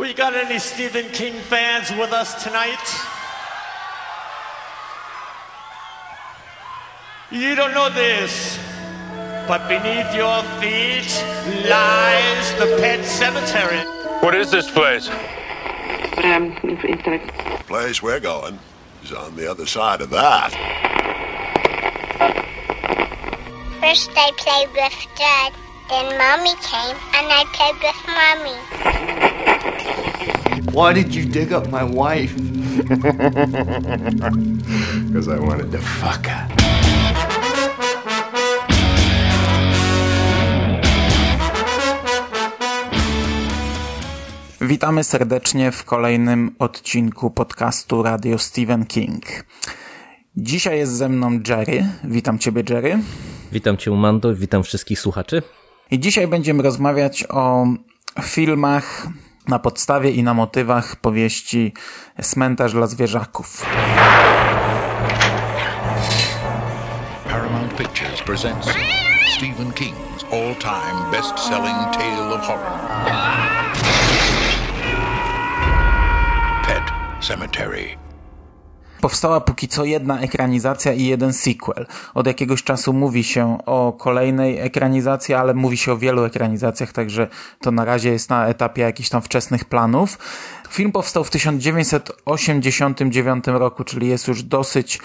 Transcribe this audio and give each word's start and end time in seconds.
We 0.00 0.14
got 0.14 0.34
any 0.34 0.58
Stephen 0.58 1.10
King 1.10 1.34
fans 1.34 1.90
with 1.90 2.10
us 2.10 2.42
tonight? 2.42 2.80
You 7.30 7.54
don't 7.54 7.74
know 7.74 7.90
this, 7.90 8.58
but 9.46 9.68
beneath 9.68 10.14
your 10.14 10.42
feet 10.58 11.12
lies 11.68 12.54
the 12.58 12.78
pet 12.80 13.04
cemetery. 13.04 13.80
What 14.20 14.34
is 14.34 14.50
this 14.50 14.70
place? 14.70 15.10
Um, 16.24 16.56
Place 17.66 18.02
we're 18.02 18.20
going 18.20 18.58
is 19.04 19.12
on 19.12 19.36
the 19.36 19.50
other 19.50 19.66
side 19.66 20.00
of 20.00 20.08
that. 20.08 20.50
First 23.82 24.10
I 24.16 24.32
played 24.38 24.70
with 24.70 25.06
Dad, 25.18 25.52
then 25.90 26.16
Mommy 26.16 26.54
came, 26.62 26.96
and 27.12 27.26
I 27.30 27.44
played 27.52 27.76
with 27.84 28.00
Mommy. 28.08 29.39
Why 30.72 30.92
did 30.94 31.14
you 31.14 31.24
dig 31.24 31.52
up 31.52 31.68
my 31.70 31.84
wife? 31.84 32.34
Because 35.08 35.28
I 35.28 35.38
wanted 35.38 35.72
to 35.72 35.78
fuck 35.78 36.26
her. 36.26 36.46
Witamy 44.60 45.04
serdecznie 45.04 45.72
w 45.72 45.84
kolejnym 45.84 46.54
odcinku 46.58 47.30
podcastu 47.30 48.02
Radio 48.02 48.38
Stephen 48.38 48.86
King. 48.86 49.24
Dzisiaj 50.36 50.78
jest 50.78 50.92
ze 50.92 51.08
mną 51.08 51.40
Jerry. 51.48 51.84
Witam 52.04 52.38
Ciebie, 52.38 52.62
Jerry. 52.70 52.98
Witam 53.52 53.76
Cię, 53.76 53.90
Mando, 53.90 54.34
witam 54.34 54.62
wszystkich 54.62 55.00
słuchaczy. 55.00 55.42
I 55.90 55.98
dzisiaj 56.00 56.28
będziemy 56.28 56.62
rozmawiać 56.62 57.24
o 57.28 57.66
filmach 58.22 59.06
na 59.48 59.58
podstawie 59.58 60.10
i 60.10 60.22
na 60.22 60.34
motywach 60.34 60.96
powieści 60.96 61.74
Cmentarz 62.22 62.72
dla 62.72 62.86
zwierzaków. 62.86 63.66
Paramount 67.30 67.74
Pictures 67.74 68.22
presents 68.22 68.68
Stephen 69.36 69.72
King's 69.72 70.24
all-time 70.32 71.10
best-selling 71.10 71.90
tale 71.92 72.34
of 72.34 72.40
horror. 72.40 72.80
Pet 76.66 76.92
Cemetery. 77.20 78.09
Powstała 79.00 79.40
póki 79.40 79.68
co 79.68 79.84
jedna 79.84 80.20
ekranizacja 80.20 80.92
i 80.92 81.04
jeden 81.04 81.32
sequel. 81.32 81.86
Od 82.14 82.26
jakiegoś 82.26 82.62
czasu 82.62 82.92
mówi 82.92 83.24
się 83.24 83.58
o 83.66 83.92
kolejnej 83.92 84.58
ekranizacji, 84.58 85.34
ale 85.34 85.54
mówi 85.54 85.76
się 85.76 85.92
o 85.92 85.96
wielu 85.96 86.24
ekranizacjach, 86.24 86.92
także 86.92 87.28
to 87.60 87.70
na 87.70 87.84
razie 87.84 88.12
jest 88.12 88.30
na 88.30 88.46
etapie 88.46 88.82
jakichś 88.82 89.08
tam 89.08 89.22
wczesnych 89.22 89.64
planów. 89.64 90.18
Film 90.70 90.92
powstał 90.92 91.24
w 91.24 91.30
1989 91.30 93.44
roku, 93.46 93.84
czyli 93.84 94.08
jest 94.08 94.28
już 94.28 94.42
dosyć 94.42 95.00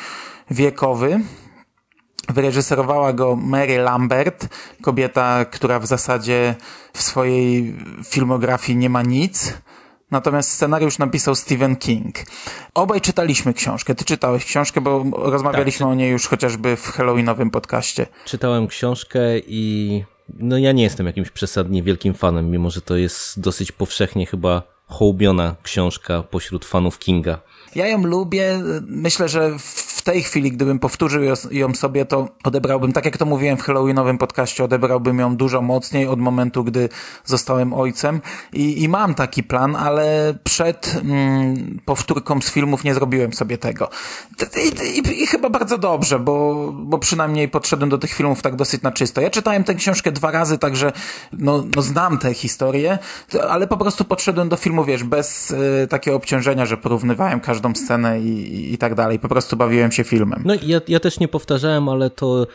wiekowy. 0.52 1.20
Wyreżyserowała 2.30 3.14
go 3.14 3.36
Mary 3.36 3.78
Lambert, 3.78 4.48
kobieta, 4.82 5.46
która 5.46 5.80
w 5.80 5.86
zasadzie 5.86 6.56
w 6.94 7.02
swojej 7.02 7.76
filmografii 8.04 8.78
nie 8.78 8.90
ma 8.90 9.02
nic. 9.02 9.54
Natomiast 10.12 10.52
scenariusz 10.52 10.98
napisał 10.98 11.36
Stephen 11.36 11.76
King. 11.76 12.16
Obaj 12.74 13.02
czytaliśmy 13.02 13.54
książkę. 13.54 13.96
Ty 13.96 14.06
czytałeś 14.06 14.46
książkę, 14.46 14.82
bo 14.82 15.04
rozmawialiśmy 15.14 15.80
Tak, 15.80 15.88
czy- 15.88 15.92
o 15.92 15.94
niej 15.96 16.12
już 16.12 16.28
chociażby 16.28 16.76
w 16.76 16.88
Halloweenowym 16.88 17.52
podcaście. 17.52 18.08
Czytałem 18.26 18.68
książkę 18.68 19.20
i 19.48 20.04
no 20.40 20.58
ja 20.58 20.72
nie 20.72 20.84
jestem 20.84 21.06
jakimś 21.08 21.30
przesadnie 21.30 21.84
wielkim 21.84 22.14
fanem, 22.14 22.52
mimo 22.52 22.70
że 22.70 22.82
to 22.82 22.96
jest 22.96 23.40
dosyć 23.40 23.72
powszechnie 23.72 24.26
chyba 24.26 24.64
hołubiona 24.88 25.56
książka 25.64 26.24
pośród 26.24 26.66
fanów 26.66 27.00
Kinga. 27.00 27.40
Ja 27.76 27.88
ją 27.88 28.04
lubię. 28.06 28.62
Myślę, 28.88 29.30
że 29.30 29.60
w 29.60 29.95
tej 30.06 30.24
chwili, 30.24 30.52
gdybym 30.52 30.80
powtórzył 30.80 31.24
ją- 31.52 31.74
sobie, 31.74 32.06
to 32.06 32.28
odebrałbym, 32.44 32.94
tak 32.94 33.06
jak 33.06 33.18
to 33.18 33.26
mówiłem 33.26 33.58
w 33.58 33.62
Halloweenowym 33.62 34.18
podcaście, 34.18 34.64
odebrałbym 34.64 35.20
ją 35.20 35.36
dużo 35.36 35.62
mocniej 35.62 36.08
od 36.08 36.20
momentu, 36.20 36.64
gdy 36.64 36.90
zostałem 37.26 37.74
ojcem. 37.74 38.22
I, 38.54 38.84
i 38.84 38.90
mam 38.90 39.14
taki 39.16 39.44
plan, 39.44 39.76
ale 39.76 40.34
przed 40.44 41.02
mm, 41.04 41.80
powtórką 41.86 42.42
z 42.42 42.52
filmów 42.52 42.84
nie 42.84 42.94
zrobiłem 42.94 43.34
sobie 43.34 43.58
tego. 43.58 43.90
I, 44.64 44.98
i, 44.98 45.24
I 45.24 45.28
chyba 45.28 45.50
bardzo 45.50 45.78
dobrze, 45.78 46.20
bo, 46.20 46.72
bo 46.74 46.98
przynajmniej 46.98 47.50
podszedłem 47.50 47.90
do 47.90 47.98
tych 47.98 48.14
filmów 48.14 48.42
tak 48.42 48.56
dosyć 48.56 48.82
na 48.82 48.92
czysto. 48.92 49.22
Ja 49.22 49.30
czytałem 49.30 49.64
tę 49.64 49.76
książkę 49.76 50.12
dwa 50.12 50.32
razy, 50.32 50.58
także 50.58 50.92
no, 51.34 51.64
no 51.76 51.82
znam 51.82 52.18
tę 52.18 52.34
historię, 52.34 52.98
ale 53.50 53.68
po 53.68 53.78
prostu 53.78 54.06
podszedłem 54.06 54.50
do 54.50 54.56
filmu, 54.56 54.86
wiesz, 54.86 55.04
bez 55.04 55.52
y, 55.52 55.88
takiego 55.90 56.18
obciążenia, 56.18 56.66
że 56.66 56.78
porównywałem 56.78 57.40
każdą 57.40 57.76
scenę 57.76 58.20
i, 58.20 58.56
i, 58.56 58.74
i 58.74 58.78
tak 58.78 58.96
dalej. 58.96 59.20
Po 59.20 59.28
prostu 59.28 59.58
bawiłem 59.58 59.92
się 59.92 59.95
filmem. 60.04 60.42
No 60.46 60.54
ja, 60.64 60.82
ja 60.88 61.00
też 61.00 61.20
nie 61.20 61.28
powtarzałem, 61.28 61.90
ale 61.90 62.10
to 62.10 62.48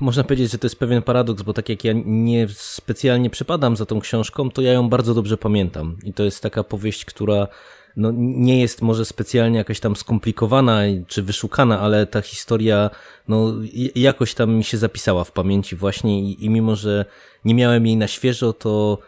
można 0.00 0.24
powiedzieć, 0.24 0.50
że 0.50 0.58
to 0.58 0.66
jest 0.66 0.78
pewien 0.78 1.02
paradoks, 1.02 1.42
bo 1.42 1.52
tak 1.52 1.68
jak 1.68 1.84
ja 1.84 1.92
nie 2.04 2.48
specjalnie 2.48 3.30
przypadam 3.30 3.76
za 3.76 3.86
tą 3.86 4.00
książką, 4.00 4.50
to 4.50 4.62
ja 4.62 4.72
ją 4.72 4.88
bardzo 4.88 5.14
dobrze 5.14 5.36
pamiętam. 5.36 5.96
I 6.04 6.12
to 6.12 6.22
jest 6.22 6.42
taka 6.42 6.64
powieść, 6.64 7.04
która 7.04 7.48
no, 7.96 8.12
nie 8.16 8.60
jest 8.60 8.82
może 8.82 9.04
specjalnie 9.04 9.58
jakaś 9.58 9.80
tam 9.80 9.96
skomplikowana 9.96 10.80
czy 11.06 11.22
wyszukana, 11.22 11.80
ale 11.80 12.06
ta 12.06 12.20
historia 12.20 12.90
no, 13.28 13.52
jakoś 13.94 14.34
tam 14.34 14.54
mi 14.54 14.64
się 14.64 14.78
zapisała 14.78 15.24
w 15.24 15.32
pamięci 15.32 15.76
właśnie 15.76 16.20
i, 16.20 16.44
i 16.44 16.50
mimo, 16.50 16.76
że 16.76 17.04
nie 17.44 17.54
miałem 17.54 17.86
jej 17.86 17.96
na 17.96 18.08
świeżo, 18.08 18.52
to 18.52 18.98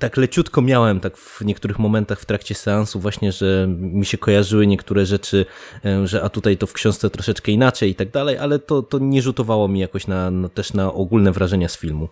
tak 0.00 0.16
leciutko 0.16 0.62
miałem 0.62 1.00
tak 1.00 1.16
w 1.16 1.44
niektórych 1.44 1.78
momentach 1.78 2.20
w 2.20 2.24
trakcie 2.24 2.54
seansu 2.54 3.00
właśnie, 3.00 3.32
że 3.32 3.66
mi 3.68 4.06
się 4.06 4.18
kojarzyły 4.18 4.66
niektóre 4.66 5.06
rzeczy, 5.06 5.46
e, 5.84 6.06
że 6.06 6.22
a 6.22 6.28
tutaj 6.28 6.56
to 6.56 6.66
w 6.66 6.72
książce 6.72 7.10
troszeczkę 7.10 7.52
inaczej 7.52 7.90
i 7.90 7.94
tak 7.94 8.10
dalej, 8.10 8.38
ale 8.38 8.58
to, 8.58 8.82
to 8.82 8.98
nie 8.98 9.22
rzutowało 9.22 9.68
mi 9.68 9.80
jakoś 9.80 10.06
na, 10.06 10.30
no, 10.30 10.48
też 10.48 10.72
na 10.72 10.92
ogólne 10.92 11.32
wrażenia 11.32 11.68
z 11.68 11.78
filmu. 11.78 12.08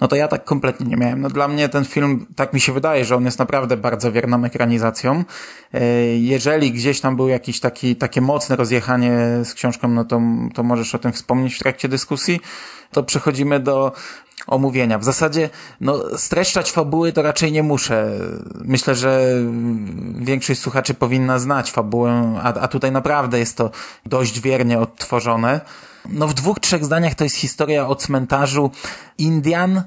No 0.00 0.08
to 0.08 0.16
ja 0.16 0.28
tak 0.28 0.44
kompletnie 0.44 0.86
nie 0.86 0.96
miałem. 0.96 1.20
No 1.20 1.28
dla 1.28 1.48
mnie 1.48 1.68
ten 1.68 1.84
film, 1.84 2.26
tak 2.36 2.52
mi 2.52 2.60
się 2.60 2.72
wydaje, 2.72 3.04
że 3.04 3.16
on 3.16 3.24
jest 3.24 3.38
naprawdę 3.38 3.76
bardzo 3.76 4.12
wierną 4.12 4.44
ekranizacją. 4.44 5.24
E, 5.74 5.80
Jeżeli 6.16 6.72
gdzieś 6.72 7.00
tam 7.00 7.16
był 7.16 7.28
jakiś 7.28 7.60
taki, 7.60 7.96
takie 7.96 8.20
mocne 8.20 8.56
rozjechanie 8.56 9.18
z 9.44 9.54
książką, 9.54 9.88
no 9.88 10.04
to, 10.04 10.20
to 10.54 10.62
możesz 10.62 10.94
o 10.94 10.98
tym 10.98 11.12
wspomnieć 11.12 11.54
w 11.54 11.58
trakcie 11.58 11.88
dyskusji. 11.88 12.40
To 12.92 13.02
przechodzimy 13.02 13.60
do 13.60 13.92
omówienia. 14.46 14.98
W 14.98 15.04
zasadzie, 15.04 15.50
no, 15.80 16.18
streszczać 16.18 16.72
fabuły 16.72 17.12
to 17.12 17.22
raczej 17.22 17.52
nie 17.52 17.62
muszę. 17.62 18.10
Myślę, 18.64 18.94
że 18.94 19.34
większość 20.16 20.60
słuchaczy 20.60 20.94
powinna 20.94 21.38
znać 21.38 21.70
fabułę, 21.70 22.40
a, 22.42 22.54
a 22.54 22.68
tutaj 22.68 22.92
naprawdę 22.92 23.38
jest 23.38 23.56
to 23.56 23.70
dość 24.06 24.40
wiernie 24.40 24.78
odtworzone. 24.78 25.60
No 26.08 26.28
w 26.28 26.34
dwóch, 26.34 26.60
trzech 26.60 26.84
zdaniach 26.84 27.14
to 27.14 27.24
jest 27.24 27.36
historia 27.36 27.88
o 27.88 27.96
cmentarzu 27.96 28.70
Indian, 29.18 29.82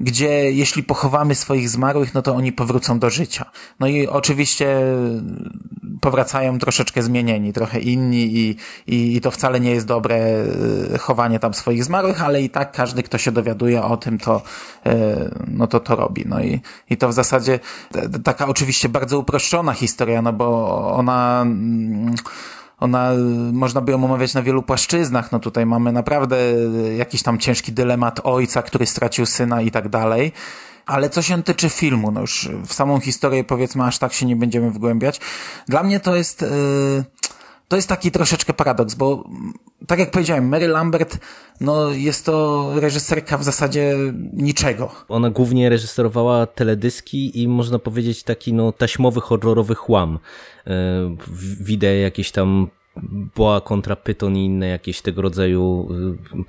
gdzie 0.00 0.52
jeśli 0.52 0.82
pochowamy 0.82 1.34
swoich 1.34 1.68
zmarłych, 1.68 2.14
no 2.14 2.22
to 2.22 2.34
oni 2.34 2.52
powrócą 2.52 2.98
do 2.98 3.10
życia. 3.10 3.50
No 3.80 3.86
i 3.86 4.06
oczywiście 4.06 4.82
powracają 6.00 6.58
troszeczkę 6.58 7.02
zmienieni, 7.02 7.52
trochę 7.52 7.80
inni 7.80 8.36
i, 8.36 8.56
i, 8.86 9.16
i 9.16 9.20
to 9.20 9.30
wcale 9.30 9.60
nie 9.60 9.70
jest 9.70 9.86
dobre 9.86 10.16
e, 10.94 10.98
chowanie 10.98 11.38
tam 11.38 11.54
swoich 11.54 11.84
zmarłych, 11.84 12.22
ale 12.22 12.42
i 12.42 12.50
tak 12.50 12.72
każdy, 12.72 13.02
kto 13.02 13.18
się 13.18 13.32
dowiaduje 13.32 13.82
o 13.82 13.96
tym, 13.96 14.18
to, 14.18 14.42
e, 14.86 15.16
no 15.48 15.66
to 15.66 15.80
to 15.80 15.96
robi. 15.96 16.24
No 16.26 16.40
i, 16.40 16.60
i 16.90 16.96
to 16.96 17.08
w 17.08 17.12
zasadzie 17.12 17.60
taka 18.24 18.46
oczywiście 18.46 18.88
bardzo 18.88 19.18
uproszczona 19.18 19.72
historia, 19.72 20.22
no 20.22 20.32
bo 20.32 20.76
ona, 20.92 21.42
mm, 21.42 22.14
ona, 22.78 23.10
można 23.52 23.80
by 23.80 23.92
ją 23.92 24.04
omawiać 24.04 24.34
na 24.34 24.42
wielu 24.42 24.62
płaszczyznach. 24.62 25.32
No 25.32 25.38
tutaj 25.38 25.66
mamy 25.66 25.92
naprawdę 25.92 26.36
y, 26.36 26.94
jakiś 26.96 27.22
tam 27.22 27.38
ciężki 27.38 27.72
dylemat 27.72 28.20
ojca, 28.24 28.62
który 28.62 28.86
stracił 28.86 29.26
syna 29.26 29.62
i 29.62 29.70
tak 29.70 29.88
dalej. 29.88 30.32
Ale 30.86 31.10
co 31.10 31.22
się 31.22 31.42
tyczy 31.42 31.68
filmu, 31.68 32.10
no 32.10 32.20
już 32.20 32.48
w 32.66 32.74
samą 32.74 33.00
historię 33.00 33.44
powiedzmy 33.44 33.84
aż 33.84 33.98
tak 33.98 34.12
się 34.12 34.26
nie 34.26 34.36
będziemy 34.36 34.70
wgłębiać. 34.70 35.20
Dla 35.68 35.82
mnie 35.82 36.00
to 36.00 36.16
jest, 36.16 36.42
yy, 36.42 36.48
to 37.68 37.76
jest 37.76 37.88
taki 37.88 38.10
troszeczkę 38.10 38.52
paradoks, 38.54 38.94
bo 38.94 39.24
mm, 39.28 39.52
tak 39.86 39.98
jak 39.98 40.10
powiedziałem, 40.10 40.48
Mary 40.48 40.68
Lambert, 40.68 41.18
no 41.60 41.90
jest 41.90 42.26
to 42.26 42.70
reżyserka 42.80 43.38
w 43.38 43.44
zasadzie 43.44 43.94
niczego. 44.32 44.90
Ona 45.08 45.30
głównie 45.30 45.68
reżyserowała 45.68 46.46
teledyski 46.46 47.42
i 47.42 47.48
można 47.48 47.78
powiedzieć 47.78 48.22
taki 48.22 48.52
no, 48.52 48.72
taśmowy, 48.72 49.20
horrorowy 49.20 49.74
chłam. 49.74 50.14
E, 50.14 50.18
w- 51.26 51.64
Wideo 51.64 51.92
jakieś 51.94 52.30
tam 52.30 52.68
Boa 53.36 53.60
kontra 53.60 53.96
Pyton 53.96 54.36
i 54.36 54.44
inne 54.44 54.68
jakieś 54.68 55.00
tego 55.02 55.22
rodzaju 55.22 55.88
y, 55.92 56.44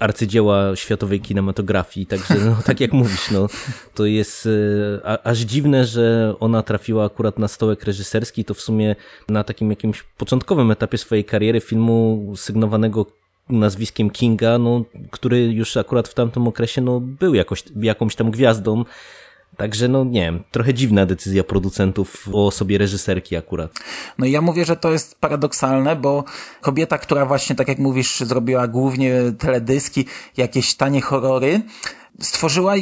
arcydzieła 0.00 0.76
światowej 0.76 1.20
kinematografii. 1.20 2.06
Także 2.06 2.34
no, 2.34 2.56
tak 2.64 2.80
jak 2.80 2.92
mówisz, 2.92 3.30
no, 3.30 3.46
to 3.94 4.06
jest 4.06 4.46
y, 4.46 5.00
a, 5.04 5.22
aż 5.22 5.38
dziwne, 5.38 5.86
że 5.86 6.34
ona 6.40 6.62
trafiła 6.62 7.04
akurat 7.04 7.38
na 7.38 7.48
stołek 7.48 7.84
reżyserski. 7.84 8.44
To 8.44 8.54
w 8.54 8.60
sumie 8.60 8.96
na 9.28 9.44
takim 9.44 9.70
jakimś 9.70 10.02
początkowym 10.02 10.70
etapie 10.70 10.98
swojej 10.98 11.24
kariery 11.24 11.60
filmu 11.60 12.32
sygnowanego 12.36 13.06
nazwiskiem 13.48 14.10
Kinga, 14.10 14.58
no, 14.58 14.84
który 15.10 15.46
już 15.46 15.76
akurat 15.76 16.08
w 16.08 16.14
tamtym 16.14 16.48
okresie 16.48 16.80
no, 16.80 17.00
był 17.00 17.34
jakoś, 17.34 17.64
jakąś 17.76 18.16
tam 18.16 18.30
gwiazdą. 18.30 18.84
Także 19.56 19.88
no 19.88 20.04
nie 20.04 20.20
wiem, 20.20 20.42
trochę 20.50 20.74
dziwna 20.74 21.06
decyzja 21.06 21.44
producentów 21.44 22.28
o 22.32 22.46
osobie 22.46 22.78
reżyserki 22.78 23.36
akurat. 23.36 23.72
No 24.18 24.26
i 24.26 24.30
ja 24.30 24.40
mówię, 24.40 24.64
że 24.64 24.76
to 24.76 24.92
jest 24.92 25.20
paradoksalne, 25.20 25.96
bo 25.96 26.24
kobieta, 26.60 26.98
która 26.98 27.26
właśnie, 27.26 27.56
tak 27.56 27.68
jak 27.68 27.78
mówisz, 27.78 28.20
zrobiła 28.20 28.68
głównie 28.68 29.12
teledyski, 29.38 30.06
jakieś 30.36 30.74
tanie 30.74 31.00
horrory, 31.00 31.62
stworzyła 32.20 32.74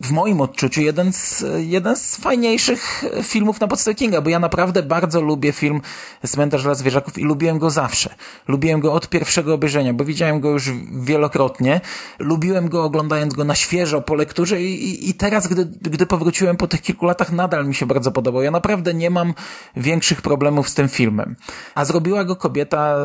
w 0.00 0.10
moim 0.10 0.40
odczuciu 0.40 0.80
jeden 0.80 1.12
z, 1.12 1.44
jeden 1.58 1.96
z 1.96 2.16
fajniejszych 2.16 3.04
filmów 3.22 3.60
na 3.60 3.68
podstawie 3.68 3.94
Kinga, 3.94 4.20
bo 4.20 4.30
ja 4.30 4.38
naprawdę 4.38 4.82
bardzo 4.82 5.20
lubię 5.20 5.52
film 5.52 5.80
Cmentarz 6.26 6.62
dla 6.62 6.74
zwierzaków 6.74 7.18
i 7.18 7.24
lubiłem 7.24 7.58
go 7.58 7.70
zawsze. 7.70 8.14
Lubiłem 8.48 8.80
go 8.80 8.92
od 8.92 9.08
pierwszego 9.08 9.54
obejrzenia, 9.54 9.94
bo 9.94 10.04
widziałem 10.04 10.40
go 10.40 10.50
już 10.50 10.70
wielokrotnie. 10.92 11.80
Lubiłem 12.18 12.68
go 12.68 12.84
oglądając 12.84 13.34
go 13.34 13.44
na 13.44 13.54
świeżo 13.54 14.00
po 14.00 14.14
lekturze 14.14 14.62
i, 14.62 14.84
i, 14.84 15.10
i 15.10 15.14
teraz, 15.14 15.48
gdy, 15.48 15.64
gdy 15.64 16.06
powróciłem 16.06 16.56
po 16.56 16.66
tych 16.66 16.82
kilku 16.82 17.06
latach, 17.06 17.32
nadal 17.32 17.66
mi 17.66 17.74
się 17.74 17.86
bardzo 17.86 18.12
podobał. 18.12 18.42
Ja 18.42 18.50
naprawdę 18.50 18.94
nie 18.94 19.10
mam 19.10 19.34
większych 19.76 20.22
problemów 20.22 20.68
z 20.68 20.74
tym 20.74 20.88
filmem. 20.88 21.36
A 21.74 21.84
zrobiła 21.84 22.24
go 22.24 22.36
kobieta, 22.36 22.96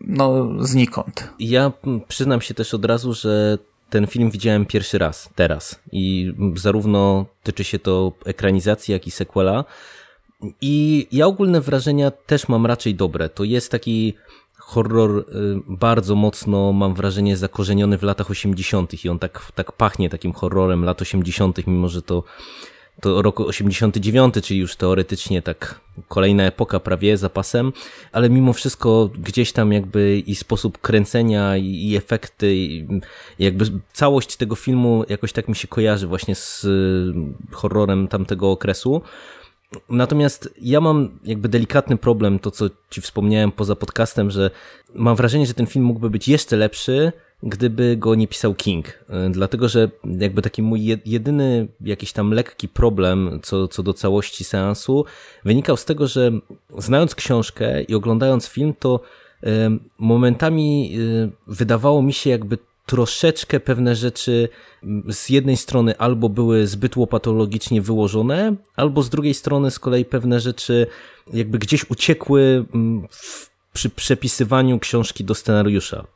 no, 0.00 0.48
znikąd. 0.60 1.28
Ja 1.38 1.72
przyznam 2.08 2.40
się 2.40 2.54
też 2.54 2.74
od 2.74 2.84
razu, 2.84 3.14
że 3.14 3.58
ten 3.90 4.06
film 4.06 4.30
widziałem 4.30 4.66
pierwszy 4.66 4.98
raz, 4.98 5.30
teraz. 5.34 5.80
I 5.92 6.32
zarówno 6.56 7.26
tyczy 7.42 7.64
się 7.64 7.78
to 7.78 8.12
ekranizacji, 8.24 8.92
jak 8.92 9.06
i 9.06 9.10
sequela. 9.10 9.64
I 10.60 11.06
ja 11.12 11.26
ogólne 11.26 11.60
wrażenia 11.60 12.10
też 12.10 12.48
mam 12.48 12.66
raczej 12.66 12.94
dobre. 12.94 13.28
To 13.28 13.44
jest 13.44 13.70
taki 13.70 14.14
horror 14.58 15.18
y, 15.18 15.24
bardzo 15.68 16.14
mocno, 16.14 16.72
mam 16.72 16.94
wrażenie, 16.94 17.36
zakorzeniony 17.36 17.98
w 17.98 18.02
latach 18.02 18.30
80. 18.30 19.04
i 19.04 19.08
on 19.08 19.18
tak, 19.18 19.52
tak 19.54 19.72
pachnie 19.72 20.10
takim 20.10 20.32
horrorem 20.32 20.84
lat 20.84 21.02
80., 21.02 21.66
mimo 21.66 21.88
że 21.88 22.02
to 22.02 22.22
to 23.00 23.22
roku 23.22 23.46
89, 23.46 24.34
czyli 24.42 24.60
już 24.60 24.76
teoretycznie 24.76 25.42
tak 25.42 25.80
kolejna 26.08 26.42
epoka 26.42 26.80
prawie 26.80 27.16
zapasem, 27.16 27.72
ale 28.12 28.30
mimo 28.30 28.52
wszystko 28.52 29.10
gdzieś 29.18 29.52
tam 29.52 29.72
jakby 29.72 30.18
i 30.18 30.34
sposób 30.34 30.78
kręcenia 30.78 31.56
i, 31.56 31.96
efekty, 31.96 32.54
i 32.54 32.88
jakby 33.38 33.64
całość 33.92 34.36
tego 34.36 34.56
filmu 34.56 35.04
jakoś 35.08 35.32
tak 35.32 35.48
mi 35.48 35.56
się 35.56 35.68
kojarzy 35.68 36.06
właśnie 36.06 36.34
z 36.34 36.64
y, 36.64 37.12
horrorem 37.52 38.08
tamtego 38.08 38.50
okresu. 38.50 39.02
Natomiast 39.88 40.54
ja 40.62 40.80
mam 40.80 41.18
jakby 41.24 41.48
delikatny 41.48 41.96
problem, 41.96 42.38
to 42.38 42.50
co 42.50 42.70
ci 42.90 43.00
wspomniałem 43.00 43.52
poza 43.52 43.76
podcastem, 43.76 44.30
że 44.30 44.50
mam 44.94 45.16
wrażenie, 45.16 45.46
że 45.46 45.54
ten 45.54 45.66
film 45.66 45.84
mógłby 45.84 46.10
być 46.10 46.28
jeszcze 46.28 46.56
lepszy, 46.56 47.12
gdyby 47.42 47.96
go 47.96 48.14
nie 48.14 48.28
pisał 48.28 48.54
King. 48.54 48.86
E, 49.08 49.30
dlatego, 49.30 49.68
że 49.68 49.90
jakby 50.04 50.42
taki 50.42 50.62
mój 50.62 50.98
jedyny 51.04 51.68
jakiś 51.80 52.12
tam 52.12 52.30
lekki 52.30 52.68
problem 52.68 53.40
co, 53.42 53.68
co 53.68 53.82
do 53.82 53.94
całości 53.94 54.44
seansu 54.44 55.04
wynikał 55.44 55.76
z 55.76 55.84
tego, 55.84 56.06
że 56.06 56.30
znając 56.78 57.14
książkę 57.14 57.82
i 57.82 57.94
oglądając 57.94 58.46
film, 58.46 58.74
to 58.78 59.00
e, 59.42 59.70
momentami 59.98 60.96
e, 60.96 61.30
wydawało 61.46 62.02
mi 62.02 62.12
się 62.12 62.30
jakby 62.30 62.58
troszeczkę 62.86 63.60
pewne 63.60 63.96
rzeczy 63.96 64.48
z 65.08 65.28
jednej 65.28 65.56
strony 65.56 65.98
albo 65.98 66.28
były 66.28 66.66
zbyt 66.66 66.96
łopatologicznie 66.96 67.82
wyłożone, 67.82 68.56
albo 68.76 69.02
z 69.02 69.10
drugiej 69.10 69.34
strony 69.34 69.70
z 69.70 69.78
kolei 69.78 70.04
pewne 70.04 70.40
rzeczy 70.40 70.86
jakby 71.32 71.58
gdzieś 71.58 71.90
uciekły 71.90 72.64
w, 73.10 73.50
przy 73.72 73.90
przepisywaniu 73.90 74.78
książki 74.78 75.24
do 75.24 75.34
scenariusza. 75.34 76.06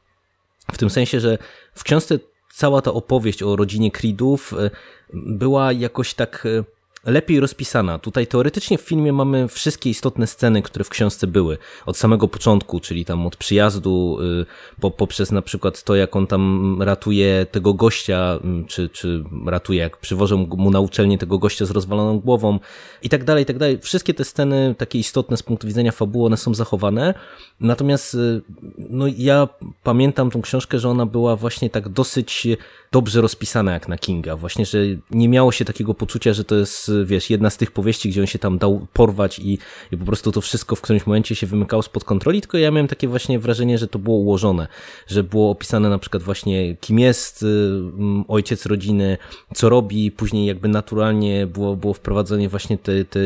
W 0.72 0.78
tym 0.78 0.90
sensie, 0.90 1.20
że 1.20 1.38
w 1.74 1.84
książce 1.84 2.18
cała 2.52 2.82
ta 2.82 2.92
opowieść 2.92 3.42
o 3.42 3.56
rodzinie 3.56 3.90
Creedów 3.90 4.52
e, 4.52 4.70
była 5.12 5.72
jakoś 5.72 6.14
tak 6.14 6.46
e, 6.46 6.64
lepiej 7.06 7.40
rozpisana. 7.40 7.98
Tutaj 7.98 8.26
teoretycznie 8.26 8.78
w 8.78 8.80
filmie 8.80 9.12
mamy 9.12 9.48
wszystkie 9.48 9.90
istotne 9.90 10.26
sceny, 10.26 10.62
które 10.62 10.84
w 10.84 10.88
książce 10.88 11.26
były. 11.26 11.58
Od 11.86 11.96
samego 11.96 12.28
początku, 12.28 12.80
czyli 12.80 13.04
tam 13.04 13.26
od 13.26 13.36
przyjazdu, 13.36 14.18
y, 14.42 14.46
po, 14.80 14.90
poprzez 14.90 15.32
na 15.32 15.42
przykład 15.42 15.82
to, 15.82 15.94
jak 15.94 16.16
on 16.16 16.26
tam 16.26 16.82
ratuje 16.82 17.46
tego 17.50 17.74
gościa, 17.74 18.38
y, 18.62 18.66
czy, 18.66 18.88
czy 18.88 19.24
ratuje, 19.46 19.80
jak 19.80 19.96
przywożą 19.96 20.46
mu 20.56 20.70
na 20.70 20.80
uczelnię 20.80 21.18
tego 21.18 21.38
gościa 21.38 21.66
z 21.66 21.70
rozwaloną 21.70 22.20
głową 22.20 22.58
i 23.02 23.08
tak 23.08 23.24
dalej, 23.24 23.42
i 23.42 23.46
tak 23.46 23.58
dalej. 23.58 23.78
Wszystkie 23.78 24.14
te 24.14 24.24
sceny, 24.24 24.74
takie 24.78 24.98
istotne 24.98 25.36
z 25.36 25.42
punktu 25.42 25.66
widzenia 25.66 25.92
fabuły, 25.92 26.26
one 26.26 26.36
są 26.36 26.54
zachowane. 26.54 27.14
Natomiast 27.60 28.14
y, 28.14 28.42
no, 28.78 29.06
ja 29.16 29.48
pamiętam 29.82 30.30
tą 30.30 30.42
książkę, 30.42 30.78
że 30.78 30.88
ona 30.88 31.06
była 31.06 31.36
właśnie 31.36 31.70
tak 31.70 31.88
dosyć 31.88 32.46
dobrze 32.92 33.20
rozpisana 33.20 33.72
jak 33.72 33.88
na 33.88 33.98
Kinga. 33.98 34.36
Właśnie, 34.36 34.66
że 34.66 34.78
nie 35.10 35.28
miało 35.28 35.52
się 35.52 35.64
takiego 35.64 35.94
poczucia, 35.94 36.32
że 36.32 36.44
to 36.44 36.54
jest, 36.54 36.88
wiesz, 37.04 37.30
jedna 37.30 37.50
z 37.50 37.56
tych 37.56 37.70
powieści, 37.70 38.08
gdzie 38.08 38.20
on 38.20 38.26
się 38.26 38.38
tam 38.38 38.58
dał 38.58 38.86
porwać 38.92 39.38
i, 39.38 39.58
i 39.92 39.96
po 39.96 40.04
prostu 40.04 40.32
to 40.32 40.40
wszystko 40.40 40.76
w 40.76 40.80
którymś 40.80 41.06
momencie 41.06 41.34
się 41.34 41.46
wymykało 41.46 41.82
spod 41.82 42.04
kontroli, 42.04 42.40
tylko 42.40 42.58
ja 42.58 42.70
miałem 42.70 42.88
takie 42.88 43.08
właśnie 43.08 43.38
wrażenie, 43.38 43.78
że 43.78 43.88
to 43.88 43.98
było 43.98 44.16
ułożone, 44.16 44.68
że 45.06 45.22
było 45.22 45.50
opisane 45.50 45.88
na 45.88 45.98
przykład 45.98 46.22
właśnie 46.22 46.76
kim 46.76 46.98
jest 46.98 47.42
y, 47.42 47.46
ojciec 48.28 48.66
rodziny, 48.66 49.18
co 49.54 49.68
robi, 49.68 50.10
później 50.10 50.46
jakby 50.46 50.68
naturalnie 50.68 51.46
było, 51.46 51.76
było 51.76 51.94
wprowadzenie 51.94 52.48
właśnie 52.48 52.78
te, 52.78 53.04
te, 53.04 53.20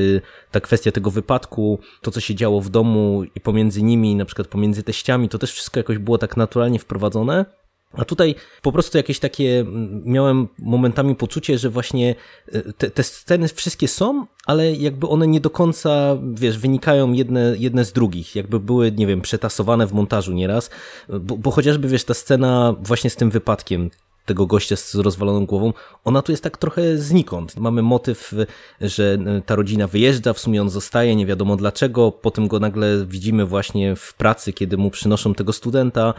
ta 0.50 0.60
kwestia 0.60 0.92
tego 0.92 1.10
wypadku, 1.10 1.78
to 2.02 2.10
co 2.10 2.20
się 2.20 2.34
działo 2.34 2.60
w 2.60 2.68
domu 2.68 3.24
i 3.34 3.40
pomiędzy 3.40 3.82
nimi, 3.82 4.14
na 4.14 4.24
przykład 4.24 4.48
pomiędzy 4.48 4.82
teściami, 4.82 5.28
to 5.28 5.38
też 5.38 5.52
wszystko 5.52 5.80
jakoś 5.80 5.98
było 5.98 6.18
tak 6.18 6.36
naturalnie 6.36 6.78
wprowadzone. 6.78 7.44
A 7.92 8.04
tutaj 8.04 8.34
po 8.62 8.72
prostu 8.72 8.96
jakieś 8.96 9.18
takie 9.18 9.64
miałem 10.04 10.48
momentami 10.58 11.14
poczucie, 11.14 11.58
że 11.58 11.70
właśnie 11.70 12.14
e, 12.52 12.72
te, 12.72 12.90
te, 12.90 13.02
sceny 13.02 13.48
wszystkie 13.48 13.88
są, 13.88 14.26
ale 14.46 14.72
jakby 14.72 15.08
one 15.08 15.26
nie 15.26 15.40
do 15.40 15.50
końca, 15.50 16.18
wiesz, 16.34 16.58
wynikają 16.58 17.12
jedne, 17.12 17.54
jedne 17.58 17.84
z 17.84 17.92
drugich, 17.92 18.36
jakby 18.36 18.60
były, 18.60 18.92
nie 18.92 19.06
wiem, 19.06 19.20
przetasowane 19.20 19.86
w 19.86 19.92
montażu 19.92 20.32
nieraz, 20.32 20.70
bo, 21.08 21.36
bo 21.36 21.50
chociażby, 21.50 21.88
wiesz, 21.88 22.04
ta 22.04 22.14
scena 22.14 22.74
właśnie 22.80 23.10
z 23.10 23.16
tym 23.16 23.30
wypadkiem, 23.30 23.90
tego 24.28 24.46
gościa 24.46 24.76
z 24.76 24.94
rozwaloną 24.94 25.46
głową, 25.46 25.72
ona 26.04 26.22
tu 26.22 26.32
jest 26.32 26.42
tak 26.42 26.56
trochę 26.56 26.98
znikąd. 26.98 27.56
Mamy 27.56 27.82
motyw, 27.82 28.34
że 28.80 29.18
ta 29.46 29.54
rodzina 29.54 29.86
wyjeżdża, 29.86 30.32
w 30.32 30.38
sumie 30.38 30.62
on 30.62 30.70
zostaje, 30.70 31.16
nie 31.16 31.26
wiadomo 31.26 31.56
dlaczego, 31.56 32.12
potem 32.12 32.48
go 32.48 32.60
nagle 32.60 33.06
widzimy 33.06 33.44
właśnie 33.46 33.96
w 33.96 34.14
pracy, 34.14 34.52
kiedy 34.52 34.76
mu 34.76 34.90
przynoszą 34.90 35.34
tego 35.34 35.52
studenta, 35.52 36.14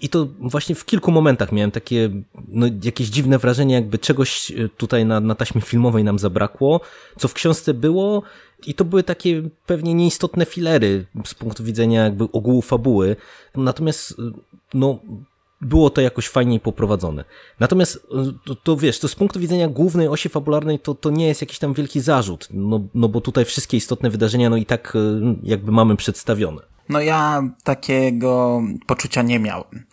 i 0.00 0.08
to 0.08 0.28
właśnie 0.40 0.74
w 0.74 0.84
kilku 0.84 1.12
momentach 1.12 1.52
miałem 1.52 1.70
takie, 1.70 2.10
no, 2.48 2.66
jakieś 2.82 3.08
dziwne 3.08 3.38
wrażenie, 3.38 3.74
jakby 3.74 3.98
czegoś 3.98 4.50
e, 4.50 4.68
tutaj 4.68 5.06
na, 5.06 5.20
na 5.20 5.34
taśmie 5.34 5.60
filmowej 5.60 6.04
nam 6.04 6.18
zabrakło, 6.18 6.80
co 7.18 7.28
w 7.28 7.34
książce 7.34 7.74
było, 7.74 8.22
i 8.66 8.74
to 8.74 8.84
były 8.84 9.02
takie 9.02 9.42
pewnie 9.66 9.94
nieistotne 9.94 10.46
filery 10.46 11.06
z 11.24 11.34
punktu 11.34 11.64
widzenia 11.64 12.04
jakby 12.04 12.24
ogółu 12.32 12.62
fabuły. 12.62 13.16
Natomiast, 13.54 14.10
e, 14.10 14.22
no, 14.74 14.98
było 15.60 15.90
to 15.90 16.00
jakoś 16.00 16.28
fajniej 16.28 16.60
poprowadzone. 16.60 17.24
Natomiast 17.60 17.96
e, 17.96 18.32
to, 18.44 18.54
to, 18.54 18.76
wiesz, 18.76 18.98
to 18.98 19.08
z 19.08 19.14
punktu 19.14 19.40
widzenia 19.40 19.68
głównej 19.68 20.08
osi 20.08 20.28
fabularnej 20.28 20.78
to, 20.78 20.94
to 20.94 21.10
nie 21.10 21.26
jest 21.26 21.40
jakiś 21.40 21.58
tam 21.58 21.74
wielki 21.74 22.00
zarzut, 22.00 22.48
no, 22.50 22.80
no 22.94 23.08
bo 23.08 23.20
tutaj 23.20 23.44
wszystkie 23.44 23.76
istotne 23.76 24.10
wydarzenia 24.10 24.50
no 24.50 24.56
i 24.56 24.66
tak 24.66 24.96
jakby 25.42 25.72
mamy 25.72 25.96
przedstawione. 25.96 26.62
No 26.88 27.00
ja 27.00 27.42
takiego 27.64 28.62
poczucia 28.86 29.22
nie 29.22 29.38
miałem. 29.38 29.86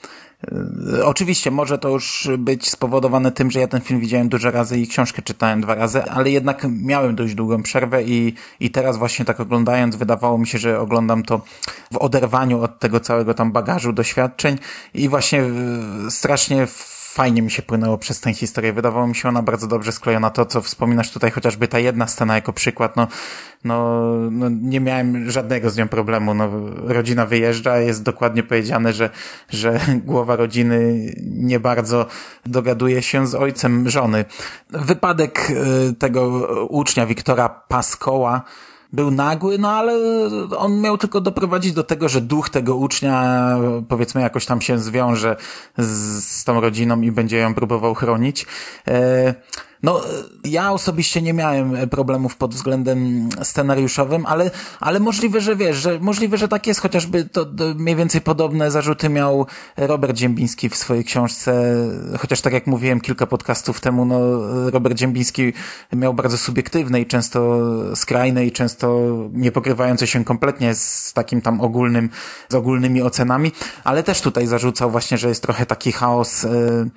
E, 0.97 1.05
oczywiście 1.05 1.51
może 1.51 1.77
to 1.77 1.89
już 1.89 2.29
być 2.37 2.69
spowodowane 2.69 3.31
tym, 3.31 3.51
że 3.51 3.59
ja 3.59 3.67
ten 3.67 3.81
film 3.81 3.99
widziałem 3.99 4.29
dużo 4.29 4.51
razy 4.51 4.79
i 4.79 4.87
książkę 4.87 5.21
czytałem 5.21 5.61
dwa 5.61 5.75
razy, 5.75 6.03
ale 6.03 6.29
jednak 6.29 6.67
miałem 6.69 7.15
dość 7.15 7.35
długą 7.35 7.63
przerwę 7.63 8.03
i, 8.03 8.33
i 8.59 8.69
teraz 8.69 8.97
właśnie 8.97 9.25
tak 9.25 9.39
oglądając 9.39 9.95
wydawało 9.95 10.37
mi 10.37 10.47
się, 10.47 10.57
że 10.57 10.79
oglądam 10.79 11.23
to 11.23 11.41
w 11.91 11.97
oderwaniu 11.97 12.61
od 12.61 12.79
tego 12.79 12.99
całego 12.99 13.33
tam 13.33 13.51
bagażu 13.51 13.93
doświadczeń 13.93 14.57
i 14.93 15.09
właśnie 15.09 15.43
strasznie 16.09 16.67
fajnie 17.13 17.41
mi 17.41 17.51
się 17.51 17.61
płynęło 17.61 17.97
przez 17.97 18.19
tę 18.19 18.33
historię. 18.33 18.73
Wydawało 18.73 19.07
mi 19.07 19.15
się 19.15 19.29
ona 19.29 19.41
bardzo 19.41 19.67
dobrze 19.67 19.91
sklejona. 19.91 20.29
To, 20.29 20.45
co 20.45 20.61
wspominasz 20.61 21.11
tutaj, 21.11 21.31
chociażby 21.31 21.67
ta 21.67 21.79
jedna 21.79 22.07
scena 22.07 22.35
jako 22.35 22.53
przykład, 22.53 22.95
no, 22.95 23.07
no, 23.63 24.09
no 24.31 24.49
nie 24.49 24.79
miałem 24.79 25.31
żadnego 25.31 25.69
z 25.69 25.77
nią 25.77 25.87
problemu. 25.87 26.33
No, 26.33 26.49
rodzina 26.75 27.25
wyjeżdża, 27.25 27.77
jest 27.77 28.03
dokładnie 28.03 28.43
powiedziane, 28.43 28.93
że, 28.93 29.09
że 29.49 29.79
głowa 30.05 30.35
rodziny 30.35 30.93
nie 31.23 31.59
bardzo 31.59 32.05
dogaduje 32.45 33.01
się 33.01 33.27
z 33.27 33.35
ojcem 33.35 33.89
żony. 33.89 34.25
Wypadek 34.69 35.49
y, 35.49 35.93
tego 35.93 36.27
ucznia 36.69 37.05
Wiktora 37.05 37.49
Paskoła, 37.49 38.41
był 38.93 39.11
nagły, 39.11 39.57
no 39.57 39.71
ale 39.71 39.93
on 40.57 40.81
miał 40.81 40.97
tylko 40.97 41.21
doprowadzić 41.21 41.73
do 41.73 41.83
tego, 41.83 42.09
że 42.09 42.21
duch 42.21 42.49
tego 42.49 42.75
ucznia 42.75 43.57
powiedzmy 43.87 44.21
jakoś 44.21 44.45
tam 44.45 44.61
się 44.61 44.79
zwiąże 44.79 45.35
z, 45.77 46.23
z 46.23 46.43
tą 46.43 46.61
rodziną 46.61 47.01
i 47.01 47.11
będzie 47.11 47.37
ją 47.37 47.53
próbował 47.53 47.93
chronić. 47.93 48.45
E, 48.87 49.33
No, 49.83 50.01
ja 50.43 50.71
osobiście 50.71 51.21
nie 51.21 51.33
miałem 51.33 51.89
problemów 51.89 52.37
pod 52.37 52.55
względem 52.55 53.29
scenariuszowym, 53.43 54.25
ale, 54.25 54.51
ale 54.79 54.99
możliwe, 54.99 55.41
że 55.41 55.55
wiesz, 55.55 55.77
że 55.77 55.99
możliwe, 55.99 56.37
że 56.37 56.47
tak 56.47 56.67
jest, 56.67 56.79
chociażby 56.79 57.25
to, 57.25 57.45
to 57.45 57.63
mniej 57.75 57.95
więcej 57.95 58.21
podobne 58.21 58.71
zarzuty 58.71 59.09
miał 59.09 59.45
Robert 59.77 60.17
Dziębiński 60.17 60.69
w 60.69 60.75
swojej 60.75 61.03
książce, 61.03 61.75
chociaż 62.19 62.41
tak 62.41 62.53
jak 62.53 62.67
mówiłem 62.67 63.01
kilka 63.01 63.27
podcastów 63.27 63.81
temu, 63.81 64.05
no, 64.05 64.19
Robert 64.71 64.97
Dziębiński 64.97 65.53
miał 65.93 66.13
bardzo 66.13 66.37
subiektywne 66.37 67.01
i 67.01 67.05
często 67.05 67.59
skrajne 67.95 68.45
i 68.45 68.51
często 68.51 69.09
nie 69.33 69.51
pokrywające 69.51 70.07
się 70.07 70.25
kompletnie 70.25 70.75
z 70.75 71.13
takim 71.13 71.41
tam 71.41 71.61
ogólnym, 71.61 72.09
z 72.49 72.55
ogólnymi 72.55 73.01
ocenami, 73.01 73.51
ale 73.83 74.03
też 74.03 74.21
tutaj 74.21 74.47
zarzucał 74.47 74.91
właśnie, 74.91 75.17
że 75.17 75.29
jest 75.29 75.43
trochę 75.43 75.65
taki 75.65 75.91
chaos, 75.91 76.43
yy, 76.43 76.89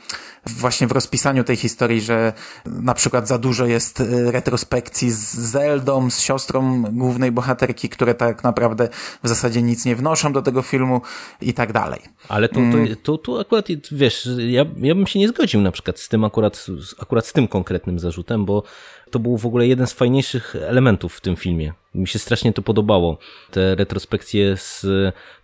właśnie 0.51 0.87
w 0.87 0.93
rozpisaniu 0.93 1.45
tej 1.45 1.57
historii, 1.57 2.01
że 2.01 2.33
na 2.67 2.95
przykład 2.95 3.29
za 3.29 3.39
dużo 3.39 3.67
jest 3.67 4.01
y, 4.01 4.31
retrospekcji 4.31 5.11
z 5.11 5.35
Zeldą, 5.35 6.11
z 6.11 6.21
siostrą 6.21 6.83
głównej 6.83 7.33
bohaterki, 7.33 7.89
które 7.89 8.15
tak 8.15 8.45
naprawdę 8.45 8.89
w 9.23 9.29
zasadzie 9.29 9.63
nic 9.63 9.85
nie 9.85 9.97
wnoszą 9.97 10.33
do 10.33 10.43
tego 10.43 10.63
filmu 10.63 11.01
i 11.41 11.55
tak 11.55 11.73
dalej. 11.73 12.01
Ale 12.29 12.49
to, 12.49 12.55
to, 12.55 12.97
to, 13.03 13.19
to 13.19 13.41
akurat, 13.41 13.67
wiesz, 13.93 14.29
ja, 14.39 14.65
ja 14.77 14.95
bym 14.95 15.07
się 15.07 15.19
nie 15.19 15.29
zgodził 15.29 15.61
na 15.61 15.73
przykład 15.73 16.01
z 16.01 16.09
tym 16.09 16.25
akurat, 16.25 16.67
akurat 16.99 17.27
z 17.27 17.33
tym 17.33 17.49
konkretnym 17.49 17.99
zarzutem, 17.99 18.45
bo 18.45 18.63
to 19.11 19.19
był 19.19 19.37
w 19.37 19.47
ogóle 19.47 19.67
jeden 19.67 19.87
z 19.87 19.93
fajniejszych 19.93 20.57
elementów 20.57 21.17
w 21.17 21.21
tym 21.21 21.37
filmie. 21.37 21.73
Mi 21.97 22.09
się 22.09 22.19
strasznie 22.19 22.53
to 22.53 22.63
podobało. 22.63 23.19
Te 23.51 23.75
retrospekcje 23.75 24.57
z 24.57 24.87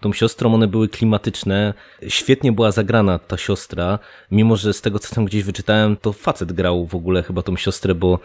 tą 0.00 0.12
siostrą, 0.12 0.54
one 0.54 0.68
były 0.68 0.88
klimatyczne. 0.88 1.75
Świetnie 2.09 2.52
była 2.52 2.71
zagrana 2.71 3.18
ta 3.18 3.37
siostra, 3.37 3.99
mimo 4.30 4.56
że 4.56 4.73
z 4.73 4.80
tego, 4.80 4.99
co 4.99 5.14
tam 5.14 5.25
gdzieś 5.25 5.42
wyczytałem, 5.42 5.97
to 5.97 6.12
facet 6.12 6.52
grał 6.52 6.87
w 6.87 6.94
ogóle 6.94 7.23
chyba 7.23 7.42
tą 7.42 7.56
siostrę, 7.56 7.94
bo 7.94 8.18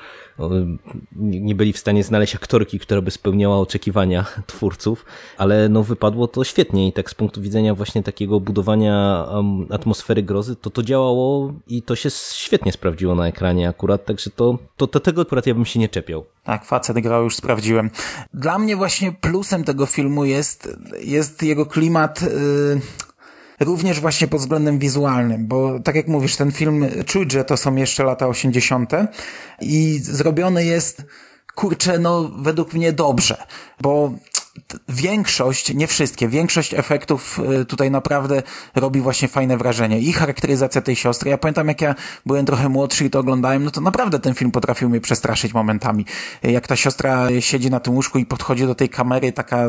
nie 1.15 1.55
byli 1.55 1.73
w 1.73 1.77
stanie 1.77 2.03
znaleźć 2.03 2.35
aktorki, 2.35 2.79
która 2.79 3.01
by 3.01 3.11
spełniała 3.11 3.59
oczekiwania 3.59 4.25
twórców, 4.47 5.05
ale 5.37 5.69
no 5.69 5.83
wypadło 5.83 6.27
to 6.27 6.43
świetnie 6.43 6.87
i 6.87 6.93
tak 6.93 7.09
z 7.09 7.15
punktu 7.15 7.41
widzenia 7.41 7.75
właśnie 7.75 8.03
takiego 8.03 8.39
budowania 8.39 9.25
atmosfery 9.69 10.23
grozy, 10.23 10.55
to 10.55 10.69
to 10.69 10.83
działało 10.83 11.53
i 11.67 11.81
to 11.81 11.95
się 11.95 12.09
świetnie 12.33 12.71
sprawdziło 12.71 13.15
na 13.15 13.27
ekranie 13.27 13.69
akurat, 13.69 14.05
także 14.05 14.29
to, 14.29 14.57
to, 14.77 14.87
to 14.87 14.99
tego 14.99 15.21
akurat 15.21 15.47
ja 15.47 15.53
bym 15.53 15.65
się 15.65 15.79
nie 15.79 15.89
czepiał. 15.89 16.25
Tak, 16.47 16.65
facet 16.65 16.99
grał, 16.99 17.23
już 17.23 17.35
sprawdziłem. 17.35 17.89
Dla 18.33 18.59
mnie 18.59 18.75
właśnie 18.75 19.11
plusem 19.11 19.63
tego 19.63 19.85
filmu 19.85 20.25
jest, 20.25 20.69
jest 20.99 21.43
jego 21.43 21.65
klimat, 21.65 22.21
yy, 22.21 22.81
również 23.59 23.99
właśnie 23.99 24.27
pod 24.27 24.39
względem 24.39 24.79
wizualnym, 24.79 25.47
bo 25.47 25.79
tak 25.79 25.95
jak 25.95 26.07
mówisz, 26.07 26.35
ten 26.35 26.51
film 26.51 26.85
czuć, 27.05 27.31
że 27.31 27.43
to 27.43 27.57
są 27.57 27.75
jeszcze 27.75 28.03
lata 28.03 28.27
80. 28.27 28.91
i 29.61 29.99
zrobiony 30.03 30.65
jest, 30.65 31.05
kurczę, 31.55 31.99
no 31.99 32.31
według 32.37 32.73
mnie 32.73 32.93
dobrze, 32.93 33.37
bo 33.81 34.11
większość, 34.89 35.73
nie 35.73 35.87
wszystkie, 35.87 36.27
większość 36.27 36.73
efektów 36.73 37.39
y, 37.61 37.65
tutaj 37.65 37.91
naprawdę 37.91 38.43
robi 38.75 39.01
właśnie 39.01 39.27
fajne 39.27 39.57
wrażenie. 39.57 39.99
I 39.99 40.13
charakteryzacja 40.13 40.81
tej 40.81 40.95
siostry. 40.95 41.29
Ja 41.29 41.37
pamiętam, 41.37 41.67
jak 41.67 41.81
ja 41.81 41.95
byłem 42.25 42.45
trochę 42.45 42.69
młodszy 42.69 43.05
i 43.05 43.09
to 43.09 43.19
oglądałem, 43.19 43.63
no 43.63 43.71
to 43.71 43.81
naprawdę 43.81 44.19
ten 44.19 44.33
film 44.33 44.51
potrafił 44.51 44.89
mnie 44.89 45.01
przestraszyć 45.01 45.53
momentami. 45.53 46.05
Jak 46.43 46.67
ta 46.67 46.75
siostra 46.75 47.27
siedzi 47.39 47.69
na 47.69 47.79
tym 47.79 47.93
łóżku 47.93 48.19
i 48.19 48.25
podchodzi 48.25 48.67
do 48.67 48.75
tej 48.75 48.89
kamery 48.89 49.31
taka 49.31 49.67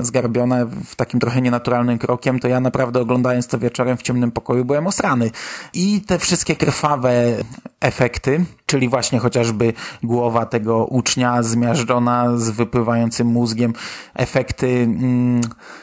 zgarbiona 0.00 0.66
w 0.86 0.96
takim 0.96 1.20
trochę 1.20 1.42
nienaturalnym 1.42 1.98
krokiem, 1.98 2.40
to 2.40 2.48
ja 2.48 2.60
naprawdę 2.60 3.00
oglądając 3.00 3.46
to 3.46 3.58
wieczorem 3.58 3.96
w 3.96 4.02
ciemnym 4.02 4.30
pokoju 4.30 4.64
byłem 4.64 4.86
osrany. 4.86 5.30
I 5.74 6.00
te 6.00 6.18
wszystkie 6.18 6.56
krwawe 6.56 7.36
efekty, 7.82 8.44
czyli 8.66 8.88
właśnie 8.88 9.18
chociażby 9.18 9.72
głowa 10.02 10.46
tego 10.46 10.84
ucznia 10.84 11.42
zmiażdżona 11.42 12.38
z 12.38 12.50
wypływającym 12.50 13.26
mózgiem, 13.26 13.72
efekty 14.14 14.66
mm, 14.66 15.40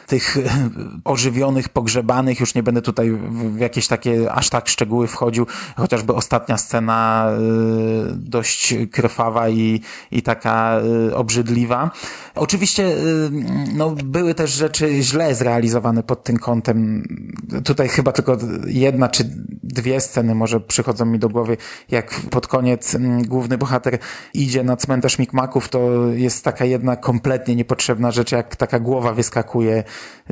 tych 0.08 0.38
ożywionych, 1.04 1.70
pogrzebanych, 1.70 2.40
już 2.40 2.56
nie 2.56 2.64
będę 2.64 2.82
tutaj 2.82 3.12
w 3.12 3.60
jakieś 3.60 3.88
takie 3.88 4.32
aż 4.32 4.50
tak 4.50 4.70
szczegóły 4.70 5.08
wchodził, 5.08 5.48
chociażby 5.76 6.14
ostatnia 6.14 6.58
scena 6.58 7.30
y, 7.32 8.16
dość 8.16 8.76
krwawa 8.92 9.50
i, 9.50 9.82
i 10.12 10.22
taka 10.22 10.80
y, 11.10 11.16
obrzydliwa. 11.16 11.92
Oczywiście 12.36 12.84
y, 12.84 13.30
no, 13.74 13.90
były 13.90 14.36
też 14.36 14.52
rzeczy 14.52 15.04
źle 15.04 15.36
zrealizowane 15.36 16.04
pod 16.04 16.24
tym 16.24 16.38
kątem. 16.38 17.04
Tutaj 17.66 17.90
chyba 17.90 18.12
tylko 18.12 18.38
jedna 18.68 19.10
czy 19.10 19.24
dwie 19.64 20.02
sceny 20.02 20.36
może 20.36 20.60
przychodzą 20.60 21.06
mi 21.06 21.20
do 21.20 21.30
głowy, 21.30 21.58
jak 21.92 22.22
pod 22.30 22.48
koniec 22.48 22.96
mm, 22.96 23.24
główny 23.24 23.58
bohater 23.58 23.98
idzie 24.34 24.64
na 24.64 24.76
cmentarz 24.76 25.20
Mikmaków, 25.20 25.70
to 25.70 26.08
jest 26.14 26.44
taka 26.44 26.66
jedna 26.66 26.96
kompletnie 26.96 27.56
niepotrzebna 27.56 28.12
rzecz, 28.12 28.32
jak 28.32 28.56
taka 28.56 28.80
głowa 28.80 29.14
wyskakuje, 29.14 29.84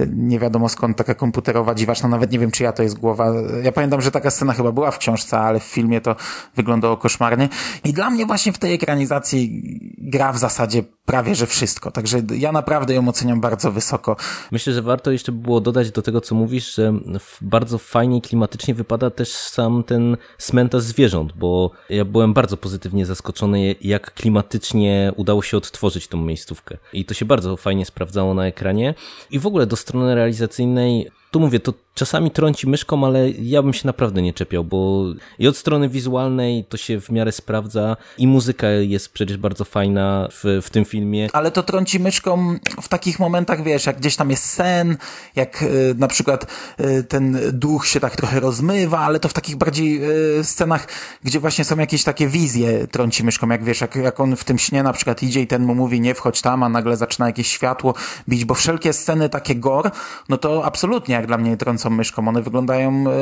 nie 0.07 0.39
wiadomo 0.39 0.69
skąd, 0.69 0.97
taka 0.97 1.13
komputerowa 1.13 1.75
dziwaczna, 1.75 2.09
nawet 2.09 2.31
nie 2.31 2.39
wiem 2.39 2.51
czyja 2.51 2.71
to 2.71 2.83
jest 2.83 2.99
głowa. 2.99 3.33
Ja 3.63 3.71
pamiętam, 3.71 4.01
że 4.01 4.11
taka 4.11 4.31
scena 4.31 4.53
chyba 4.53 4.71
była 4.71 4.91
w 4.91 4.97
książce, 4.97 5.39
ale 5.39 5.59
w 5.59 5.63
filmie 5.63 6.01
to 6.01 6.15
wyglądało 6.55 6.97
koszmarnie. 6.97 7.49
I 7.83 7.93
dla 7.93 8.09
mnie 8.09 8.25
właśnie 8.25 8.53
w 8.53 8.57
tej 8.57 8.73
ekranizacji 8.73 9.61
gra 9.97 10.33
w 10.33 10.37
zasadzie 10.37 10.83
prawie, 11.05 11.35
że 11.35 11.45
wszystko. 11.45 11.91
Także 11.91 12.21
ja 12.33 12.51
naprawdę 12.51 12.93
ją 12.93 13.07
oceniam 13.07 13.41
bardzo 13.41 13.71
wysoko. 13.71 14.15
Myślę, 14.51 14.73
że 14.73 14.81
warto 14.81 15.11
jeszcze 15.11 15.31
było 15.31 15.61
dodać 15.61 15.91
do 15.91 16.01
tego, 16.01 16.21
co 16.21 16.35
mówisz, 16.35 16.75
że 16.75 16.93
bardzo 17.41 17.77
fajnie 17.77 18.21
klimatycznie 18.21 18.73
wypada 18.73 19.09
też 19.09 19.33
sam 19.33 19.83
ten 19.83 20.17
cmentarz 20.37 20.83
zwierząt, 20.83 21.33
bo 21.37 21.46
ja 21.89 22.05
byłem 22.05 22.33
bardzo 22.33 22.57
pozytywnie 22.57 23.05
zaskoczony, 23.05 23.75
jak 23.81 24.13
klimatycznie 24.13 25.11
udało 25.15 25.41
się 25.41 25.57
odtworzyć 25.57 26.07
tą 26.07 26.17
miejscówkę. 26.17 26.77
I 26.93 27.05
to 27.05 27.13
się 27.13 27.25
bardzo 27.25 27.57
fajnie 27.57 27.85
sprawdzało 27.85 28.33
na 28.33 28.47
ekranie. 28.47 28.93
I 29.31 29.39
w 29.39 29.47
ogóle 29.47 29.65
do 29.65 29.75
strony 29.75 30.15
realizacyjnej 30.15 31.11
tu 31.37 31.41
mówię, 31.41 31.59
to 31.59 31.73
czasami 31.93 32.31
trąci 32.31 32.69
myszką, 32.69 33.05
ale 33.05 33.29
ja 33.29 33.63
bym 33.63 33.73
się 33.73 33.87
naprawdę 33.87 34.21
nie 34.21 34.33
czepiał, 34.33 34.63
bo 34.63 35.05
i 35.39 35.47
od 35.47 35.57
strony 35.57 35.89
wizualnej 35.89 36.65
to 36.69 36.77
się 36.77 37.01
w 37.01 37.09
miarę 37.09 37.31
sprawdza 37.31 37.97
i 38.17 38.27
muzyka 38.27 38.67
jest 38.67 39.13
przecież 39.13 39.37
bardzo 39.37 39.65
fajna 39.65 40.27
w, 40.31 40.61
w 40.61 40.69
tym 40.69 40.85
filmie. 40.85 41.27
Ale 41.33 41.51
to 41.51 41.63
trąci 41.63 41.99
myszką 41.99 42.55
w 42.81 42.87
takich 42.87 43.19
momentach, 43.19 43.63
wiesz, 43.63 43.85
jak 43.85 43.97
gdzieś 43.97 44.15
tam 44.15 44.29
jest 44.29 44.45
sen, 44.45 44.97
jak 45.35 45.61
y, 45.61 45.95
na 45.97 46.07
przykład 46.07 46.45
y, 46.79 47.03
ten 47.03 47.39
duch 47.53 47.87
się 47.87 47.99
tak 47.99 48.15
trochę 48.15 48.39
rozmywa, 48.39 48.99
ale 48.99 49.19
to 49.19 49.29
w 49.29 49.33
takich 49.33 49.55
bardziej 49.55 50.01
y, 50.39 50.43
scenach, 50.43 50.87
gdzie 51.23 51.39
właśnie 51.39 51.65
są 51.65 51.77
jakieś 51.77 52.03
takie 52.03 52.27
wizje 52.27 52.87
trąci 52.87 53.23
myszką, 53.23 53.49
jak 53.49 53.63
wiesz, 53.63 53.81
jak, 53.81 53.95
jak 53.95 54.19
on 54.19 54.35
w 54.35 54.43
tym 54.43 54.59
śnie 54.59 54.83
na 54.83 54.93
przykład 54.93 55.23
idzie 55.23 55.41
i 55.41 55.47
ten 55.47 55.65
mu 55.65 55.75
mówi 55.75 56.01
nie 56.01 56.15
wchodź 56.15 56.41
tam, 56.41 56.63
a 56.63 56.69
nagle 56.69 56.97
zaczyna 56.97 57.27
jakieś 57.27 57.47
światło 57.47 57.93
bić, 58.29 58.45
bo 58.45 58.53
wszelkie 58.53 58.93
sceny 58.93 59.29
takie 59.29 59.55
gore, 59.55 59.91
no 60.29 60.37
to 60.37 60.65
absolutnie 60.65 61.15
jak 61.15 61.26
dla 61.27 61.37
mnie 61.37 61.57
trącą 61.57 61.89
myszką. 61.89 62.27
One 62.27 62.41
wyglądają 62.41 63.05
e, 63.07 63.13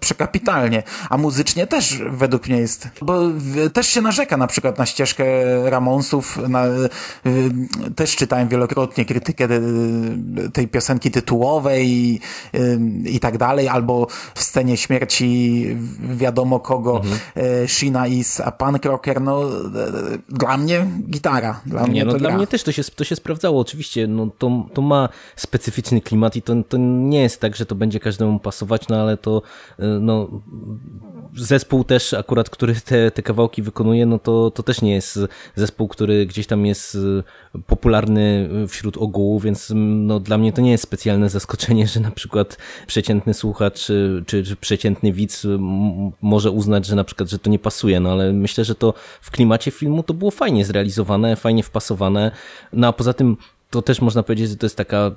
przekapitalnie. 0.00 0.82
A 1.10 1.18
muzycznie 1.18 1.66
też 1.66 2.02
według 2.10 2.48
mnie 2.48 2.58
jest. 2.58 2.88
Bo 3.02 3.20
w, 3.28 3.70
też 3.72 3.86
się 3.86 4.00
narzeka 4.00 4.36
na 4.36 4.46
przykład 4.46 4.78
na 4.78 4.86
ścieżkę 4.86 5.24
Ramonsów. 5.70 6.38
Na, 6.48 6.64
e, 6.64 6.88
też 7.96 8.16
czytałem 8.16 8.48
wielokrotnie 8.48 9.04
krytykę 9.04 9.48
tej 10.52 10.68
piosenki 10.68 11.10
tytułowej 11.10 11.88
i, 11.88 12.20
e, 12.54 12.58
i 13.04 13.20
tak 13.20 13.38
dalej. 13.38 13.68
Albo 13.68 14.06
w 14.34 14.42
scenie 14.42 14.76
śmierci 14.76 15.66
wiadomo 16.00 16.60
kogo 16.60 16.96
mhm. 16.96 17.18
e, 17.36 17.68
Shina 17.68 18.06
is 18.06 18.40
a 18.40 18.52
Pan 18.52 18.78
Crocker. 18.78 19.20
No 19.20 19.42
e, 19.42 19.48
dla 20.28 20.56
mnie 20.56 20.86
gitara. 21.10 21.60
Dla 21.66 21.82
nie, 21.82 21.88
mnie 21.88 22.04
no 22.04 22.12
to 22.12 22.18
dla 22.18 22.28
gra. 22.28 22.36
mnie 22.36 22.46
też 22.46 22.62
to 22.62 22.72
się, 22.72 22.84
to 22.84 23.04
się 23.04 23.16
sprawdzało. 23.16 23.60
Oczywiście 23.60 24.06
no, 24.06 24.28
to, 24.38 24.66
to 24.74 24.82
ma 24.82 25.08
specyficzny 25.36 26.00
klimat 26.00 26.36
i 26.36 26.42
to, 26.42 26.54
to 26.68 26.76
nie 26.80 27.22
jest 27.22 27.27
tak, 27.36 27.56
że 27.56 27.66
to 27.66 27.74
będzie 27.74 28.00
każdemu 28.00 28.38
pasować, 28.38 28.88
no 28.88 28.96
ale 28.96 29.16
to 29.16 29.42
y, 29.78 29.82
no, 30.00 30.28
zespół 31.36 31.84
też 31.84 32.14
akurat, 32.14 32.50
który 32.50 32.74
te, 32.74 33.10
te 33.10 33.22
kawałki 33.22 33.62
wykonuje, 33.62 34.06
no 34.06 34.18
to, 34.18 34.50
to 34.50 34.62
też 34.62 34.82
nie 34.82 34.94
jest 34.94 35.18
zespół, 35.54 35.88
który 35.88 36.26
gdzieś 36.26 36.46
tam 36.46 36.66
jest 36.66 36.94
y, 36.94 37.22
popularny 37.66 38.48
wśród 38.68 38.96
ogółu, 38.96 39.40
więc 39.40 39.70
mm, 39.70 40.06
no, 40.06 40.20
dla 40.20 40.38
mnie 40.38 40.52
to 40.52 40.62
nie 40.62 40.70
jest 40.70 40.82
specjalne 40.82 41.28
zaskoczenie, 41.38 41.86
że 41.86 42.00
na 42.00 42.10
przykład 42.10 42.58
przeciętny 42.86 43.34
słuchacz 43.34 43.88
czy, 43.88 44.24
czy, 44.26 44.44
czy 44.44 44.56
przeciętny 44.56 45.12
widz 45.12 45.46
może 46.22 46.50
uznać, 46.50 46.86
że 46.86 46.96
na 46.96 47.04
przykład, 47.04 47.30
że 47.30 47.38
to 47.38 47.50
nie 47.50 47.58
pasuje, 47.58 48.00
no 48.00 48.12
ale 48.12 48.32
myślę, 48.32 48.64
że 48.64 48.74
to 48.74 48.94
w 49.20 49.30
klimacie 49.30 49.70
filmu 49.70 50.02
to 50.02 50.14
było 50.14 50.30
fajnie 50.30 50.64
zrealizowane, 50.64 51.36
fajnie 51.36 51.62
wpasowane, 51.62 52.30
no 52.72 52.86
a 52.86 52.92
poza 52.92 53.12
tym 53.12 53.36
to 53.70 53.82
też 53.82 54.00
można 54.00 54.22
powiedzieć, 54.22 54.48
że 54.48 54.56
to 54.56 54.66
jest 54.66 54.76
taka 54.76 55.10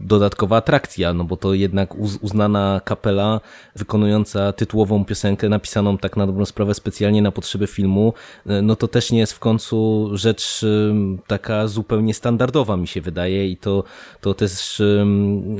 dodatkowa 0.00 0.56
atrakcja, 0.56 1.14
no 1.14 1.24
bo 1.24 1.36
to 1.36 1.54
jednak 1.54 1.94
uznana 2.20 2.80
kapela 2.84 3.40
wykonująca 3.76 4.52
tytułową 4.52 5.04
piosenkę 5.04 5.48
napisaną 5.48 5.98
tak 5.98 6.16
na 6.16 6.26
dobrą 6.26 6.44
sprawę 6.44 6.74
specjalnie 6.74 7.22
na 7.22 7.32
potrzeby 7.32 7.66
filmu, 7.66 8.14
no 8.62 8.76
to 8.76 8.88
też 8.88 9.12
nie 9.12 9.18
jest 9.18 9.32
w 9.32 9.38
końcu 9.38 10.10
rzecz 10.12 10.64
taka 11.26 11.68
zupełnie 11.68 12.14
standardowa 12.14 12.76
mi 12.76 12.88
się 12.88 13.00
wydaje 13.00 13.48
i 13.48 13.56
to, 13.56 13.84
to 14.20 14.34
też 14.34 14.82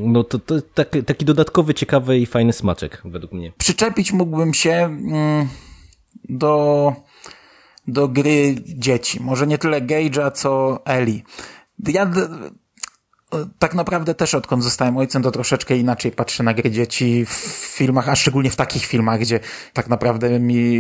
no 0.01 0.25
to, 0.25 0.39
to 0.39 0.55
taki, 0.75 1.03
taki 1.03 1.25
dodatkowy, 1.25 1.75
ciekawy 1.75 2.19
i 2.19 2.27
fajny 2.27 2.53
smaczek 2.53 3.03
według 3.05 3.33
mnie. 3.33 3.53
Przyczepić 3.59 4.13
mógłbym 4.13 4.55
się 4.55 4.71
mm, 4.71 5.49
do 6.29 6.93
do 7.89 8.09
gry 8.09 8.55
dzieci. 8.65 9.23
Może 9.23 9.47
nie 9.47 9.59
tyle 9.59 9.81
Gage'a, 9.81 10.33
co 10.33 10.81
Ellie. 10.85 11.23
Ja 11.89 12.11
tak 13.59 13.75
naprawdę 13.75 14.15
też 14.15 14.35
odkąd 14.35 14.65
zostałem 14.65 14.97
ojcem, 14.97 15.23
to 15.23 15.31
troszeczkę 15.31 15.77
inaczej 15.77 16.13
patrzę 16.13 16.43
na 16.43 16.55
gry 16.55 16.71
dzieci 16.71 17.27
w 17.27 17.31
filmach, 17.77 18.09
a 18.09 18.17
szczególnie 18.17 18.51
w 18.51 18.57
takich 18.57 18.85
filmach, 18.85 19.21
gdzie 19.21 19.41
tak 19.73 19.89
naprawdę 19.89 20.41
mi 20.41 20.77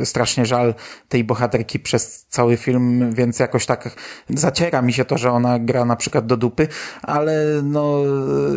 y, 0.00 0.06
strasznie 0.06 0.46
żal 0.46 0.74
tej 1.08 1.24
bohaterki 1.24 1.78
przez 1.78 2.26
cały 2.28 2.56
film, 2.56 3.14
więc 3.14 3.38
jakoś 3.38 3.66
tak 3.66 3.96
zaciera 4.28 4.82
mi 4.82 4.92
się 4.92 5.04
to, 5.04 5.18
że 5.18 5.30
ona 5.30 5.58
gra 5.58 5.84
na 5.84 5.96
przykład 5.96 6.26
do 6.26 6.36
dupy, 6.36 6.68
ale 7.02 7.44
no 7.62 7.98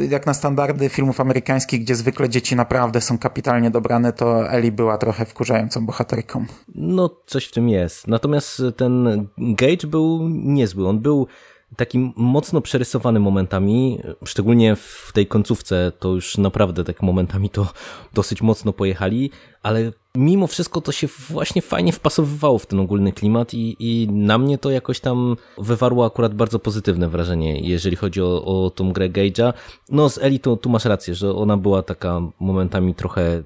jak 0.10 0.26
na 0.26 0.34
standardy 0.34 0.90
filmów 0.90 1.20
amerykańskich, 1.20 1.82
gdzie 1.82 1.96
zwykle 1.96 2.30
dzieci 2.30 2.56
naprawdę 2.56 3.02
są 3.02 3.18
kapitalnie 3.18 3.72
dobrane, 3.72 4.14
to 4.14 4.52
Ellie 4.52 4.72
była 4.72 4.98
trochę 4.98 5.26
wkurzającą 5.26 5.86
bohaterką. 5.86 6.46
No, 6.76 7.10
coś 7.26 7.46
w 7.46 7.52
tym 7.52 7.70
jest. 7.70 8.08
Natomiast 8.08 8.62
ten 8.78 9.28
Gage 9.38 9.88
był 9.88 10.30
niezły. 10.30 10.88
On 10.88 11.00
był 11.00 11.28
taki 11.76 12.14
mocno 12.16 12.62
przerysowany 12.62 13.20
momentami, 13.20 14.00
szczególnie 14.26 14.76
w 14.76 15.12
tej 15.14 15.28
końcówce, 15.28 15.92
to 16.00 16.10
już 16.10 16.38
naprawdę 16.38 16.84
tak 16.84 17.02
momentami 17.02 17.50
to 17.50 17.68
dosyć 18.14 18.42
mocno 18.42 18.74
pojechali, 18.74 19.32
ale 19.64 19.92
mimo 20.16 20.48
wszystko 20.48 20.82
to 20.82 20.92
się 20.92 21.08
właśnie 21.30 21.62
fajnie 21.62 21.94
wpasowywało 21.94 22.60
w 22.60 22.66
ten 22.66 22.80
ogólny 22.80 23.12
klimat 23.12 23.54
i, 23.54 23.76
i 23.80 24.08
na 24.12 24.38
mnie 24.38 24.58
to 24.58 24.72
jakoś 24.72 25.00
tam 25.00 25.36
wywarło 25.58 26.06
akurat 26.06 26.34
bardzo 26.34 26.60
pozytywne 26.60 27.10
wrażenie, 27.10 27.60
jeżeli 27.60 27.96
chodzi 27.96 28.22
o, 28.22 28.46
o 28.46 28.70
tą 28.70 28.92
grę 28.92 29.10
Gage'a. 29.10 29.54
No 29.90 30.10
z 30.10 30.18
Eli 30.18 30.40
to 30.40 30.58
tu 30.58 30.70
masz 30.70 30.86
rację, 30.86 31.16
że 31.16 31.36
ona 31.36 31.58
była 31.58 31.84
taka 31.84 32.22
momentami 32.40 32.96
trochę 32.96 33.44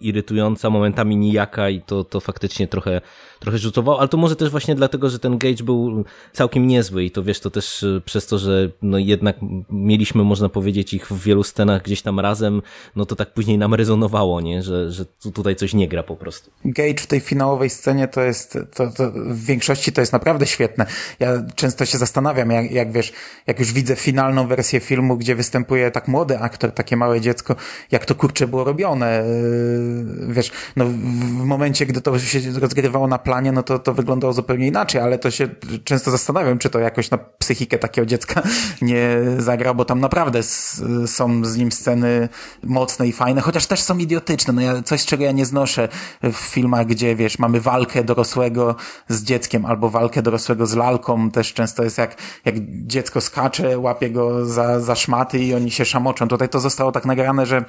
irytująca, 0.00 0.70
momentami 0.70 1.16
nijaka 1.16 1.70
i 1.70 1.80
to, 1.80 2.04
to 2.04 2.20
faktycznie 2.20 2.68
trochę, 2.68 3.00
trochę 3.44 3.58
rzutowało, 3.58 4.00
ale 4.00 4.08
to 4.08 4.16
może 4.16 4.36
też 4.36 4.50
właśnie 4.50 4.74
dlatego, 4.74 5.10
że 5.10 5.18
ten 5.18 5.38
Gage 5.38 5.64
był 5.64 6.04
całkiem 6.32 6.66
niezły 6.66 7.04
i 7.04 7.10
to 7.10 7.22
wiesz, 7.22 7.40
to 7.40 7.50
też 7.50 7.82
y, 7.82 8.02
przez 8.04 8.26
to, 8.26 8.38
że 8.38 8.70
no 8.82 8.98
jednak 8.98 9.36
mieliśmy, 9.70 10.24
można 10.24 10.48
powiedzieć, 10.48 10.94
ich 10.94 11.06
w 11.06 11.22
wielu 11.22 11.42
scenach 11.42 11.82
gdzieś 11.82 12.02
tam 12.02 12.20
razem, 12.20 12.62
no 12.96 13.06
to 13.06 13.16
tak 13.16 13.34
później 13.34 13.58
nam 13.58 13.74
rezonowało, 13.74 14.40
nie? 14.40 14.62
Że, 14.62 14.92
że 14.92 15.04
tutaj 15.34 15.56
coś 15.56 15.74
nie 15.74 15.88
gra 15.88 16.02
po 16.02 16.16
prostu. 16.16 16.50
Gage 16.64 17.02
w 17.02 17.06
tej 17.06 17.20
finałowej 17.20 17.70
scenie 17.70 18.08
to 18.08 18.20
jest, 18.20 18.58
to, 18.74 18.90
to 18.90 19.10
w 19.10 19.44
większości 19.44 19.92
to 19.92 20.00
jest 20.00 20.12
naprawdę 20.12 20.46
świetne. 20.46 20.86
Ja 21.20 21.28
często 21.54 21.84
się 21.84 21.98
zastanawiam, 21.98 22.50
jak, 22.50 22.70
jak 22.70 22.92
wiesz, 22.92 23.12
jak 23.46 23.58
już 23.58 23.72
widzę 23.72 23.96
finalną 23.96 24.46
wersję 24.46 24.80
filmu, 24.80 25.16
gdzie 25.16 25.34
występuje 25.34 25.90
tak 25.90 26.08
młody 26.08 26.38
aktor, 26.38 26.72
takie 26.72 26.96
małe 26.96 27.20
dziecko, 27.20 27.56
jak 27.90 28.06
to 28.06 28.14
kurcze 28.14 28.48
było 28.48 28.64
robione. 28.64 29.24
Y, 29.24 30.04
wiesz, 30.28 30.50
no 30.76 30.84
w 30.84 31.44
momencie, 31.44 31.86
gdy 31.86 32.00
to 32.00 32.18
się 32.18 32.40
rozgrywało 32.60 33.06
na 33.08 33.18
planie, 33.18 33.33
no 33.42 33.62
to, 33.62 33.78
to 33.78 33.94
wyglądało 33.94 34.32
zupełnie 34.32 34.66
inaczej, 34.66 35.00
ale 35.00 35.18
to 35.18 35.30
się 35.30 35.48
często 35.84 36.10
zastanawiam, 36.10 36.58
czy 36.58 36.70
to 36.70 36.78
jakoś 36.78 37.10
na 37.10 37.18
psychikę 37.18 37.78
takiego 37.78 38.06
dziecka 38.06 38.42
nie 38.82 39.18
zagra, 39.38 39.74
bo 39.74 39.84
tam 39.84 40.00
naprawdę 40.00 40.42
są 41.06 41.44
z 41.44 41.56
nim 41.56 41.72
sceny 41.72 42.28
mocne 42.62 43.08
i 43.08 43.12
fajne, 43.12 43.40
chociaż 43.40 43.66
też 43.66 43.80
są 43.80 43.98
idiotyczne. 43.98 44.52
No 44.52 44.60
ja, 44.60 44.82
coś, 44.82 45.04
czego 45.04 45.24
ja 45.24 45.32
nie 45.32 45.46
znoszę 45.46 45.88
w 46.22 46.36
filmach, 46.36 46.86
gdzie 46.86 47.16
wiesz, 47.16 47.38
mamy 47.38 47.60
walkę 47.60 48.04
dorosłego 48.04 48.76
z 49.08 49.22
dzieckiem 49.22 49.66
albo 49.66 49.90
walkę 49.90 50.22
dorosłego 50.22 50.66
z 50.66 50.74
lalką, 50.74 51.30
też 51.30 51.52
często 51.52 51.84
jest 51.84 51.98
jak, 51.98 52.16
jak 52.44 52.54
dziecko 52.86 53.20
skacze, 53.20 53.78
łapie 53.78 54.10
go 54.10 54.46
za, 54.46 54.80
za 54.80 54.94
szmaty 54.94 55.38
i 55.38 55.54
oni 55.54 55.70
się 55.70 55.84
szamoczą. 55.84 56.28
Tutaj 56.28 56.48
to 56.48 56.60
zostało 56.60 56.92
tak 56.92 57.04
nagrane, 57.04 57.46
że, 57.46 57.64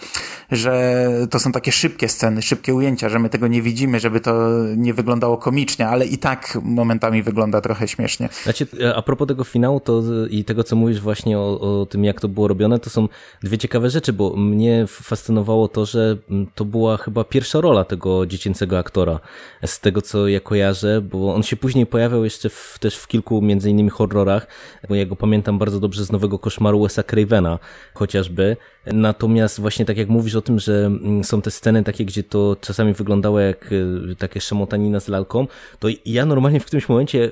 że 0.51 1.05
to 1.29 1.39
są 1.39 1.51
takie 1.51 1.71
szybkie 1.71 2.09
sceny, 2.09 2.41
szybkie 2.41 2.73
ujęcia, 2.73 3.09
że 3.09 3.19
my 3.19 3.29
tego 3.29 3.47
nie 3.47 3.61
widzimy, 3.61 3.99
żeby 3.99 4.19
to 4.19 4.33
nie 4.77 4.93
wyglądało 4.93 5.37
komicznie, 5.37 5.54
ale 5.89 6.05
i 6.05 6.17
tak 6.17 6.57
momentami 6.63 7.23
wygląda 7.23 7.61
trochę 7.61 7.87
śmiesznie. 7.87 8.29
Znaczy, 8.43 8.67
a 8.95 9.01
propos 9.01 9.27
tego 9.27 9.43
finału 9.43 9.79
to 9.79 10.01
i 10.29 10.43
tego, 10.43 10.63
co 10.63 10.75
mówisz 10.75 10.99
właśnie 10.99 11.39
o, 11.39 11.81
o 11.81 11.85
tym, 11.85 12.03
jak 12.03 12.21
to 12.21 12.27
było 12.27 12.47
robione, 12.47 12.79
to 12.79 12.89
są 12.89 13.07
dwie 13.43 13.57
ciekawe 13.57 13.89
rzeczy, 13.89 14.13
bo 14.13 14.35
mnie 14.35 14.85
fascynowało 14.87 15.67
to, 15.67 15.85
że 15.85 16.17
to 16.55 16.65
była 16.65 16.97
chyba 16.97 17.23
pierwsza 17.23 17.61
rola 17.61 17.85
tego 17.85 18.25
dziecięcego 18.25 18.79
aktora, 18.79 19.19
z 19.65 19.79
tego, 19.79 20.01
co 20.01 20.27
ja 20.27 20.39
kojarzę, 20.39 21.01
bo 21.01 21.35
on 21.35 21.43
się 21.43 21.55
później 21.55 21.85
pojawiał 21.85 22.23
jeszcze 22.23 22.49
w, 22.49 22.77
też 22.79 22.97
w 22.97 23.07
kilku, 23.07 23.41
między 23.41 23.69
innymi 23.69 23.89
horrorach, 23.89 24.47
bo 24.89 24.95
ja 24.95 25.05
go 25.05 25.15
pamiętam 25.15 25.59
bardzo 25.59 25.79
dobrze 25.79 26.05
z 26.05 26.11
Nowego 26.11 26.39
Koszmaru 26.39 26.79
Wes'a 26.79 27.03
Cravena 27.03 27.59
chociażby, 27.93 28.57
natomiast 28.85 29.61
właśnie 29.61 29.85
tak 29.85 29.97
jak 29.97 30.09
mówisz 30.09 30.35
o 30.35 30.41
tym, 30.41 30.59
że 30.59 30.91
są 31.23 31.41
te 31.41 31.51
sceny 31.51 31.83
takie, 31.83 32.05
gdzie 32.05 32.23
to 32.23 32.55
czasami 32.61 32.93
wyglądało 32.93 33.39
jak 33.39 33.69
e, 34.11 34.15
takie 34.15 34.41
szamotanina 34.41 34.99
z 34.99 35.07
lalką, 35.07 35.34
to 35.79 35.87
ja 36.05 36.25
normalnie 36.25 36.59
w 36.59 36.65
którymś 36.65 36.89
momencie, 36.89 37.31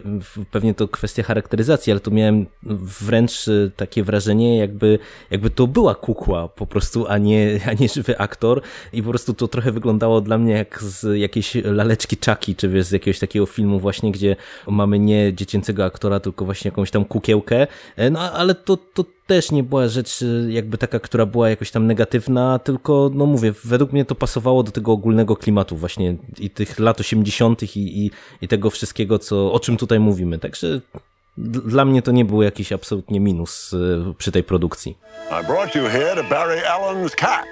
pewnie 0.51 0.73
to 0.73 0.87
kwestia 0.87 1.23
charakteryzacji, 1.23 1.91
ale 1.91 1.99
to 1.99 2.11
miałem 2.11 2.45
wręcz 3.01 3.47
e, 3.47 3.71
takie 3.75 4.03
wrażenie, 4.03 4.57
jakby, 4.57 4.99
jakby 5.31 5.49
to 5.49 5.67
była 5.67 5.95
kukła 5.95 6.47
po 6.47 6.65
prostu, 6.67 7.07
a 7.07 7.17
nie, 7.17 7.59
a 7.69 7.73
nie 7.73 7.89
żywy 7.89 8.19
aktor. 8.19 8.61
I 8.93 9.03
po 9.03 9.09
prostu 9.09 9.33
to 9.33 9.47
trochę 9.47 9.71
wyglądało 9.71 10.21
dla 10.21 10.37
mnie 10.37 10.53
jak 10.53 10.83
z 10.83 11.19
jakiejś 11.19 11.55
laleczki 11.55 12.17
czaki, 12.17 12.55
czy 12.55 12.69
wiesz, 12.69 12.85
z 12.85 12.91
jakiegoś 12.91 13.19
takiego 13.19 13.45
filmu 13.45 13.79
właśnie, 13.79 14.11
gdzie 14.11 14.35
mamy 14.67 14.99
nie 14.99 15.33
dziecięcego 15.33 15.85
aktora, 15.85 16.19
tylko 16.19 16.45
właśnie 16.45 16.69
jakąś 16.69 16.91
tam 16.91 17.05
kukiełkę, 17.05 17.67
e, 17.95 18.09
no 18.09 18.19
ale 18.31 18.55
to, 18.55 18.77
to 18.77 19.05
też 19.27 19.51
nie 19.51 19.63
była 19.63 19.87
rzecz 19.87 20.21
y, 20.21 20.47
jakby 20.49 20.77
taka, 20.77 20.99
która 20.99 21.25
była 21.25 21.49
jakoś 21.49 21.71
tam 21.71 21.87
negatywna, 21.87 22.59
tylko 22.59 23.11
no 23.13 23.25
mówię, 23.25 23.53
według 23.63 23.93
mnie 23.93 24.05
to 24.05 24.15
pasowało 24.15 24.63
do 24.63 24.71
tego 24.71 24.91
ogólnego 24.91 25.35
klimatu 25.35 25.77
właśnie 25.77 26.15
i 26.39 26.49
tych 26.49 26.79
lat 26.79 26.99
80. 26.99 27.63
i, 27.63 28.05
i, 28.05 28.11
i 28.41 28.47
tego 28.47 28.69
wszystkiego, 28.69 29.19
co, 29.19 29.53
o 29.53 29.59
czym 29.59 29.77
tutaj 29.77 29.99
mówimy. 29.99 30.39
Także 30.39 30.81
dla 31.37 31.85
mnie 31.85 32.01
to 32.01 32.11
nie 32.11 32.25
był 32.25 32.41
jakiś 32.41 32.71
absolutnie 32.71 33.19
minus 33.19 33.73
y, 33.73 33.77
przy 34.17 34.31
tej 34.31 34.43
produkcji. 34.43 34.97
I 35.41 35.45
brought 35.47 35.75
you 35.75 35.83
here 35.83 36.15
to 36.15 36.23
bury 36.23 36.61
Alan's 36.61 37.15
cat. 37.15 37.45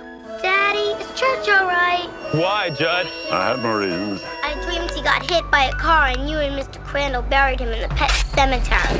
Daddy, 0.43 1.01
is 1.01 1.07
church 1.19 1.49
alright? 1.49 2.09
Why, 2.33 2.69
Judd? 2.69 3.07
I 3.31 3.35
had 3.35 3.63
my 3.63 3.73
reasons. 3.85 4.21
I 4.43 4.65
dreamed 4.65 4.91
he 4.91 5.01
got 5.01 5.31
hit 5.31 5.43
by 5.51 5.69
a 5.69 5.75
car 5.75 6.05
and 6.07 6.29
you 6.29 6.37
and 6.37 6.55
Mr. 6.55 6.83
Crandall 6.83 7.21
buried 7.29 7.59
him 7.59 7.69
in 7.69 7.81
the 7.81 7.95
pet 7.95 8.11
cemetery. 8.35 8.99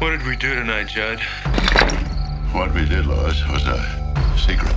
What 0.00 0.10
did 0.10 0.26
we 0.26 0.36
do 0.36 0.54
tonight, 0.54 0.88
Judd? 0.88 1.20
What 2.52 2.74
we 2.74 2.84
did, 2.84 3.06
Lois, 3.06 3.42
was 3.48 3.66
a 3.66 3.78
secret. 4.38 4.74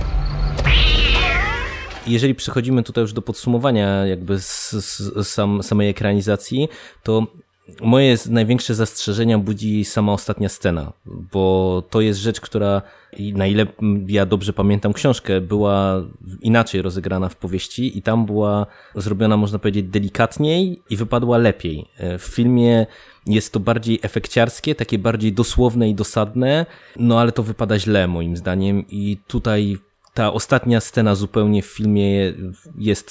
Jeżeli 2.06 2.34
przechodzimy 2.34 2.82
tutaj 2.82 3.02
już 3.02 3.12
do 3.12 3.22
podsumowania 3.22 4.06
jakby 4.06 4.40
z, 4.40 4.70
z 4.70 5.28
sam, 5.28 5.62
samej 5.62 5.88
ekranizacji, 5.88 6.68
to 7.02 7.26
moje 7.80 8.16
największe 8.28 8.74
zastrzeżenia 8.74 9.38
budzi 9.38 9.84
sama 9.84 10.12
ostatnia 10.12 10.48
scena, 10.48 10.92
bo 11.06 11.82
to 11.90 12.00
jest 12.00 12.20
rzecz, 12.20 12.40
która, 12.40 12.82
na 13.34 13.46
ile 13.46 13.66
ja 14.06 14.26
dobrze 14.26 14.52
pamiętam 14.52 14.92
książkę, 14.92 15.40
była 15.40 16.02
inaczej 16.40 16.82
rozegrana 16.82 17.28
w 17.28 17.36
powieści 17.36 17.98
i 17.98 18.02
tam 18.02 18.26
była 18.26 18.66
zrobiona, 18.94 19.36
można 19.36 19.58
powiedzieć, 19.58 19.86
delikatniej 19.86 20.82
i 20.90 20.96
wypadła 20.96 21.38
lepiej. 21.38 21.86
W 22.18 22.34
filmie 22.34 22.86
jest 23.26 23.52
to 23.52 23.60
bardziej 23.60 23.98
efekciarskie, 24.02 24.74
takie 24.74 24.98
bardziej 24.98 25.32
dosłowne 25.32 25.88
i 25.88 25.94
dosadne, 25.94 26.66
no 26.96 27.20
ale 27.20 27.32
to 27.32 27.42
wypada 27.42 27.78
źle 27.78 28.08
moim 28.08 28.36
zdaniem 28.36 28.84
i 28.88 29.18
tutaj 29.26 29.76
ta 30.14 30.32
ostatnia 30.32 30.80
scena 30.80 31.14
zupełnie 31.14 31.62
w 31.62 31.66
filmie 31.66 32.32
jest 32.78 33.10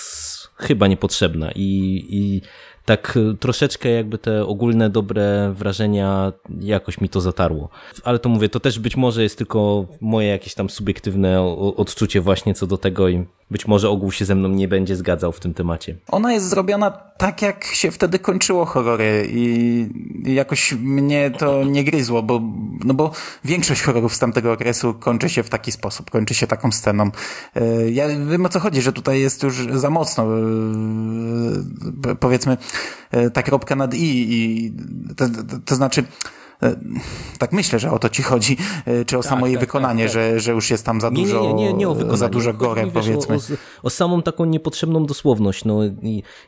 chyba 0.56 0.88
niepotrzebna 0.88 1.52
i, 1.56 2.06
i 2.10 2.42
tak 2.90 3.18
y, 3.18 3.38
troszeczkę 3.38 3.90
jakby 3.90 4.18
te 4.18 4.46
ogólne 4.46 4.90
dobre 4.90 5.54
wrażenia 5.54 6.34
jakoś 6.60 7.02
mi 7.02 7.10
to 7.10 7.22
zatarło. 7.22 7.70
Ale 8.04 8.20
to 8.20 8.30
mówię, 8.30 8.50
to 8.50 8.60
też 8.60 8.80
być 8.80 8.98
może 8.98 9.24
jest 9.24 9.38
tylko 9.38 9.86
moje 10.02 10.28
jakieś 10.28 10.54
tam 10.54 10.70
subiektywne 10.70 11.42
odczucie 11.78 12.22
właśnie 12.22 12.54
co 12.54 12.68
do 12.68 12.78
tego 12.78 13.10
i 13.10 13.26
być 13.52 13.68
może 13.68 13.90
ogół 13.90 14.12
się 14.12 14.26
ze 14.26 14.36
mną 14.36 14.50
nie 14.50 14.68
będzie 14.68 14.96
zgadzał 14.96 15.32
w 15.32 15.40
tym 15.40 15.54
temacie. 15.54 15.96
Ona 16.08 16.34
jest 16.34 16.50
zrobiona 16.50 16.92
tak, 17.18 17.42
jak 17.42 17.64
się 17.64 17.92
wtedy 17.92 18.20
kończyło 18.20 18.66
horrory 18.66 19.28
i 19.32 19.86
jakoś 20.24 20.74
mnie 20.74 21.32
to 21.32 21.64
nie 21.64 21.84
gryzło, 21.84 22.24
bo, 22.24 22.42
no 22.86 22.94
bo 22.94 23.12
większość 23.44 23.82
horrorów 23.82 24.16
z 24.16 24.20
tamtego 24.20 24.52
okresu 24.52 24.94
kończy 24.94 25.30
się 25.30 25.44
w 25.44 25.50
taki 25.50 25.72
sposób, 25.72 26.10
kończy 26.10 26.34
się 26.34 26.48
taką 26.48 26.72
sceną. 26.72 27.12
E, 27.56 27.92
ja 27.92 28.08
wiem 28.08 28.46
o 28.46 28.50
co 28.50 28.60
chodzi, 28.60 28.82
że 28.82 28.94
tutaj 28.94 29.22
jest 29.22 29.44
już 29.44 29.68
za 29.74 29.90
mocno, 29.90 30.26
e, 32.08 32.16
powiedzmy, 32.16 32.58
ta 33.34 33.44
kropka 33.44 33.76
nad 33.76 33.94
i 33.94 34.28
i 34.30 34.72
to, 35.16 35.30
to, 35.30 35.60
to 35.66 35.76
znaczy 35.76 36.04
E, 36.04 36.39
Tak 37.38 37.54
myślę, 37.54 37.80
że 37.80 37.92
o 37.92 38.00
to 38.00 38.10
ci 38.10 38.24
chodzi, 38.24 38.58
e, 38.86 39.06
czy 39.06 39.18
o 39.18 39.24
samo 39.24 39.48
jej 39.48 39.56
tak, 39.56 39.62
wykonanie, 39.62 40.04
tak, 40.04 40.14
Że, 40.14 40.40
że 40.40 40.52
już 40.52 40.72
jest 40.72 40.86
tam 40.86 41.02
za 41.02 41.12
dużo, 41.12 41.42
nie, 41.42 41.54
nie, 41.54 41.54
nie, 41.54 41.74
nie 41.74 41.90
o 41.90 41.94
wykonaniu. 41.94 42.18
za 42.18 42.30
dużo 42.30 42.54
gore, 42.54 42.84
wiesz, 42.84 42.94
powiedzmy. 42.94 43.36
O, 43.36 43.38
o, 43.38 43.84
o 43.84 43.90
samą 43.90 44.22
taką 44.22 44.46
niepotrzebną 44.46 45.06
dosłowność. 45.06 45.66
No, 45.66 45.80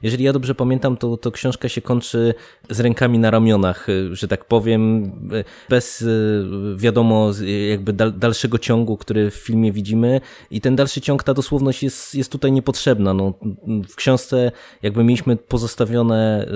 jeżeli 0.01 0.23
ja 0.23 0.33
dobrze 0.33 0.55
pamiętam, 0.55 0.97
to, 0.97 1.17
to 1.17 1.31
książka 1.31 1.69
się 1.69 1.81
kończy 1.81 2.33
z 2.69 2.79
rękami 2.79 3.19
na 3.19 3.31
ramionach, 3.31 3.89
y, 3.89 4.15
że 4.15 4.27
tak 4.27 4.45
powiem, 4.45 5.11
bez 5.69 6.05
wiadomo 6.75 7.31
jakby 7.69 7.93
dal, 7.93 8.13
dalszego 8.13 8.57
ciągu, 8.57 8.97
który 8.97 9.31
w 9.31 9.35
filmie 9.35 9.71
widzimy 9.71 10.21
i 10.51 10.61
ten 10.61 10.75
dalszy 10.75 11.01
ciąg, 11.01 11.23
ta 11.23 11.33
dosłowność 11.33 11.83
jest, 11.83 12.15
jest 12.15 12.31
tutaj 12.31 12.51
niepotrzebna. 12.51 13.13
No, 13.13 13.33
w 13.89 13.95
książce 13.95 14.51
jakby 14.81 15.03
mieliśmy 15.03 15.35
pozostawione 15.37 16.47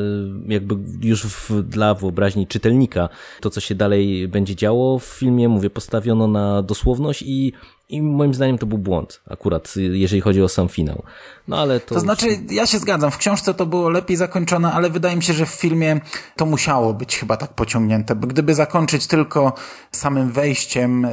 jakby 0.48 0.76
już 1.02 1.24
w, 1.24 1.62
dla 1.62 1.94
wyobraźni 1.94 2.48
czytelnika 2.48 3.10
to, 3.46 3.50
co 3.50 3.62
się 3.62 3.76
dalej 3.76 4.28
będzie 4.28 4.56
działo. 4.56 5.00
W 5.00 5.04
filmie, 5.06 5.50
mówię, 5.50 5.70
postawiono 5.70 6.28
na 6.28 6.62
dosłowność 6.62 7.22
i 7.22 7.54
i 7.90 8.02
moim 8.02 8.34
zdaniem 8.34 8.58
to 8.58 8.66
był 8.66 8.78
błąd, 8.78 9.22
akurat 9.30 9.74
jeżeli 9.76 10.22
chodzi 10.22 10.42
o 10.42 10.50
sam 10.50 10.70
finał. 10.70 11.04
No 11.48 11.58
ale 11.58 11.80
to. 11.80 11.96
To 11.96 12.02
znaczy, 12.02 12.28
ja 12.50 12.66
się 12.66 12.80
zgadzam, 12.80 13.12
w 13.12 13.18
książce 13.18 13.54
to 13.54 13.66
było 13.66 13.90
lepiej 13.90 14.18
zakończone, 14.18 14.72
ale 14.72 14.90
wydaje 14.90 15.16
mi 15.16 15.24
się, 15.24 15.34
że 15.34 15.46
w 15.46 15.50
filmie 15.50 16.00
to 16.36 16.46
musiało 16.46 16.94
być 16.94 17.18
chyba 17.18 17.38
tak 17.38 17.54
pociągnięte, 17.54 18.16
bo 18.16 18.28
gdyby 18.28 18.56
zakończyć 18.56 19.08
tylko 19.08 19.54
samym 19.92 20.32
wejściem, 20.32 21.08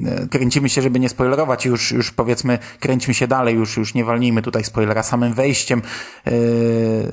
yy, 0.00 0.10
yy, 0.20 0.28
kręcimy 0.28 0.68
się, 0.68 0.82
żeby 0.82 1.00
nie 1.00 1.08
spoilerować, 1.08 1.64
już, 1.64 1.92
już 1.92 2.10
powiedzmy, 2.10 2.58
kręćmy 2.80 3.14
się 3.14 3.26
dalej, 3.26 3.54
już, 3.54 3.76
już 3.76 3.94
nie 3.94 4.04
walnijmy 4.04 4.42
tutaj 4.42 4.64
spoilera, 4.64 5.02
samym 5.02 5.34
wejściem 5.34 5.82
yy, 6.26 6.32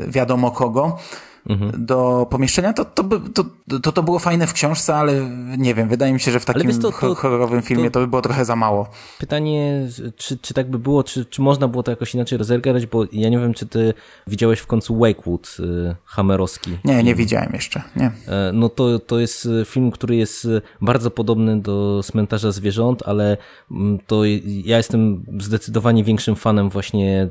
wiadomo 0.08 0.52
kogo, 0.52 0.98
do 1.78 2.28
pomieszczenia, 2.30 2.73
to 2.73 2.86
to, 2.86 3.04
by, 3.04 3.19
to, 3.30 3.45
to 3.80 3.91
to 3.91 4.04
było 4.04 4.19
fajne 4.19 4.47
w 4.47 4.54
książce, 4.54 4.95
ale 4.95 5.30
nie 5.58 5.73
wiem, 5.75 5.89
wydaje 5.89 6.13
mi 6.13 6.19
się, 6.19 6.32
że 6.32 6.39
w 6.39 6.45
takim 6.45 6.71
to- 6.71 6.80
to- 6.82 6.91
ho- 6.91 7.15
horrorowym 7.15 7.62
filmie 7.62 7.91
to- 7.91 7.99
by 7.99 8.08
było 8.08 8.21
trochę 8.21 8.45
za 8.45 8.56
mało. 8.56 8.89
Pytanie, 9.19 9.88
czy, 10.17 10.38
czy 10.38 10.54
tak 10.54 10.69
by 10.69 10.80
było, 10.80 11.04
czy, 11.04 11.25
czy 11.25 11.41
można 11.41 11.67
było 11.67 11.84
to 11.84 11.91
jakoś 11.91 12.15
inaczej 12.15 12.38
rozegrać, 12.38 12.86
bo 12.86 13.04
ja 13.12 13.30
nie 13.30 13.39
wiem, 13.39 13.54
czy 13.54 13.65
ty 13.65 13.93
widziałeś 14.28 14.60
w 14.60 14.67
końcu 14.67 14.97
Wakewood 14.99 15.58
y, 15.60 15.95
Hammerowski. 16.06 16.78
Nie, 16.86 17.04
nie 17.04 17.15
widziałem 17.15 17.49
jeszcze, 17.54 17.82
nie. 17.95 18.06
E, 18.28 18.52
No 18.54 18.69
to, 18.69 18.99
to 18.99 19.19
jest 19.19 19.45
e, 19.62 19.65
film, 19.65 19.91
który 19.91 20.15
jest 20.15 20.45
e, 20.45 20.62
bardzo 20.82 21.12
podobny 21.12 21.62
do 21.62 22.02
Cmentarza 22.04 22.52
Zwierząt, 22.52 23.04
ale 23.06 23.38
mm, 23.71 23.99
to 24.08 24.25
ja 24.65 24.78
jestem 24.78 25.25
zdecydowanie 25.39 26.04
większym 26.04 26.36
fanem 26.36 26.69
właśnie 26.69 27.30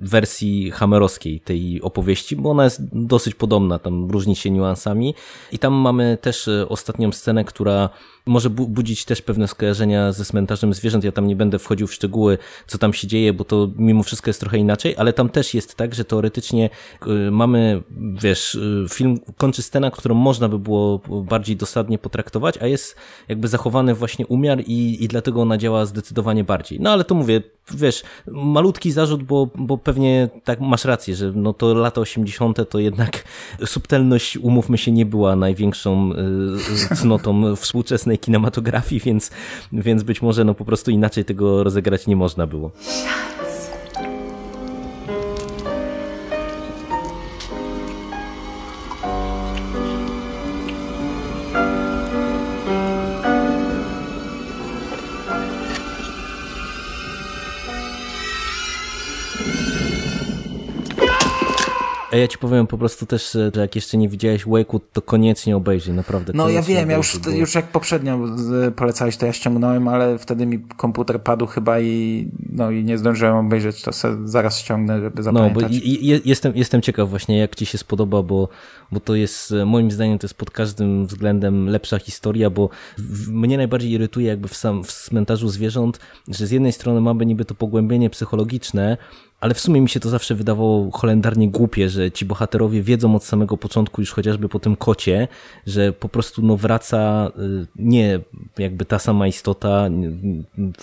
wersji 0.00 0.70
hammerowskiej 0.70 1.40
tej 1.40 1.82
opowieści, 1.82 2.36
bo 2.36 2.50
ona 2.50 2.64
jest 2.64 2.80
dosyć 2.92 3.25
podobna, 3.34 3.78
tam 3.78 4.10
różni 4.10 4.36
się 4.36 4.50
niuansami. 4.50 5.14
I 5.52 5.58
tam 5.58 5.74
mamy 5.74 6.18
też 6.20 6.48
e, 6.48 6.68
ostatnią 6.68 7.12
scenę, 7.12 7.44
która 7.44 7.88
może 8.26 8.50
bu- 8.50 8.68
budzić 8.68 9.04
też 9.04 9.22
pewne 9.22 9.48
skojarzenia 9.48 10.12
ze 10.12 10.24
Cmentarzem 10.24 10.74
Zwierząt. 10.74 11.04
Ja 11.04 11.12
tam 11.12 11.26
nie 11.26 11.36
będę 11.36 11.58
wchodził 11.58 11.86
w 11.86 11.94
szczegóły, 11.94 12.38
co 12.66 12.78
tam 12.78 12.92
się 12.92 13.06
dzieje, 13.06 13.32
bo 13.32 13.44
to 13.44 13.70
mimo 13.76 14.02
wszystko 14.02 14.30
jest 14.30 14.40
trochę 14.40 14.58
inaczej, 14.58 14.94
ale 14.98 15.12
tam 15.12 15.28
też 15.28 15.54
jest 15.54 15.74
tak, 15.74 15.94
że 15.94 16.04
teoretycznie 16.04 16.70
y, 17.06 17.30
mamy, 17.30 17.82
wiesz, 18.22 18.54
y, 18.54 18.86
film 18.90 19.18
kończy 19.36 19.62
scena, 19.62 19.90
którą 19.90 20.14
można 20.14 20.48
by 20.48 20.58
było 20.58 21.00
bardziej 21.08 21.56
dosadnie 21.56 21.98
potraktować, 21.98 22.58
a 22.58 22.66
jest 22.66 22.96
jakby 23.28 23.48
zachowany 23.48 23.94
właśnie 23.94 24.26
umiar 24.26 24.60
i, 24.66 25.04
i 25.04 25.08
dlatego 25.08 25.42
ona 25.42 25.58
działa 25.58 25.86
zdecydowanie 25.86 26.44
bardziej. 26.44 26.80
No 26.80 26.90
ale 26.90 27.04
to 27.04 27.14
mówię, 27.14 27.42
wiesz, 27.74 28.02
malutki 28.26 28.92
zarzut, 28.92 29.22
bo, 29.22 29.48
bo 29.54 29.78
pewnie 29.78 30.28
tak 30.44 30.60
masz 30.60 30.84
rację, 30.84 31.16
że 31.16 31.32
no 31.34 31.52
to 31.52 31.74
lata 31.74 32.00
80. 32.00 32.70
to 32.70 32.78
jednak 32.78 33.24
subtelność, 33.66 34.36
umówmy 34.36 34.78
się, 34.78 34.92
nie 34.92 35.06
była 35.06 35.36
największą 35.36 36.12
y, 36.92 36.96
cnotą 36.96 37.42
współczesnej 37.56 38.15
kinematografii, 38.18 39.00
więc, 39.00 39.30
więc 39.72 40.02
być 40.02 40.22
może 40.22 40.44
no 40.44 40.54
po 40.54 40.64
prostu 40.64 40.90
inaczej 40.90 41.24
tego 41.24 41.64
rozegrać 41.64 42.06
nie 42.06 42.16
można 42.16 42.46
było. 42.46 42.70
A 62.16 62.18
ja 62.18 62.28
ci 62.28 62.38
powiem 62.38 62.66
po 62.66 62.78
prostu 62.78 63.06
też, 63.06 63.32
że 63.32 63.50
jak 63.60 63.74
jeszcze 63.74 63.96
nie 63.98 64.08
widziałeś 64.08 64.46
Wakewood, 64.46 64.92
to 64.92 65.02
koniecznie 65.02 65.56
obejrzyj, 65.56 65.94
naprawdę. 65.94 66.32
No 66.36 66.48
ja 66.48 66.62
wiem, 66.62 66.90
ja 66.90 66.96
już, 66.96 67.18
już 67.34 67.54
jak 67.54 67.66
poprzednio 67.66 68.38
z- 68.38 68.74
polecałeś, 68.74 69.16
to 69.16 69.26
ja 69.26 69.32
ściągnąłem, 69.32 69.88
ale 69.88 70.18
wtedy 70.18 70.46
mi 70.46 70.58
komputer 70.76 71.22
padł 71.22 71.46
chyba 71.46 71.80
i, 71.80 72.28
no, 72.52 72.70
i 72.70 72.84
nie 72.84 72.98
zdążyłem 72.98 73.36
obejrzeć, 73.36 73.82
to 73.82 73.90
zaraz 74.24 74.58
ściągnę, 74.58 75.00
żeby 75.00 75.16
No, 75.16 75.22
zapamiętać. 75.22 75.62
bo 75.62 75.68
i, 75.68 75.76
i, 76.06 76.28
jestem, 76.28 76.52
jestem 76.56 76.82
ciekaw 76.82 77.10
właśnie, 77.10 77.38
jak 77.38 77.54
ci 77.54 77.66
się 77.66 77.78
spodoba, 77.78 78.22
bo, 78.22 78.48
bo 78.92 79.00
to 79.00 79.14
jest, 79.14 79.52
e, 79.52 79.64
moim 79.64 79.90
zdaniem, 79.90 80.18
to 80.18 80.24
jest 80.24 80.34
pod 80.34 80.50
każdym 80.50 81.06
względem 81.06 81.68
lepsza 81.68 81.98
historia, 81.98 82.50
bo 82.50 82.68
w, 82.98 83.28
mnie 83.30 83.56
najbardziej 83.56 83.90
irytuje 83.90 84.26
jakby 84.26 84.48
w, 84.48 84.56
sam, 84.56 84.84
w 84.84 84.92
cmentarzu 84.92 85.48
zwierząt, 85.48 86.00
że 86.28 86.46
z 86.46 86.50
jednej 86.50 86.72
strony 86.72 87.00
mamy 87.00 87.26
niby 87.26 87.44
to 87.44 87.54
pogłębienie 87.54 88.10
psychologiczne, 88.10 88.96
ale 89.40 89.54
w 89.54 89.60
sumie 89.60 89.80
mi 89.80 89.88
się 89.88 90.00
to 90.00 90.08
zawsze 90.08 90.34
wydawało 90.34 90.90
holendarnie 90.90 91.50
głupie, 91.50 91.88
że 91.88 92.10
ci 92.10 92.24
bohaterowie 92.24 92.82
wiedzą 92.82 93.16
od 93.16 93.24
samego 93.24 93.56
początku, 93.56 94.00
już 94.00 94.12
chociażby 94.12 94.48
po 94.48 94.58
tym 94.58 94.76
kocie, 94.76 95.28
że 95.66 95.92
po 95.92 96.08
prostu 96.08 96.42
no 96.42 96.56
wraca 96.56 97.30
y, 97.38 97.66
nie 97.76 98.20
jakby 98.58 98.84
ta 98.84 98.98
sama 98.98 99.26
istota, 99.26 99.88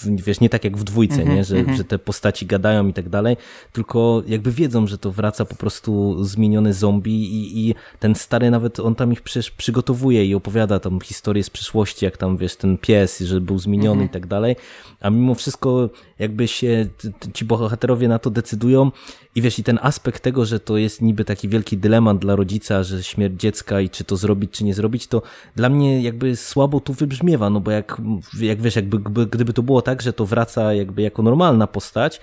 wiesz, 0.05 0.39
nie 0.39 0.49
tak 0.49 0.63
jak 0.63 0.77
w 0.77 0.83
dwójce, 0.83 1.25
nie? 1.25 1.43
Że, 1.43 1.75
że 1.75 1.83
te 1.83 1.99
postaci 1.99 2.45
gadają 2.45 2.87
i 2.87 2.93
tak 2.93 3.09
dalej, 3.09 3.37
tylko 3.71 4.23
jakby 4.27 4.51
wiedzą, 4.51 4.87
że 4.87 4.97
to 4.97 5.11
wraca 5.11 5.45
po 5.45 5.55
prostu 5.55 6.23
zmieniony 6.23 6.73
zombie 6.73 7.23
i, 7.23 7.69
i 7.69 7.75
ten 7.99 8.15
stary 8.15 8.51
nawet, 8.51 8.79
on 8.79 8.95
tam 8.95 9.11
ich 9.13 9.21
przecież 9.21 9.51
przygotowuje 9.51 10.25
i 10.25 10.35
opowiada 10.35 10.79
tam 10.79 11.01
historię 11.01 11.43
z 11.43 11.49
przyszłości, 11.49 12.05
jak 12.05 12.17
tam 12.17 12.37
wiesz, 12.37 12.55
ten 12.55 12.77
pies, 12.77 13.19
że 13.19 13.41
był 13.41 13.59
zmieniony 13.59 14.05
i 14.05 14.09
tak 14.09 14.27
dalej, 14.27 14.55
a 15.01 15.09
mimo 15.09 15.35
wszystko 15.35 15.89
jakby 16.23 16.47
się 16.47 16.87
ci 17.33 17.45
bohaterowie 17.45 18.07
na 18.07 18.19
to 18.19 18.29
decydują 18.29 18.91
i 19.35 19.41
wiesz, 19.41 19.59
i 19.59 19.63
ten 19.63 19.79
aspekt 19.81 20.23
tego, 20.23 20.45
że 20.45 20.59
to 20.59 20.77
jest 20.77 21.01
niby 21.01 21.25
taki 21.25 21.49
wielki 21.49 21.77
dylemat 21.77 22.17
dla 22.17 22.35
rodzica, 22.35 22.83
że 22.83 23.03
śmierć 23.03 23.41
dziecka 23.41 23.81
i 23.81 23.89
czy 23.89 24.03
to 24.03 24.17
zrobić, 24.17 24.51
czy 24.51 24.63
nie 24.63 24.73
zrobić, 24.73 25.07
to 25.07 25.21
dla 25.55 25.69
mnie 25.69 26.01
jakby 26.01 26.35
słabo 26.35 26.79
tu 26.79 26.93
wybrzmiewa, 26.93 27.49
no 27.49 27.59
bo 27.59 27.71
jak, 27.71 28.01
jak 28.39 28.61
wiesz, 28.61 28.75
jakby 28.75 29.25
gdyby 29.25 29.53
to 29.53 29.63
było 29.63 29.81
tak, 29.81 30.01
że 30.01 30.13
to 30.13 30.25
wraca 30.25 30.73
jakby 30.73 31.01
jako 31.01 31.21
normalna 31.21 31.67
postać, 31.67 32.21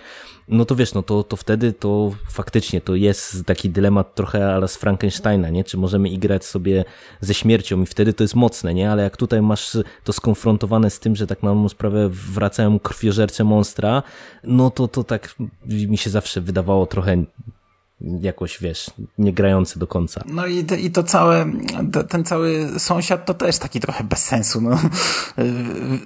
no 0.50 0.64
to 0.64 0.76
wiesz, 0.76 0.94
no 0.94 1.02
to, 1.02 1.22
to 1.24 1.36
wtedy 1.36 1.72
to 1.72 2.12
faktycznie 2.28 2.80
to 2.80 2.94
jest 2.94 3.44
taki 3.44 3.70
dylemat 3.70 4.14
trochę 4.14 4.54
ale 4.54 4.68
z 4.68 4.76
Frankensteina, 4.76 5.50
nie? 5.50 5.64
Czy 5.64 5.78
możemy 5.78 6.08
igrać 6.08 6.44
sobie 6.44 6.84
ze 7.20 7.34
śmiercią 7.34 7.82
i 7.82 7.86
wtedy 7.86 8.12
to 8.12 8.24
jest 8.24 8.34
mocne, 8.34 8.74
nie? 8.74 8.90
Ale 8.90 9.02
jak 9.02 9.16
tutaj 9.16 9.42
masz 9.42 9.76
to 10.04 10.12
skonfrontowane 10.12 10.90
z 10.90 11.00
tym, 11.00 11.16
że 11.16 11.26
tak 11.26 11.42
na 11.42 11.68
sprawę 11.68 12.08
wracają 12.08 12.78
krwiożercze 12.78 13.44
monstra, 13.44 14.02
no 14.44 14.70
to 14.70 14.88
to 14.88 15.04
tak 15.04 15.34
mi 15.66 15.98
się 15.98 16.10
zawsze 16.10 16.40
wydawało 16.40 16.86
trochę 16.86 17.24
jakoś, 18.20 18.58
wiesz, 18.60 18.90
nie 19.18 19.32
grające 19.32 19.78
do 19.78 19.86
końca. 19.86 20.24
No 20.26 20.46
i, 20.46 20.64
to- 20.64 20.74
i 20.74 20.90
to 20.90 21.02
całe, 21.02 21.46
te- 21.92 22.04
ten 22.04 22.24
cały 22.24 22.68
sąsiad 22.78 23.26
to 23.26 23.34
też 23.34 23.58
taki 23.58 23.80
trochę 23.80 24.04
bez 24.04 24.18
sensu, 24.24 24.60
no. 24.60 24.78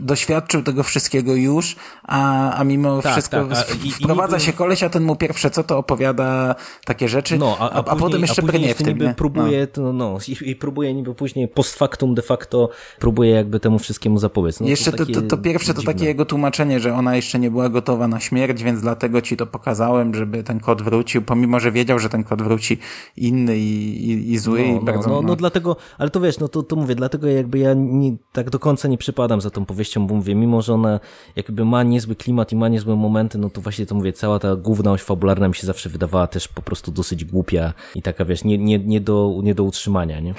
Doświadczył 0.00 0.62
tego 0.62 0.82
wszystkiego 0.82 1.34
już, 1.34 1.76
a, 2.02 2.52
a 2.54 2.64
mimo 2.64 3.02
Tak, 3.02 3.12
wszystko 3.12 3.44
tak, 3.46 3.58
a 3.70 3.84
i- 3.84 3.88
i 3.88 3.90
wprowadza 3.90 4.36
niby- 4.36 4.46
się 4.46 4.52
koleś, 4.52 4.82
a 4.82 4.88
ten 4.90 5.02
mu 5.02 5.16
pierwsze 5.16 5.50
co 5.50 5.64
to 5.64 5.78
opowiada 5.78 6.54
takie 6.84 7.08
rzeczy, 7.08 7.38
No, 7.38 7.56
a, 7.60 7.70
a, 7.70 7.82
później, 7.82 8.00
potem 8.00 8.20
jeszcze 8.22 8.42
a 8.42 8.46
brnie 8.46 8.74
w 8.74 8.78
tym, 8.78 8.86
niby 8.88 9.04
nie? 9.06 9.14
próbuje, 9.14 9.66
to, 9.66 9.92
no, 9.92 10.18
i, 10.28 10.50
i 10.50 10.56
próbuje 10.56 10.94
niby 10.94 11.14
później 11.14 11.48
post 11.48 11.74
factum 11.78 12.14
de 12.14 12.22
facto 12.22 12.70
próbuje 13.00 13.30
jakby 13.30 13.60
temu 13.60 13.78
wszystkiemu 13.78 14.18
zapobiec. 14.18 14.60
No, 14.60 14.66
Jeszcze 14.68 14.92
to, 14.92 15.06
to, 15.06 15.22
to 15.22 15.38
pierwsze 15.38 15.74
to 15.74 15.80
dziwne. 15.80 15.94
takie 15.94 16.04
jego 16.06 16.24
tłumaczenie, 16.24 16.80
że 16.80 16.94
ona 16.94 17.16
jeszcze 17.16 17.38
nie 17.38 17.50
była 17.50 17.68
gotowa 17.68 18.08
na 18.08 18.20
śmierć, 18.20 18.62
więc 18.62 18.80
dlatego 18.80 19.20
ci 19.22 19.36
to 19.36 19.46
pokazałem, 19.46 20.14
żeby 20.14 20.42
ten 20.42 20.60
kot 20.60 20.82
wrócił, 20.82 21.22
pomimo, 21.22 21.60
że 21.60 21.72
wiedział, 21.72 21.83
że 21.98 22.08
ten 22.08 22.24
kot 22.24 22.42
wróci 22.42 22.78
inny 23.16 23.58
i, 23.58 24.10
i, 24.10 24.32
i 24.32 24.38
zły 24.38 24.58
No, 24.58 24.64
i 24.64 24.74
no, 24.74 24.80
bardzo... 24.80 25.08
no, 25.08 25.22
no 25.22 25.36
dlatego, 25.36 25.76
ale 25.98 26.10
to 26.10 26.20
wiesz, 26.20 26.38
no 26.38 26.48
to, 26.48 26.62
to 26.62 26.76
mówię, 26.76 26.94
dlatego 26.94 27.28
jakby 27.28 27.58
ja 27.58 27.74
nie, 27.74 28.16
tak 28.32 28.50
do 28.50 28.58
końca 28.58 28.88
nie 28.88 28.98
przypadam 28.98 29.40
za 29.40 29.50
tą 29.50 29.64
powieścią, 29.64 30.06
bo 30.06 30.14
mówię, 30.14 30.34
mimo 30.34 30.62
że 30.62 30.74
ona 30.74 31.00
jakby 31.36 31.64
ma 31.64 31.82
niezły 31.82 32.16
klimat 32.16 32.52
i 32.52 32.56
ma 32.56 32.68
niezłe 32.68 32.96
momenty, 32.96 33.38
no 33.38 33.50
to 33.50 33.60
właśnie 33.60 33.86
to 33.86 33.94
mówię, 33.94 34.12
cała 34.12 34.38
ta 34.38 34.56
główna 34.56 34.92
oś 34.92 35.02
fabularna 35.02 35.48
mi 35.48 35.54
się 35.54 35.66
zawsze 35.66 35.88
wydawała 35.88 36.26
też 36.26 36.48
po 36.48 36.62
prostu 36.62 36.92
dosyć 36.92 37.24
głupia 37.24 37.72
i 37.94 38.02
taka 38.02 38.24
wiesz, 38.24 38.44
nie, 38.44 38.58
nie, 38.58 38.78
nie, 38.78 39.00
do, 39.00 39.40
nie 39.42 39.54
do 39.54 39.64
utrzymania, 39.64 40.20
nie? 40.20 40.34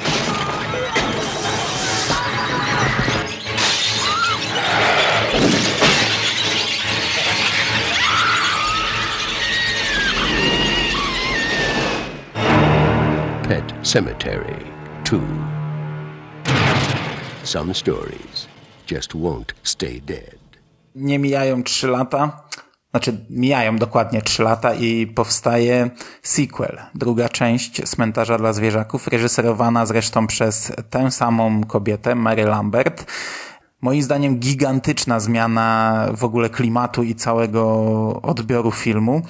Cemetery 13.85 14.55
2. 15.03 15.19
Some 17.43 17.73
stories 17.73 18.47
just 18.91 19.13
won't 19.13 19.53
stay 19.63 20.01
dead. 20.01 20.37
Nie 20.95 21.19
mijają 21.19 21.63
trzy 21.63 21.87
lata, 21.87 22.43
znaczy 22.91 23.25
mijają 23.29 23.77
dokładnie 23.77 24.21
trzy 24.21 24.43
lata 24.43 24.73
i 24.73 25.07
powstaje 25.07 25.89
sequel, 26.23 26.79
druga 26.95 27.29
część 27.29 27.81
Cmentarza 27.89 28.37
dla 28.37 28.53
zwierzaków, 28.53 29.07
reżyserowana 29.07 29.85
zresztą 29.85 30.27
przez 30.27 30.71
tę 30.89 31.11
samą 31.11 31.63
kobietę, 31.63 32.15
Mary 32.15 32.43
Lambert. 32.43 33.11
Moim 33.81 34.03
zdaniem 34.03 34.39
gigantyczna 34.39 35.19
zmiana 35.19 36.07
w 36.17 36.23
ogóle 36.23 36.49
klimatu 36.49 37.03
i 37.03 37.15
całego 37.15 37.61
odbioru 38.21 38.71
filmu 38.71 39.21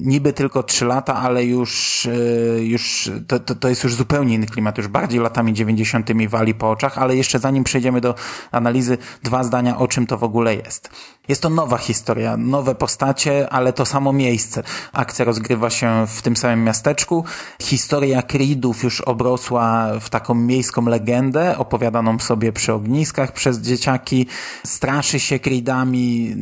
niby 0.00 0.32
tylko 0.32 0.62
trzy 0.62 0.84
lata, 0.84 1.14
ale 1.14 1.44
już, 1.44 2.06
e, 2.06 2.62
już 2.62 3.10
to, 3.26 3.40
to, 3.40 3.54
to 3.54 3.68
jest 3.68 3.84
już 3.84 3.94
zupełnie 3.94 4.34
inny 4.34 4.46
klimat, 4.46 4.78
już 4.78 4.88
bardziej 4.88 5.20
latami 5.20 5.52
90. 5.52 6.28
wali 6.28 6.54
po 6.54 6.70
oczach, 6.70 6.98
ale 6.98 7.16
jeszcze 7.16 7.38
zanim 7.38 7.64
przejdziemy 7.64 8.00
do 8.00 8.14
analizy, 8.50 8.98
dwa 9.22 9.44
zdania 9.44 9.78
o 9.78 9.88
czym 9.88 10.06
to 10.06 10.18
w 10.18 10.24
ogóle 10.24 10.54
jest. 10.54 10.90
Jest 11.28 11.42
to 11.42 11.50
nowa 11.50 11.78
historia, 11.78 12.36
nowe 12.36 12.74
postacie, 12.74 13.48
ale 13.50 13.72
to 13.72 13.86
samo 13.86 14.12
miejsce. 14.12 14.62
Akcja 14.92 15.24
rozgrywa 15.24 15.70
się 15.70 16.06
w 16.08 16.22
tym 16.22 16.36
samym 16.36 16.64
miasteczku. 16.64 17.24
Historia 17.62 18.22
Creedów 18.22 18.82
już 18.82 19.00
obrosła 19.00 19.90
w 20.00 20.10
taką 20.10 20.34
miejską 20.34 20.86
legendę, 20.86 21.58
opowiadaną 21.58 22.18
sobie 22.18 22.52
przy 22.52 22.72
ogniskach 22.72 23.32
przez 23.32 23.58
dzieciaki. 23.58 24.26
Straszy 24.66 25.20
się 25.20 25.38
Creedami. 25.38 26.36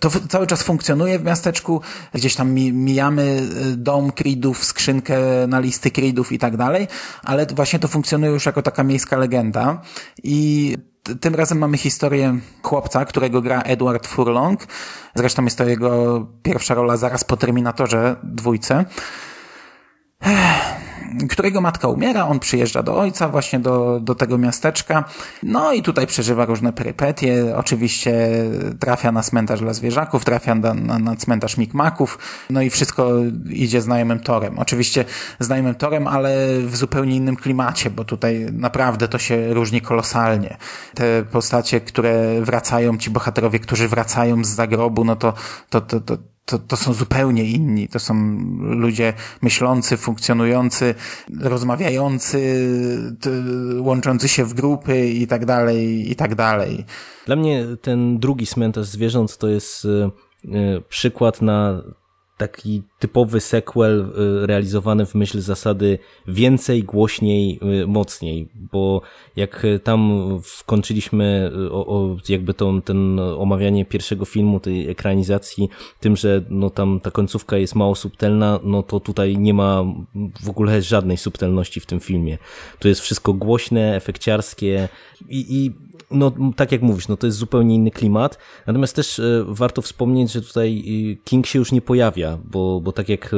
To 0.00 0.10
cały 0.28 0.46
czas 0.46 0.62
funkcjonuje 0.62 1.18
w 1.18 1.24
miasteczku. 1.24 1.80
Gdzieś 2.14 2.34
tam 2.34 2.52
mijamy 2.54 3.40
y, 3.72 3.76
dom 3.76 4.12
Creedów, 4.12 4.64
skrzynkę 4.64 5.18
na 5.48 5.60
listy 5.60 5.90
Creedów 5.90 6.32
i 6.32 6.38
tak 6.38 6.56
dalej, 6.56 6.88
ale 7.22 7.46
właśnie 7.46 7.78
to 7.78 7.88
funkcjonuje 7.88 8.32
już 8.32 8.46
jako 8.46 8.62
taka 8.62 8.84
miejska 8.84 9.16
legenda 9.16 9.82
i 10.22 10.76
tym 11.20 11.34
razem 11.34 11.58
mamy 11.58 11.78
historię 11.78 12.38
chłopca, 12.62 13.04
którego 13.04 13.42
gra 13.42 13.62
Edward 13.62 14.06
Furlong. 14.06 14.66
Zresztą 15.14 15.44
jest 15.44 15.58
to 15.58 15.64
jego 15.64 16.26
pierwsza 16.42 16.74
rola 16.74 16.96
zaraz 16.96 17.24
po 17.24 17.36
Terminatorze 17.36 18.16
dwójce 18.22 18.84
którego 21.30 21.60
matka 21.60 21.88
umiera, 21.88 22.26
on 22.26 22.38
przyjeżdża 22.40 22.82
do 22.82 22.96
ojca 22.96 23.28
właśnie 23.28 23.60
do, 23.60 24.00
do 24.00 24.14
tego 24.14 24.38
miasteczka, 24.38 25.04
no 25.42 25.72
i 25.72 25.82
tutaj 25.82 26.06
przeżywa 26.06 26.44
różne 26.44 26.72
perypetie, 26.72 27.56
oczywiście 27.56 28.28
trafia 28.80 29.12
na 29.12 29.22
cmentarz 29.22 29.60
dla 29.60 29.74
zwierzaków, 29.74 30.24
trafia 30.24 30.54
na, 30.54 30.74
na, 30.74 30.98
na 30.98 31.16
cmentarz 31.16 31.56
Mikmaków, 31.56 32.18
no 32.50 32.62
i 32.62 32.70
wszystko 32.70 33.10
idzie 33.50 33.80
znajomym 33.80 34.20
torem. 34.20 34.58
Oczywiście 34.58 35.04
znajomym 35.40 35.74
torem, 35.74 36.06
ale 36.06 36.36
w 36.62 36.76
zupełnie 36.76 37.16
innym 37.16 37.36
klimacie, 37.36 37.90
bo 37.90 38.04
tutaj 38.04 38.46
naprawdę 38.52 39.08
to 39.08 39.18
się 39.18 39.54
różni 39.54 39.80
kolosalnie. 39.80 40.56
Te 40.94 41.24
postacie, 41.30 41.80
które 41.80 42.40
wracają, 42.40 42.98
ci 42.98 43.10
bohaterowie, 43.10 43.58
którzy 43.58 43.88
wracają 43.88 44.44
z 44.44 44.48
zagrobu, 44.48 45.04
no 45.04 45.16
to, 45.16 45.34
to, 45.70 45.80
to, 45.80 46.00
to 46.00 46.16
to, 46.48 46.58
to 46.58 46.76
są 46.76 46.92
zupełnie 46.92 47.44
inni. 47.44 47.88
To 47.88 47.98
są 47.98 48.38
ludzie 48.60 49.12
myślący, 49.42 49.96
funkcjonujący, 49.96 50.94
rozmawiający, 51.40 52.68
łączący 53.80 54.28
się 54.28 54.44
w 54.44 54.54
grupy 54.54 55.08
i 55.08 55.26
tak 55.26 55.46
dalej, 55.46 56.10
i 56.10 56.16
tak 56.16 56.34
dalej. 56.34 56.84
Dla 57.26 57.36
mnie 57.36 57.66
ten 57.82 58.18
drugi 58.18 58.46
cmentarz 58.46 58.86
zwierząt 58.86 59.38
to 59.38 59.48
jest 59.48 59.84
e, 59.84 60.10
e, 60.58 60.80
przykład 60.88 61.42
na 61.42 61.82
taki 62.38 62.82
typowy 62.98 63.40
sequel 63.40 64.00
y, 64.00 64.46
realizowany 64.46 65.06
w 65.06 65.14
myśl 65.14 65.40
zasady 65.40 65.98
więcej, 66.28 66.84
głośniej, 66.84 67.60
y, 67.82 67.86
mocniej, 67.86 68.48
bo 68.72 69.02
jak 69.36 69.66
tam 69.84 70.30
wkończyliśmy 70.44 71.50
y, 71.66 71.72
o, 71.72 71.86
o 71.86 72.16
jakby 72.28 72.54
to, 72.54 72.72
ten 72.84 73.20
omawianie 73.20 73.84
pierwszego 73.84 74.24
filmu, 74.24 74.60
tej 74.60 74.90
ekranizacji, 74.90 75.68
tym, 76.00 76.16
że 76.16 76.42
no 76.50 76.70
tam 76.70 77.00
ta 77.00 77.10
końcówka 77.10 77.56
jest 77.56 77.74
mało 77.74 77.94
subtelna, 77.94 78.60
no 78.62 78.82
to 78.82 79.00
tutaj 79.00 79.38
nie 79.38 79.54
ma 79.54 79.84
w 80.42 80.48
ogóle 80.48 80.82
żadnej 80.82 81.16
subtelności 81.16 81.80
w 81.80 81.86
tym 81.86 82.00
filmie. 82.00 82.38
To 82.78 82.88
jest 82.88 83.00
wszystko 83.00 83.32
głośne, 83.32 83.96
efekciarskie 83.96 84.88
i, 85.28 85.46
i 85.56 85.72
no 86.10 86.32
tak 86.56 86.72
jak 86.72 86.82
mówisz, 86.82 87.08
no 87.08 87.16
to 87.16 87.26
jest 87.26 87.38
zupełnie 87.38 87.74
inny 87.74 87.90
klimat, 87.90 88.38
natomiast 88.66 88.96
też 88.96 89.20
warto 89.46 89.82
wspomnieć, 89.82 90.32
że 90.32 90.42
tutaj 90.42 90.84
King 91.24 91.46
się 91.46 91.58
już 91.58 91.72
nie 91.72 91.80
pojawia, 91.80 92.38
bo, 92.44 92.80
bo 92.80 92.92
tak 92.92 93.08
jak 93.08 93.30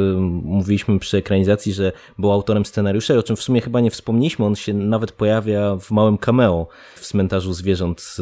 mówiliśmy 0.43 0.99
przy 0.99 1.17
ekranizacji, 1.17 1.73
że 1.73 1.93
był 2.19 2.33
autorem 2.33 2.65
scenariusza, 2.65 3.15
o 3.15 3.23
czym 3.23 3.37
w 3.37 3.43
sumie 3.43 3.61
chyba 3.61 3.81
nie 3.81 3.91
wspomnieliśmy, 3.91 4.45
on 4.45 4.57
się 4.57 4.75
nawet 4.75 5.13
pojawia 5.13 5.77
w 5.77 5.91
małym 5.91 6.19
cameo 6.19 6.67
w 6.97 7.07
cmentarzu 7.07 7.53
zwierząt 7.53 8.17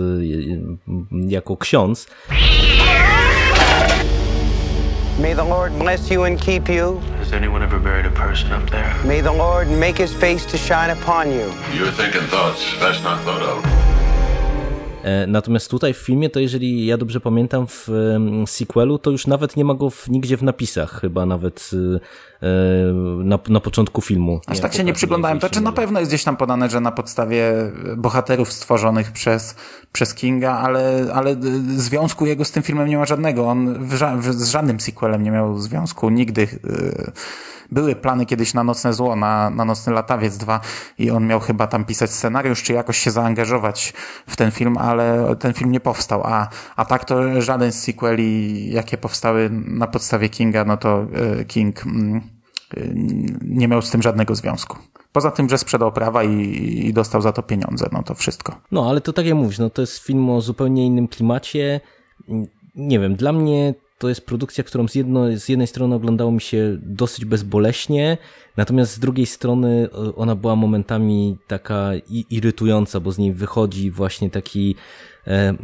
jako 1.29 1.57
ksiądz. 1.57 2.07
May 5.21 5.35
the 5.35 5.45
Lord 5.45 5.75
bless 5.75 6.11
you 6.11 6.25
and 6.25 6.41
keep 6.41 6.69
you. 6.69 7.01
Has 7.29 7.37
anyone 7.37 7.63
ever 7.63 7.81
buried 7.81 8.07
a 8.07 8.11
person 8.11 8.53
up 8.53 8.71
there? 8.71 8.95
May 9.05 9.21
the 9.21 9.33
Lord 9.33 9.69
make 9.71 9.99
his 9.99 10.15
face 10.15 10.47
to 10.47 10.57
shine 10.59 10.91
upon 10.91 11.31
you. 11.31 11.53
You're 11.77 11.93
thinking 11.93 12.23
thoughts 12.31 12.75
best 12.81 13.05
not 13.05 13.19
thought 13.25 13.43
of. 13.43 13.65
E, 15.05 15.27
natomiast 15.27 15.71
tutaj 15.71 15.95
w 15.95 15.97
filmie, 15.97 16.31
to 16.31 16.41
jeżeli 16.41 16.87
ja 16.87 16.97
dobrze 16.97 17.21
pamiętam, 17.21 17.67
w 17.67 17.89
sequelu, 18.47 18.99
to 18.99 19.11
już 19.11 19.27
nawet 19.27 19.57
nie 19.57 19.65
ma 19.65 19.75
go 19.75 19.91
w, 19.91 20.09
nigdzie 20.09 20.37
w 20.37 20.43
napisach, 20.43 21.01
chyba 21.01 21.27
nawet 21.27 21.71
e, 21.97 22.01
na, 23.25 23.39
na 23.49 23.61
początku 23.61 24.03
filmu. 24.03 24.41
Aż 24.47 24.61
tak 24.61 24.75
się 24.75 24.85
nie 24.85 24.93
przyglądałem. 24.93 25.39
To 25.41 25.51
czy 25.51 25.61
na 25.61 25.73
pewno 25.73 26.01
jest 26.01 26.11
gdzieś 26.11 26.25
tam 26.25 26.37
podane, 26.37 26.71
że 26.71 26.81
na 26.81 26.93
podstawie 26.93 27.53
bohaterów 27.97 28.53
stworzonych 28.53 29.13
przez, 29.13 29.57
przez 29.93 30.15
Kinga, 30.15 30.53
ale, 30.53 31.07
ale 31.15 31.37
związku 31.77 32.27
jego 32.27 32.45
z 32.45 32.51
tym 32.51 32.63
filmem 32.63 32.89
nie 32.89 32.99
ma 32.99 33.05
żadnego. 33.05 33.47
On 33.47 33.75
w, 33.75 33.95
w, 34.21 34.33
z 34.33 34.49
żadnym 34.49 34.81
sequelem 34.81 35.23
nie 35.23 35.31
miał 35.31 35.59
związku 35.59 36.11
nigdy. 36.11 36.49
Yy 36.65 37.13
były 37.73 37.97
plany 37.97 38.27
kiedyś 38.27 38.55
na 38.55 38.65
Nocne 38.65 38.93
Zło, 38.93 39.17
na, 39.17 39.51
na 39.51 39.65
Nocny 39.65 39.93
Latawiec 39.93 40.37
2 40.37 40.61
i 40.99 41.11
on 41.11 41.27
miał 41.27 41.41
chyba 41.41 41.67
tam 41.67 41.85
pisać 41.85 42.11
scenariusz, 42.11 42.63
czy 42.63 42.73
jakoś 42.73 42.99
się 42.99 43.11
zaangażować 43.11 43.93
w 44.27 44.37
ten 44.37 44.51
film, 44.51 44.79
ale 44.79 45.37
ten 45.37 45.53
film 45.53 45.73
nie 45.73 45.81
powstał. 45.81 46.23
A, 46.25 46.49
a 46.77 46.85
tak 46.85 47.05
to 47.05 47.43
żaden 47.43 47.73
z 47.73 47.83
sequeli, 47.83 48.73
jakie 48.73 48.99
powstały 48.99 49.51
na 49.53 49.87
podstawie 49.87 50.29
Kinga, 50.29 50.65
no 50.65 50.77
to 50.77 51.07
e, 51.41 51.45
King 51.45 51.87
mm, 51.87 52.17
e, 52.17 52.21
nie 53.43 53.69
miał 53.69 53.83
z 53.83 53.91
tym 53.91 54.03
żadnego 54.03 54.35
związku. 54.35 54.77
Poza 55.13 55.31
tym, 55.31 55.49
że 55.49 55.59
sprzedał 55.59 55.93
prawa 55.93 56.25
i, 56.25 56.33
i, 56.87 56.93
dostał 56.93 57.23
za 57.23 57.33
to 57.33 57.43
pieniądze, 57.43 57.89
no 57.93 58.03
to 58.03 58.15
wszystko. 58.15 58.61
No, 58.73 58.91
ale 58.91 59.01
to 59.01 59.13
tak 59.13 59.27
jak 59.27 59.35
mówisz, 59.35 59.59
no 59.59 59.71
to 59.71 59.83
jest 59.83 59.99
film 59.99 60.31
o 60.31 60.41
zupełnie 60.41 60.87
innym 60.87 61.09
klimacie. 61.09 61.81
Nie 62.75 63.01
wiem, 63.01 63.17
dla 63.17 63.33
mnie 63.33 63.75
to 63.99 64.09
jest 64.09 64.27
produkcja, 64.27 64.65
którą 64.65 64.89
z, 64.89 64.95
jedno, 64.95 65.37
z 65.37 65.49
jednej 65.49 65.67
strony 65.67 65.95
oglądało 65.95 66.33
mi 66.33 66.41
się 66.41 66.79
dosyć 66.83 67.25
bezboleśnie, 67.25 68.19
natomiast 68.57 68.93
z 68.93 68.99
drugiej 68.99 69.27
strony 69.27 69.89
e, 69.93 70.15
ona 70.15 70.35
była 70.35 70.57
momentami 70.57 71.37
taka 71.47 71.91
irytująca, 72.31 73.01
bo 73.01 73.13
z 73.13 73.19
niej 73.19 73.33
wychodzi 73.33 73.91
właśnie 73.91 74.31
taki, 74.31 74.75
e, 75.27 75.55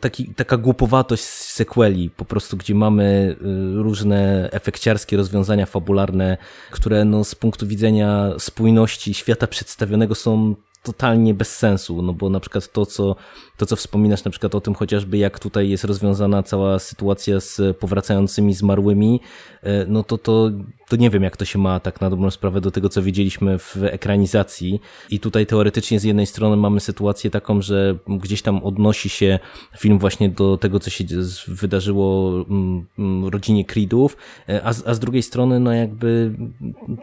taki 0.00 0.34
taka 0.34 0.56
głupowatość 0.56 1.22
z 1.22 1.54
sequeli, 1.54 2.10
po 2.10 2.24
prostu 2.24 2.56
gdzie 2.56 2.74
mamy 2.74 3.36
e, 3.40 3.44
różne 3.82 4.48
efekciarskie 4.52 5.16
rozwiązania 5.16 5.66
fabularne, 5.66 6.36
które 6.70 7.04
no, 7.04 7.24
z 7.24 7.34
punktu 7.34 7.66
widzenia 7.66 8.30
spójności 8.38 9.14
świata 9.14 9.46
przedstawionego 9.46 10.14
są 10.14 10.54
totalnie 10.82 11.34
bez 11.34 11.56
sensu, 11.56 12.02
no 12.02 12.12
bo 12.12 12.30
na 12.30 12.40
przykład 12.40 12.72
to, 12.72 12.86
co, 12.86 13.16
to, 13.60 13.66
co 13.66 13.76
wspominasz 13.76 14.24
na 14.24 14.30
przykład 14.30 14.54
o 14.54 14.60
tym 14.60 14.74
chociażby, 14.74 15.18
jak 15.18 15.38
tutaj 15.38 15.68
jest 15.68 15.84
rozwiązana 15.84 16.42
cała 16.42 16.78
sytuacja 16.78 17.40
z 17.40 17.76
powracającymi 17.76 18.54
zmarłymi, 18.54 19.20
e, 19.62 19.86
no 19.86 20.02
to, 20.02 20.18
to, 20.18 20.50
to 20.88 20.96
nie 20.96 21.10
wiem, 21.10 21.22
jak 21.22 21.36
to 21.36 21.44
się 21.44 21.58
ma 21.58 21.80
tak 21.80 22.00
na 22.00 22.10
dobrą 22.10 22.30
sprawę 22.30 22.60
do 22.60 22.70
tego, 22.70 22.88
co 22.88 23.02
widzieliśmy 23.02 23.58
w 23.58 23.76
ekranizacji. 23.82 24.80
I 25.10 25.20
tutaj 25.20 25.46
teoretycznie 25.46 26.00
z 26.00 26.04
jednej 26.04 26.26
strony 26.26 26.56
mamy 26.56 26.80
sytuację 26.80 27.30
taką, 27.30 27.62
że 27.62 27.98
gdzieś 28.08 28.42
tam 28.42 28.64
odnosi 28.64 29.08
się 29.08 29.38
film 29.78 29.98
właśnie 29.98 30.28
do 30.28 30.56
tego, 30.56 30.80
co 30.80 30.90
się 30.90 31.04
wydarzyło 31.48 32.32
mm, 32.50 32.86
mm, 32.98 33.28
rodzinie 33.28 33.64
Creedów, 33.64 34.16
e, 34.48 34.64
a, 34.64 34.68
a 34.68 34.94
z 34.94 34.98
drugiej 34.98 35.22
strony, 35.22 35.60
no 35.60 35.72
jakby 35.72 36.34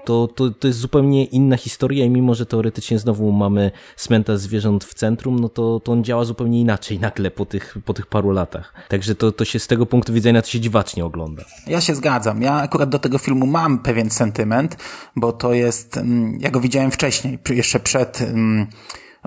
to, 0.06 0.28
to, 0.36 0.50
to 0.50 0.67
jest 0.67 0.80
zupełnie 0.80 1.26
inna 1.26 1.58
historia 1.58 2.06
i 2.06 2.10
mimo, 2.10 2.36
że 2.36 2.46
teoretycznie 2.46 3.00
znowu 3.00 3.32
mamy 3.32 3.72
smenta 3.96 4.38
zwierząt 4.38 4.84
w 4.84 4.93
centrum, 4.93 5.39
no 5.39 5.50
to, 5.50 5.80
to 5.80 5.91
on 5.91 6.04
działa 6.04 6.26
zupełnie 6.26 6.47
inaczej 6.54 7.00
nagle 7.00 7.32
po 7.32 7.46
tych, 7.46 7.78
po 7.86 7.94
tych 7.94 8.06
paru 8.08 8.32
latach. 8.32 8.74
Także 8.90 9.16
to, 9.16 9.32
to 9.32 9.46
się 9.46 9.60
z 9.60 9.68
tego 9.68 9.86
punktu 9.86 10.14
widzenia 10.14 10.42
to 10.42 10.48
się 10.48 10.60
dziwacznie 10.60 11.06
ogląda. 11.06 11.44
Ja 11.68 11.82
się 11.82 11.96
zgadzam. 11.96 12.42
Ja 12.42 12.54
akurat 12.54 12.90
do 12.90 13.00
tego 13.00 13.18
filmu 13.18 13.46
mam 13.46 13.80
pewien 13.80 14.10
sentyment, 14.10 14.78
bo 15.16 15.32
to 15.32 15.54
jest, 15.54 15.98
mm, 15.98 16.38
ja 16.40 16.52
go 16.52 16.60
widziałem 16.60 16.92
wcześniej, 16.92 17.40
jeszcze 17.50 17.80
przed 17.80 18.22
mm, 18.22 18.68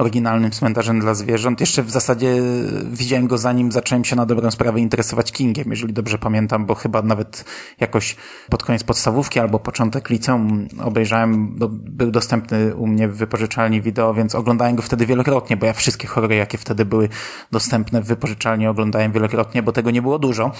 oryginalnym 0.00 0.50
cmentarzem 0.50 1.00
dla 1.00 1.14
zwierząt. 1.14 1.60
Jeszcze 1.60 1.82
w 1.82 1.90
zasadzie 1.90 2.42
widziałem 2.84 3.26
go 3.26 3.38
zanim 3.38 3.72
zacząłem 3.72 4.04
się 4.04 4.16
na 4.16 4.26
dobrą 4.26 4.50
sprawę 4.50 4.80
interesować 4.80 5.32
Kingiem, 5.32 5.70
jeżeli 5.70 5.92
dobrze 5.92 6.18
pamiętam, 6.18 6.66
bo 6.66 6.74
chyba 6.74 7.02
nawet 7.02 7.44
jakoś 7.80 8.16
pod 8.50 8.64
koniec 8.64 8.84
podstawówki 8.84 9.40
albo 9.40 9.58
początek 9.58 10.10
liceum 10.10 10.68
obejrzałem, 10.84 11.56
był 11.70 12.10
dostępny 12.10 12.76
u 12.76 12.86
mnie 12.86 13.08
w 13.08 13.16
wypożyczalni 13.16 13.82
wideo, 13.82 14.14
więc 14.14 14.34
oglądałem 14.34 14.76
go 14.76 14.82
wtedy 14.82 15.06
wielokrotnie, 15.06 15.56
bo 15.56 15.66
ja 15.66 15.72
wszystkie 15.72 16.08
horrory, 16.08 16.36
jakie 16.36 16.58
wtedy 16.58 16.84
były 16.84 17.08
dostępne 17.50 18.02
w 18.02 18.06
wypożyczalni 18.06 18.66
oglądałem 18.66 19.12
wielokrotnie, 19.12 19.62
bo 19.62 19.72
tego 19.72 19.90
nie 19.90 20.02
było 20.02 20.18
dużo. 20.18 20.52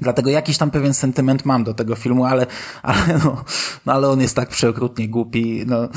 Dlatego 0.00 0.30
jakiś 0.30 0.58
tam 0.58 0.70
pewien 0.70 0.94
sentyment 0.94 1.44
mam 1.44 1.64
do 1.64 1.74
tego 1.74 1.96
filmu, 1.96 2.24
ale, 2.24 2.46
ale, 2.82 3.18
no, 3.24 3.44
no, 3.86 3.92
ale 3.92 4.08
on 4.08 4.20
jest 4.20 4.36
tak 4.36 4.48
przeokrutnie 4.48 5.08
głupi. 5.08 5.64
No. 5.66 5.88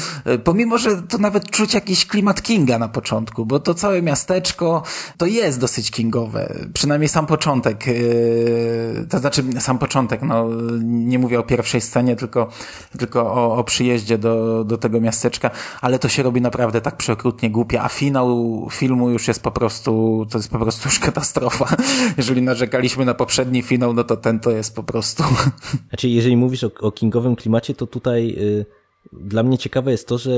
Pomimo, 0.43 0.77
że 0.77 1.01
to 1.01 1.17
nawet 1.17 1.49
czuć 1.49 1.73
jakiś 1.73 2.05
klimat 2.05 2.41
Kinga 2.41 2.79
na 2.79 2.87
początku, 2.87 3.45
bo 3.45 3.59
to 3.59 3.73
całe 3.73 4.01
miasteczko 4.01 4.83
to 5.17 5.25
jest 5.25 5.59
dosyć 5.59 5.91
kingowe. 5.91 6.53
Przynajmniej 6.73 7.09
sam 7.09 7.25
początek. 7.25 7.87
Yy, 7.87 9.05
to 9.09 9.19
znaczy 9.19 9.43
sam 9.59 9.77
początek, 9.77 10.21
no 10.21 10.49
nie 10.83 11.19
mówię 11.19 11.39
o 11.39 11.43
pierwszej 11.43 11.81
scenie, 11.81 12.15
tylko, 12.15 12.49
tylko 12.97 13.33
o, 13.33 13.57
o 13.57 13.63
przyjeździe 13.63 14.17
do, 14.17 14.63
do 14.63 14.77
tego 14.77 15.01
miasteczka, 15.01 15.51
ale 15.81 15.99
to 15.99 16.09
się 16.09 16.23
robi 16.23 16.41
naprawdę 16.41 16.81
tak 16.81 16.97
przeokrutnie 16.97 17.51
głupie, 17.51 17.81
a 17.81 17.89
finał 17.89 18.67
filmu 18.71 19.09
już 19.09 19.27
jest 19.27 19.43
po 19.43 19.51
prostu, 19.51 20.25
to 20.29 20.37
jest 20.37 20.49
po 20.49 20.59
prostu 20.59 20.89
już 20.89 20.99
katastrofa. 20.99 21.75
Jeżeli 22.17 22.41
narzekaliśmy 22.41 23.05
na 23.05 23.13
poprzedni 23.13 23.61
finał, 23.61 23.82
no 23.93 24.03
to 24.03 24.17
ten 24.17 24.39
to 24.39 24.51
jest 24.51 24.75
po 24.75 24.83
prostu. 24.83 25.23
Znaczy, 25.89 26.09
jeżeli 26.09 26.37
mówisz 26.37 26.63
o, 26.63 26.71
o 26.79 26.91
kingowym 26.91 27.35
klimacie, 27.35 27.73
to 27.73 27.87
tutaj 27.87 28.35
y, 28.37 28.65
dla 29.13 29.43
mnie 29.43 29.57
ciekawe 29.57 29.91
jest 29.91 30.07
to, 30.07 30.17
że 30.17 30.31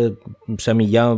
przynajmniej 0.58 0.92
ja 0.92 1.18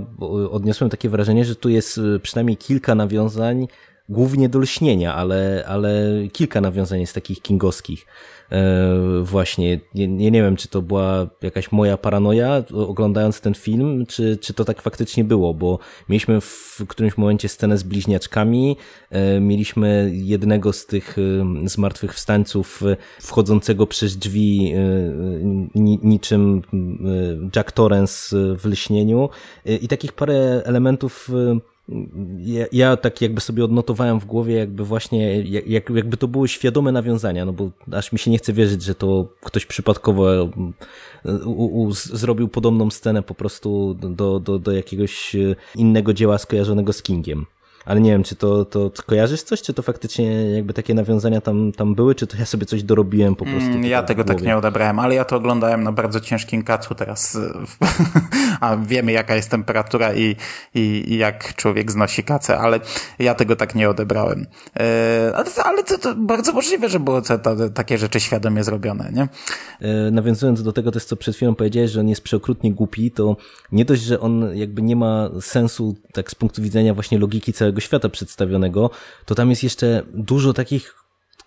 odniosłem 0.51 0.89
takie 0.89 1.09
wrażenie, 1.09 1.45
że 1.45 1.55
tu 1.55 1.69
jest 1.69 1.97
y, 1.97 2.19
przynajmniej 2.19 2.57
kilka 2.57 2.95
nawiązań, 2.95 3.67
głównie 4.09 4.49
do 4.49 4.59
lśnienia, 4.59 5.15
ale, 5.15 5.65
ale 5.67 6.13
kilka 6.33 6.61
nawiązań 6.61 7.01
jest 7.01 7.13
takich 7.13 7.41
kingowskich. 7.41 8.05
E, 8.51 9.23
właśnie, 9.23 9.79
nie, 9.95 10.07
nie, 10.07 10.31
nie 10.31 10.41
wiem, 10.41 10.55
czy 10.55 10.67
to 10.67 10.81
była 10.81 11.27
jakaś 11.41 11.71
moja 11.71 11.97
paranoja 11.97 12.63
oglądając 12.73 13.41
ten 13.41 13.53
film, 13.53 14.05
czy, 14.05 14.37
czy 14.37 14.53
to 14.53 14.65
tak 14.65 14.81
faktycznie 14.81 15.23
było, 15.23 15.53
bo 15.53 15.79
mieliśmy 16.09 16.41
w 16.41 16.81
którymś 16.87 17.17
momencie 17.17 17.49
scenę 17.49 17.77
z 17.77 17.83
bliźniaczkami, 17.83 18.77
e, 19.09 19.39
mieliśmy 19.39 20.11
jednego 20.13 20.73
z 20.73 20.85
tych 20.85 21.17
e, 21.17 21.69
zmartwychwstańców 21.69 22.83
wchodzącego 23.21 23.87
przez 23.87 24.17
drzwi 24.17 24.73
niczym 26.03 26.61
Jack 27.55 27.71
Torrance 27.71 28.37
w 28.55 28.65
lśnieniu. 28.65 29.29
I 29.65 29.87
takich 29.87 30.13
parę 30.13 30.61
elementów 30.65 31.29
ja, 32.39 32.65
ja, 32.71 32.97
tak 32.97 33.21
jakby 33.21 33.41
sobie 33.41 33.65
odnotowałem 33.65 34.19
w 34.19 34.25
głowie 34.25 34.55
jakby 34.55 34.83
właśnie, 34.83 35.41
jak, 35.41 35.89
jakby 35.89 36.17
to 36.17 36.27
były 36.27 36.47
świadome 36.47 36.91
nawiązania, 36.91 37.45
no 37.45 37.53
bo 37.53 37.69
aż 37.91 38.11
mi 38.11 38.19
się 38.19 38.31
nie 38.31 38.37
chce 38.37 38.53
wierzyć, 38.53 38.83
że 38.83 38.95
to 38.95 39.27
ktoś 39.41 39.65
przypadkowo 39.65 40.43
u, 40.43 41.49
u, 41.49 41.83
u, 41.83 41.91
zrobił 41.91 42.47
podobną 42.47 42.89
scenę 42.89 43.23
po 43.23 43.35
prostu 43.35 43.93
do, 43.93 44.39
do, 44.39 44.59
do 44.59 44.71
jakiegoś 44.71 45.35
innego 45.75 46.13
dzieła 46.13 46.37
skojarzonego 46.37 46.93
z 46.93 47.01
Kingiem 47.01 47.45
ale 47.87 48.01
nie 48.01 48.11
wiem, 48.11 48.23
czy 48.23 48.35
to, 48.35 48.65
to 48.65 48.91
kojarzysz 49.05 49.43
coś, 49.43 49.61
czy 49.61 49.73
to 49.73 49.81
faktycznie 49.81 50.51
jakby 50.51 50.73
takie 50.73 50.93
nawiązania 50.93 51.41
tam, 51.41 51.71
tam 51.71 51.95
były, 51.95 52.15
czy 52.15 52.27
to 52.27 52.37
ja 52.37 52.45
sobie 52.45 52.65
coś 52.65 52.83
dorobiłem 52.83 53.35
po 53.35 53.45
prostu? 53.45 53.69
Mm, 53.69 53.83
ja 53.83 54.03
tego 54.03 54.23
tak 54.23 54.41
nie 54.41 54.57
odebrałem, 54.57 54.99
ale 54.99 55.15
ja 55.15 55.25
to 55.25 55.35
oglądałem 55.35 55.83
na 55.83 55.91
bardzo 55.91 56.19
ciężkim 56.19 56.63
kacu 56.63 56.95
teraz, 56.95 57.37
a 58.61 58.77
wiemy 58.77 59.11
jaka 59.11 59.35
jest 59.35 59.51
temperatura 59.51 60.13
i, 60.13 60.35
i, 60.75 61.03
i 61.07 61.17
jak 61.17 61.55
człowiek 61.55 61.91
znosi 61.91 62.23
kacę, 62.23 62.57
ale 62.59 62.79
ja 63.19 63.35
tego 63.35 63.55
tak 63.55 63.75
nie 63.75 63.89
odebrałem. 63.89 64.45
E, 64.79 65.33
ale 65.63 65.83
to, 65.83 65.97
to 65.97 66.15
bardzo 66.15 66.53
możliwe, 66.53 66.89
że 66.89 66.99
było 66.99 67.21
to, 67.21 67.39
to, 67.39 67.69
takie 67.69 67.97
rzeczy 67.97 68.19
świadomie 68.19 68.63
zrobione, 68.63 69.11
nie? 69.13 69.27
E, 69.81 70.11
nawiązując 70.11 70.63
do 70.63 70.73
tego 70.73 70.91
też, 70.91 71.05
co 71.05 71.15
przed 71.15 71.35
chwilą 71.35 71.55
powiedziałeś, 71.55 71.91
że 71.91 71.99
on 71.99 72.09
jest 72.09 72.21
przeokrutnie 72.21 72.73
głupi, 72.73 73.11
to 73.11 73.37
nie 73.71 73.85
dość, 73.85 74.01
że 74.01 74.19
on 74.19 74.57
jakby 74.57 74.81
nie 74.81 74.95
ma 74.95 75.29
sensu 75.41 75.95
tak 76.13 76.31
z 76.31 76.35
punktu 76.35 76.61
widzenia 76.61 76.93
właśnie 76.93 77.19
logiki 77.19 77.53
całego 77.53 77.76
świata 77.81 78.09
przedstawionego, 78.09 78.89
to 79.25 79.35
tam 79.35 79.49
jest 79.49 79.63
jeszcze 79.63 80.03
dużo 80.13 80.53
takich 80.53 80.95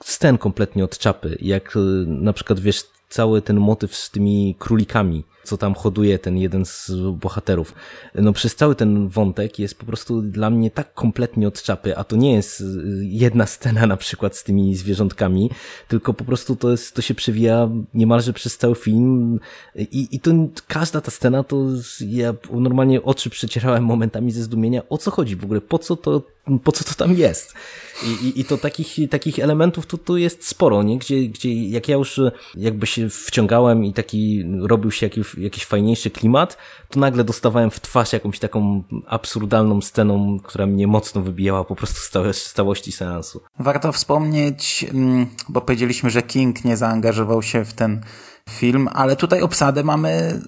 scen 0.02 0.38
kompletnie 0.38 0.84
od 0.84 0.98
czapy, 0.98 1.38
jak 1.40 1.76
y, 1.76 1.78
na 2.06 2.32
przykład 2.32 2.60
wiesz, 2.60 2.84
cały 3.08 3.42
ten 3.42 3.56
motyw 3.56 3.96
z 3.96 4.10
tymi 4.10 4.56
królikami, 4.58 5.24
co 5.50 5.56
tam 5.56 5.74
hoduje 5.74 6.18
ten 6.18 6.38
jeden 6.38 6.64
z 6.64 6.92
bohaterów. 7.12 7.74
No 8.14 8.32
przez 8.32 8.54
cały 8.54 8.74
ten 8.74 9.08
wątek 9.08 9.58
jest 9.58 9.78
po 9.78 9.86
prostu 9.86 10.22
dla 10.22 10.50
mnie 10.50 10.70
tak 10.70 10.94
kompletnie 10.94 11.48
od 11.48 11.62
czapy, 11.62 11.96
a 11.96 12.04
to 12.04 12.16
nie 12.16 12.34
jest 12.34 12.60
y, 12.60 12.64
jedna 13.02 13.46
scena 13.46 13.86
na 13.86 13.96
przykład 13.96 14.36
z 14.36 14.44
tymi 14.44 14.76
zwierzątkami, 14.76 15.50
tylko 15.88 16.14
po 16.14 16.24
prostu 16.24 16.56
to, 16.56 16.70
jest, 16.70 16.94
to 16.94 17.02
się 17.02 17.14
przewija 17.14 17.68
niemalże 17.94 18.32
przez 18.32 18.58
cały 18.58 18.74
film 18.74 19.40
i, 19.74 20.08
i 20.10 20.20
to 20.20 20.30
każda 20.66 21.00
ta 21.00 21.10
scena 21.10 21.42
to 21.42 21.66
ja 22.00 22.34
normalnie 22.52 23.02
oczy 23.02 23.30
przecierałem 23.30 23.84
momentami 23.84 24.32
ze 24.32 24.42
zdumienia, 24.42 24.82
o 24.88 24.98
co 24.98 25.10
chodzi 25.10 25.36
w 25.36 25.44
ogóle, 25.44 25.60
po 25.60 25.78
co 25.78 25.96
to, 25.96 26.22
po 26.64 26.72
co 26.72 26.84
to 26.84 26.94
tam 26.94 27.14
jest. 27.14 27.54
I, 28.06 28.26
i, 28.26 28.40
i 28.40 28.44
to 28.44 28.58
takich, 28.58 28.96
takich 29.10 29.38
elementów 29.38 29.86
tu, 29.86 29.98
tu 29.98 30.16
jest 30.16 30.46
sporo, 30.46 30.82
nie? 30.82 30.98
Gdzie, 30.98 31.28
gdzie 31.28 31.54
jak 31.54 31.88
ja 31.88 31.96
już 31.96 32.20
jakby 32.56 32.86
się 32.86 33.08
wciągałem 33.08 33.84
i 33.84 33.92
taki 33.92 34.44
robił 34.60 34.90
się 34.90 35.06
jakiś, 35.06 35.34
jakiś 35.40 35.64
fajniejszy 35.64 36.10
klimat, 36.10 36.56
to 36.88 37.00
nagle 37.00 37.24
dostawałem 37.24 37.70
w 37.70 37.80
twarz 37.80 38.12
jakąś 38.12 38.38
taką 38.38 38.82
absurdalną 39.06 39.80
sceną, 39.80 40.38
która 40.42 40.66
mnie 40.66 40.86
mocno 40.86 41.22
wybijała 41.22 41.64
po 41.64 41.76
prostu 41.76 42.00
z, 42.32 42.52
całości 42.52 42.92
seansu. 42.92 43.40
Warto 43.58 43.92
wspomnieć, 43.92 44.86
mm, 44.94 45.26
bo 45.48 45.60
powiedzieliśmy, 45.60 46.10
że 46.10 46.22
King 46.22 46.64
nie 46.64 46.76
zaangażował 46.76 47.42
się 47.42 47.64
w 47.64 47.72
ten 47.72 48.00
film, 48.50 48.88
ale 48.92 49.16
tutaj 49.16 49.42
obsadę 49.42 49.84
mamy 49.84 50.10
e, 50.10 50.40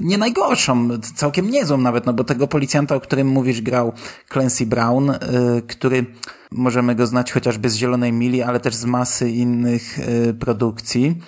nie 0.00 0.18
najgorszą, 0.18 0.88
całkiem 1.14 1.50
niezłą 1.50 1.78
nawet, 1.78 2.06
no 2.06 2.12
bo 2.12 2.24
tego 2.24 2.48
policjanta, 2.48 2.94
o 2.94 3.00
którym 3.00 3.28
mówisz, 3.28 3.62
grał 3.62 3.92
Clancy 4.32 4.66
Brown, 4.66 5.10
e, 5.10 5.18
który 5.66 6.06
możemy 6.50 6.94
go 6.94 7.06
znać 7.06 7.32
chociażby 7.32 7.70
z 7.70 7.76
Zielonej 7.76 8.12
Mili, 8.12 8.42
ale 8.42 8.60
też 8.60 8.74
z 8.74 8.84
masy 8.84 9.30
innych 9.30 9.98
e, 9.98 10.34
produkcji. 10.34 11.18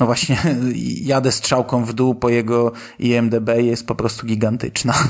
No 0.00 0.06
właśnie, 0.06 0.38
jadę 1.12 1.32
strzałką 1.32 1.84
w 1.84 1.92
dół 1.92 2.14
po 2.14 2.28
jego 2.28 2.72
IMDB, 2.98 3.48
jest 3.58 3.86
po 3.86 3.94
prostu 3.94 4.26
gigantyczna. 4.26 4.94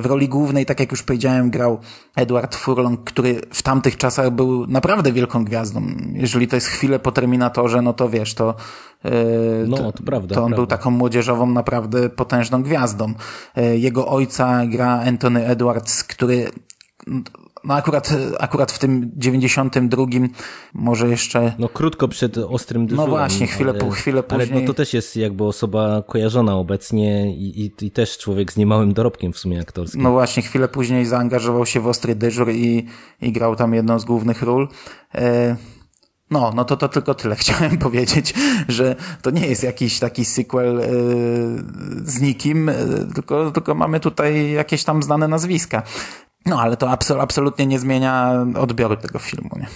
W 0.00 0.06
roli 0.06 0.28
głównej, 0.28 0.66
tak 0.66 0.80
jak 0.80 0.90
już 0.90 1.02
powiedziałem, 1.02 1.50
grał 1.50 1.78
Edward 2.16 2.54
Furlong, 2.54 3.04
który 3.04 3.40
w 3.50 3.62
tamtych 3.62 3.96
czasach 3.96 4.30
był 4.30 4.66
naprawdę 4.66 5.12
wielką 5.12 5.44
gwiazdą. 5.44 5.86
Jeżeli 6.12 6.48
to 6.48 6.56
jest 6.56 6.66
chwilę 6.66 6.98
po 6.98 7.12
Terminatorze, 7.12 7.82
no 7.82 7.92
to 7.92 8.08
wiesz, 8.08 8.34
to, 8.34 8.54
e, 9.04 9.12
no, 9.66 9.76
to, 9.76 9.92
to, 9.92 10.02
prawda, 10.02 10.34
to 10.34 10.40
on 10.40 10.46
prawda. 10.46 10.56
był 10.56 10.66
taką 10.66 10.90
młodzieżową, 10.90 11.46
naprawdę 11.46 12.08
potężną 12.08 12.62
gwiazdą. 12.62 13.14
E, 13.56 13.78
jego 13.78 14.08
ojca 14.08 14.66
gra 14.66 15.00
Anthony 15.06 15.46
Edwards, 15.46 16.04
który 16.04 16.50
no 17.64 17.74
akurat, 17.74 18.10
akurat 18.40 18.72
w 18.72 18.78
tym 18.78 19.10
92 19.16 20.04
może 20.74 21.08
jeszcze... 21.08 21.52
No 21.58 21.68
krótko 21.68 22.08
przed 22.08 22.38
ostrym 22.38 22.86
dyżurem. 22.86 23.10
No 23.10 23.16
właśnie, 23.16 23.46
chwilę, 23.46 23.74
ale, 23.80 23.90
chwilę 23.90 24.22
później. 24.22 24.52
Ale 24.52 24.60
no 24.60 24.66
to 24.66 24.74
też 24.74 24.94
jest 24.94 25.16
jakby 25.16 25.44
osoba 25.44 26.02
kojarzona 26.08 26.56
obecnie 26.56 27.36
i, 27.36 27.64
i, 27.64 27.86
i, 27.86 27.90
też 27.90 28.18
człowiek 28.18 28.52
z 28.52 28.56
niemałym 28.56 28.92
dorobkiem 28.92 29.32
w 29.32 29.38
sumie 29.38 29.60
aktorskim. 29.60 30.02
No 30.02 30.10
właśnie, 30.10 30.42
chwilę 30.42 30.68
później 30.68 31.06
zaangażował 31.06 31.66
się 31.66 31.80
w 31.80 31.86
ostry 31.86 32.14
dyżur 32.14 32.50
i, 32.50 32.86
i 33.20 33.32
grał 33.32 33.56
tam 33.56 33.74
jedną 33.74 33.98
z 33.98 34.04
głównych 34.04 34.42
ról. 34.42 34.68
E 35.14 35.56
no, 36.30 36.52
no 36.54 36.64
to 36.64 36.76
to 36.76 36.88
tylko 36.88 37.14
tyle 37.14 37.36
chciałem 37.42 37.78
powiedzieć, 37.78 38.34
że 38.68 38.96
to 39.22 39.30
nie 39.30 39.46
jest 39.46 39.62
jakiś 39.62 39.98
taki 39.98 40.24
sequel 40.24 40.74
yy, 40.74 40.84
z 42.04 42.20
nikim, 42.20 42.66
yy, 42.66 43.14
tylko, 43.14 43.50
tylko 43.50 43.74
mamy 43.74 44.00
tutaj 44.00 44.50
jakieś 44.50 44.84
tam 44.84 45.02
znane 45.02 45.28
nazwiska. 45.28 45.82
No, 46.46 46.60
ale 46.60 46.76
to 46.76 46.90
absol 46.90 47.20
absolutnie 47.20 47.66
nie 47.66 47.78
zmienia 47.78 48.46
odbioru 48.56 48.96
tego 48.96 49.18
filmu, 49.18 49.50
nie? 49.56 49.66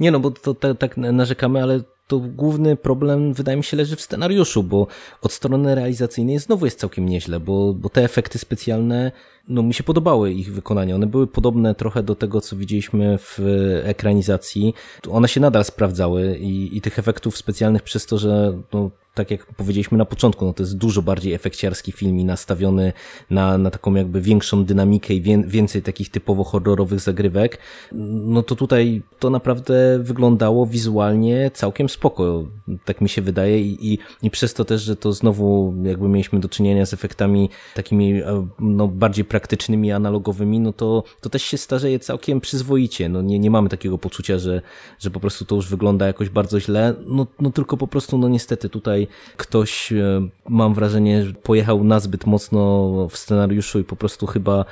Nie, 0.00 0.10
no 0.10 0.20
bo 0.20 0.30
to, 0.30 0.54
to 0.54 0.74
tak 0.74 0.96
narzekamy, 0.96 1.62
ale 1.62 1.80
to 2.06 2.18
główny 2.18 2.76
problem 2.76 3.32
wydaje 3.34 3.56
mi 3.56 3.64
się 3.64 3.76
leży 3.76 3.96
w 3.96 4.00
scenariuszu, 4.00 4.62
bo 4.62 4.86
od 5.22 5.32
strony 5.32 5.74
realizacyjnej 5.74 6.38
znowu 6.38 6.64
jest 6.64 6.78
całkiem 6.78 7.08
nieźle, 7.08 7.40
bo, 7.40 7.74
bo 7.74 7.88
te 7.88 8.04
efekty 8.04 8.38
specjalne, 8.38 9.12
no 9.48 9.62
mi 9.62 9.74
się 9.74 9.84
podobały 9.84 10.32
ich 10.32 10.52
wykonanie. 10.52 10.94
One 10.94 11.06
były 11.06 11.26
podobne 11.26 11.74
trochę 11.74 12.02
do 12.02 12.14
tego, 12.14 12.40
co 12.40 12.56
widzieliśmy 12.56 13.18
w 13.18 13.40
ekranizacji. 13.84 14.74
One 15.10 15.28
się 15.28 15.40
nadal 15.40 15.64
sprawdzały 15.64 16.36
i, 16.40 16.76
i 16.76 16.80
tych 16.80 16.98
efektów 16.98 17.36
specjalnych 17.36 17.82
przez 17.82 18.06
to, 18.06 18.18
że 18.18 18.58
no, 18.72 18.90
tak 19.16 19.30
jak 19.30 19.46
powiedzieliśmy 19.46 19.98
na 19.98 20.04
początku, 20.04 20.44
no 20.44 20.52
to 20.52 20.62
jest 20.62 20.76
dużo 20.76 21.02
bardziej 21.02 21.32
efekciarski 21.32 21.92
film 21.92 22.18
i 22.18 22.24
nastawiony 22.24 22.92
na, 23.30 23.58
na 23.58 23.70
taką 23.70 23.94
jakby 23.94 24.20
większą 24.20 24.64
dynamikę 24.64 25.14
i 25.14 25.22
wie, 25.22 25.42
więcej 25.46 25.82
takich 25.82 26.10
typowo 26.10 26.44
horrorowych 26.44 27.00
zagrywek, 27.00 27.58
no 27.92 28.42
to 28.42 28.56
tutaj 28.56 29.02
to 29.18 29.30
naprawdę 29.30 29.74
wyglądało 30.02 30.66
wizualnie 30.66 31.50
całkiem 31.54 31.88
spoko, 31.88 32.44
tak 32.84 33.00
mi 33.00 33.08
się 33.08 33.22
wydaje. 33.22 33.60
I, 33.60 33.92
i, 33.92 33.98
i 34.22 34.30
przez 34.30 34.54
to 34.54 34.64
też, 34.64 34.82
że 34.82 34.96
to 34.96 35.12
znowu 35.12 35.74
jakby 35.82 36.08
mieliśmy 36.08 36.40
do 36.40 36.48
czynienia 36.48 36.86
z 36.86 36.94
efektami 36.94 37.50
takimi 37.74 38.22
e, 38.22 38.46
no, 38.60 38.88
bardziej 38.88 39.24
praktycznymi, 39.24 39.92
analogowymi, 39.92 40.60
no 40.60 40.72
to, 40.72 41.04
to 41.20 41.30
też 41.30 41.42
się 41.42 41.58
starzeje 41.58 41.98
całkiem 41.98 42.40
przyzwoicie, 42.40 43.08
no 43.08 43.22
nie, 43.22 43.38
nie 43.38 43.50
mamy 43.50 43.68
takiego 43.68 43.98
poczucia, 43.98 44.38
że, 44.38 44.62
że 44.98 45.10
po 45.10 45.20
prostu 45.20 45.44
to 45.44 45.54
już 45.54 45.68
wygląda 45.68 46.06
jakoś 46.06 46.28
bardzo 46.28 46.60
źle, 46.60 46.94
no, 47.06 47.26
no 47.40 47.50
tylko 47.50 47.76
po 47.76 47.86
prostu 47.86 48.18
no 48.18 48.28
niestety 48.28 48.68
tutaj 48.68 49.08
ktoś, 49.36 49.92
e, 49.92 50.28
mam 50.48 50.74
wrażenie, 50.74 51.24
pojechał 51.42 51.84
nazbyt 51.84 52.26
mocno 52.26 52.92
w 53.10 53.16
scenariuszu 53.16 53.80
i 53.80 53.84
po 53.84 53.96
prostu 53.96 54.26
chyba, 54.26 54.64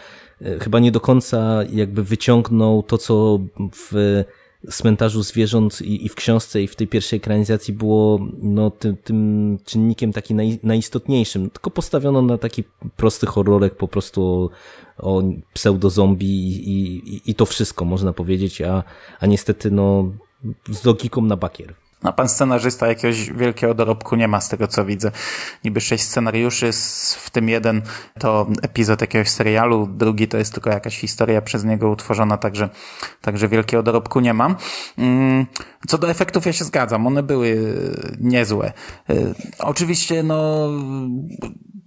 e, 0.42 0.58
chyba 0.58 0.78
nie 0.78 0.92
do 0.92 1.00
końca 1.00 1.60
jakby 1.72 2.04
wyciągnął 2.04 2.82
to, 2.82 2.98
co 2.98 3.40
w 3.74 4.24
cmentarzu 4.70 5.22
zwierząt 5.22 5.82
i, 5.82 6.06
i 6.06 6.08
w 6.08 6.14
książce 6.14 6.62
i 6.62 6.68
w 6.68 6.76
tej 6.76 6.88
pierwszej 6.88 7.16
ekranizacji 7.16 7.74
było 7.74 8.18
no, 8.42 8.70
tym, 8.70 8.96
tym 8.96 9.58
czynnikiem 9.64 10.12
taki 10.12 10.34
naj, 10.34 10.58
najistotniejszym, 10.62 11.50
tylko 11.50 11.70
postawiono 11.70 12.22
na 12.22 12.38
taki 12.38 12.64
prosty 12.96 13.26
horrorek 13.26 13.76
po 13.76 13.88
prostu 13.88 14.24
o, 14.24 14.50
o 14.98 15.22
pseudo-zombie 15.54 16.26
i, 16.26 17.14
i, 17.14 17.30
i 17.30 17.34
to 17.34 17.46
wszystko 17.46 17.84
można 17.84 18.12
powiedzieć, 18.12 18.62
a, 18.62 18.84
a 19.20 19.26
niestety 19.26 19.70
no, 19.70 20.12
z 20.70 20.84
logiką 20.84 21.22
na 21.22 21.36
bakier. 21.36 21.74
No, 22.04 22.12
pan 22.12 22.28
scenarzysta 22.28 22.86
jakiegoś 22.86 23.30
wielkiego 23.30 23.74
dorobku 23.74 24.16
nie 24.16 24.28
ma 24.28 24.40
z 24.40 24.48
tego, 24.48 24.68
co 24.68 24.84
widzę. 24.84 25.10
Niby 25.64 25.80
sześć 25.80 26.04
scenariuszy, 26.04 26.70
w 27.16 27.30
tym 27.30 27.48
jeden 27.48 27.82
to 28.18 28.46
epizod 28.62 29.00
jakiegoś 29.00 29.28
serialu, 29.28 29.86
drugi 29.86 30.28
to 30.28 30.38
jest 30.38 30.52
tylko 30.52 30.70
jakaś 30.70 30.98
historia 30.98 31.42
przez 31.42 31.64
niego 31.64 31.90
utworzona, 31.90 32.36
także, 32.36 32.68
także 33.20 33.48
wielkiego 33.48 33.82
dorobku 33.82 34.20
nie 34.20 34.34
mam. 34.34 34.56
Mm, 34.98 35.46
co 35.86 35.98
do 35.98 36.10
efektów 36.10 36.46
ja 36.46 36.52
się 36.52 36.64
zgadzam, 36.64 37.06
one 37.06 37.22
były 37.22 37.74
niezłe. 38.20 38.72
Y, 39.10 39.34
oczywiście, 39.58 40.22
no, 40.22 40.68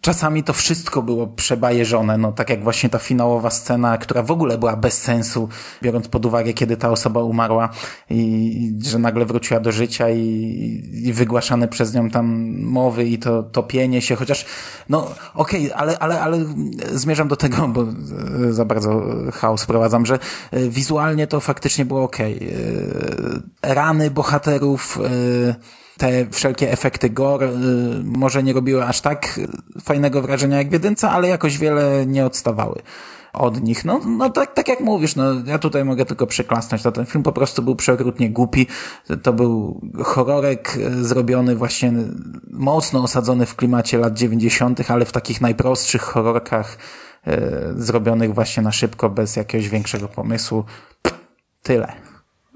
czasami 0.02 0.44
to 0.44 0.54
wszystko 0.54 1.02
było 1.02 1.28
przebajeżone, 1.28 2.18
no 2.18 2.32
tak 2.32 2.50
jak 2.50 2.64
właśnie 2.64 2.90
ta 2.90 3.00
finałowa 3.00 3.50
scena, 3.50 3.98
która 3.98 4.24
w 4.24 4.32
ogóle 4.32 4.58
była 4.58 4.76
bez 4.76 5.02
sensu, 5.02 5.50
biorąc 5.82 6.08
pod 6.08 6.26
uwagę, 6.26 6.54
kiedy 6.54 6.78
ta 6.78 6.90
osoba 6.90 7.22
umarła 7.24 7.70
i, 8.10 8.16
i 8.18 8.90
że 8.90 9.00
nagle 9.00 9.26
wróciła 9.26 9.60
do 9.60 9.72
życia 9.72 10.10
i, 10.10 10.22
i 11.04 11.14
wygłaszane 11.14 11.68
przez 11.68 11.94
nią 11.94 12.10
tam 12.10 12.56
mowy 12.62 13.06
i 13.06 13.18
to 13.18 13.44
topienie 13.44 14.02
się, 14.02 14.16
chociaż 14.16 14.46
no 14.90 15.12
okej, 15.34 15.66
okay, 15.66 15.78
ale, 15.78 16.00
ale, 16.00 16.22
ale 16.22 16.46
zmierzam 16.94 17.28
do 17.28 17.36
tego, 17.36 17.68
bo 17.68 17.86
za 18.50 18.66
bardzo 18.66 19.04
chaos 19.34 19.66
prowadzam, 19.66 20.06
że 20.06 20.20
e, 20.52 20.70
wizualnie 20.70 21.28
to 21.28 21.40
faktycznie 21.40 21.86
było 21.86 22.04
okej. 22.04 22.36
Okay. 22.36 23.44
Rany 23.88 24.12
bohaterów, 24.12 25.00
e, 25.00 25.56
te 25.98 26.30
wszelkie 26.32 26.72
efekty 26.72 27.10
gore 27.10 27.48
y, 27.48 27.52
może 28.04 28.44
nie 28.44 28.54
robiły 28.54 28.86
aż 28.86 29.02
tak 29.02 29.40
fajnego 29.84 30.22
wrażenia 30.22 30.58
jak 30.58 30.70
w 30.70 30.74
jedynce, 30.74 31.10
ale 31.10 31.28
jakoś 31.28 31.58
wiele 31.58 32.06
nie 32.06 32.26
odstawały 32.26 32.82
od 33.34 33.64
nich. 33.64 33.86
No, 33.86 34.00
no 34.08 34.30
tak, 34.30 34.54
tak 34.54 34.68
jak 34.68 34.80
mówisz, 34.80 35.16
no 35.16 35.24
ja 35.46 35.60
tutaj 35.60 35.86
mogę 35.86 36.06
tylko 36.06 36.28
przeklasnąć, 36.28 36.84
to 36.84 36.92
ten 36.92 37.06
film 37.06 37.24
po 37.24 37.32
prostu 37.32 37.62
był 37.62 37.76
przeokrutnie 37.76 38.30
głupi. 38.30 38.68
To 39.24 39.34
był 39.34 39.82
horrorek 40.04 40.78
y, 40.78 41.06
zrobiony 41.06 41.56
właśnie 41.56 41.94
mocno 42.52 43.04
osadzony 43.04 43.46
w 43.46 43.56
klimacie 43.56 43.98
lat 43.98 44.14
90., 44.14 44.92
ale 44.92 45.06
w 45.06 45.12
takich 45.12 45.42
najprostszych 45.42 46.02
horrorkach 46.02 46.78
e, 47.28 47.40
zrobionych 47.76 48.34
właśnie 48.34 48.64
na 48.64 48.72
szybko, 48.72 49.10
bez 49.10 49.36
jakiegoś 49.36 49.70
większego 49.70 50.08
pomysłu. 50.08 50.64
Tyle. 51.64 52.07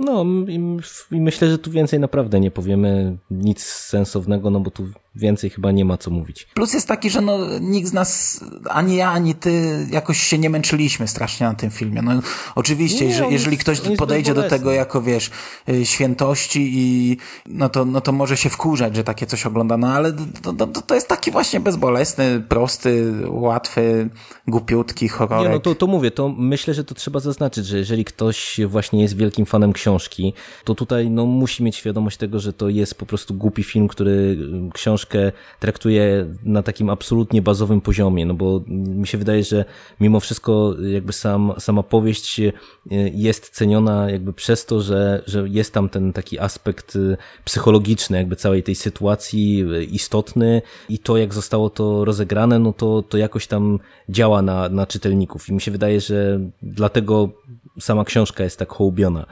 No 0.06 0.26
i, 0.48 0.60
myślę, 1.12 1.50
że 1.50 1.58
tu 1.58 1.72
więcej 1.72 2.00
naprawdę 2.00 2.40
nie 2.40 2.52
powiemy 2.52 3.18
nic 3.32 3.64
sensownego, 3.64 4.50
no 4.50 4.60
bo 4.60 4.72
tu 4.72 4.88
więcej 5.16 5.50
chyba 5.50 5.72
nie 5.72 5.86
ma 5.86 5.98
co 5.98 6.12
mówić. 6.12 6.48
Plus 6.54 6.74
jest 6.74 6.88
taki, 6.88 7.10
że 7.10 7.22
no 7.22 7.60
nikt 7.60 7.88
z 7.88 7.94
nas, 7.94 8.40
ani 8.70 8.96
ja, 8.96 9.12
ani 9.12 9.36
ty 9.36 9.86
jakoś 9.92 10.20
się 10.20 10.38
nie 10.38 10.50
męczyliśmy 10.50 11.08
strasznie 11.08 11.48
na 11.48 11.54
tym 11.54 11.72
filmie. 11.72 12.02
No 12.02 12.12
oczywiście, 12.56 13.06
nie, 13.06 13.12
jeżeli, 13.12 13.34
jeżeli 13.34 13.58
ktoś 13.58 13.82
podejdzie 13.98 14.34
do 14.34 14.44
tego 14.44 14.72
jako, 14.72 15.02
wiesz, 15.02 15.32
y, 15.70 15.86
świętości 15.86 16.72
i 16.74 17.18
no 17.46 17.70
to, 17.70 17.86
no 17.86 18.02
to 18.02 18.12
może 18.12 18.38
się 18.38 18.50
wkurzać, 18.50 18.96
że 18.96 19.04
takie 19.04 19.26
coś 19.26 19.46
ogląda, 19.46 19.78
no 19.78 19.88
ale 19.88 20.14
to, 20.42 20.54
to, 20.54 20.68
to 20.68 20.96
jest 20.96 21.08
taki 21.08 21.32
właśnie 21.32 21.60
bezbolesny, 21.60 22.44
prosty, 22.50 23.14
łatwy, 23.28 24.10
głupiutki 24.48 25.08
horror. 25.08 25.44
Nie, 25.44 25.50
no 25.50 25.60
to, 25.60 25.76
to 25.76 25.88
mówię, 25.88 26.12
to 26.12 26.30
myślę, 26.30 26.74
że 26.74 26.84
to 26.84 26.96
trzeba 26.96 27.20
zaznaczyć, 27.20 27.66
że 27.66 27.78
jeżeli 27.78 28.06
ktoś 28.06 28.60
właśnie 28.68 29.02
jest 29.02 29.18
wielkim 29.18 29.46
fanem 29.46 29.74
książki, 29.74 30.34
to 30.64 30.76
tutaj 30.76 31.10
no 31.10 31.26
musi 31.26 31.64
mieć 31.64 31.76
świadomość 31.76 32.18
tego, 32.18 32.40
że 32.40 32.54
to 32.54 32.70
jest 32.70 32.96
po 32.96 33.06
prostu 33.06 33.34
głupi 33.34 33.64
film, 33.64 33.88
który 33.88 34.12
y, 34.12 34.72
książkę 35.02 35.32
traktuje 35.60 36.26
na 36.44 36.64
takim 36.64 36.90
absolutnie 36.90 37.42
bazowym 37.42 37.82
poziomie, 37.82 38.26
no 38.26 38.34
bo 38.34 38.62
mi 38.68 39.08
się 39.08 39.18
wydaje, 39.18 39.44
że 39.44 39.66
mimo 40.00 40.20
wszystko 40.20 40.76
jakby 40.94 41.14
sam, 41.14 41.54
sama 41.60 41.84
powieść 41.84 42.40
e, 42.40 42.52
jest 43.14 43.50
ceniona 43.50 44.12
jakby 44.12 44.34
przez 44.34 44.66
to, 44.66 44.82
że, 44.82 45.24
że 45.28 45.50
jest 45.50 45.74
tam 45.74 45.90
ten 45.90 46.14
taki 46.14 46.40
aspekt 46.40 46.96
e, 46.96 47.18
psychologiczny 47.46 48.18
jakby 48.18 48.36
całej 48.36 48.64
tej 48.64 48.76
sytuacji 48.76 49.66
e, 49.76 49.84
istotny 49.84 50.62
i 50.90 51.00
to 51.00 51.18
jak 51.18 51.34
zostało 51.34 51.70
to 51.70 52.06
rozegrane, 52.06 52.60
no 52.60 52.74
to, 52.74 53.04
to 53.10 53.18
jakoś 53.18 53.48
tam 53.48 53.80
działa 54.10 54.42
na, 54.42 54.70
na 54.70 54.88
czytelników. 54.88 55.50
I 55.50 55.54
mi 55.54 55.62
się 55.62 55.72
wydaje, 55.72 56.02
że 56.02 56.40
dlatego 56.62 57.30
sama 57.80 58.06
książka 58.06 58.44
jest 58.44 58.60
tak 58.60 58.70
hołubiona. 58.70 59.26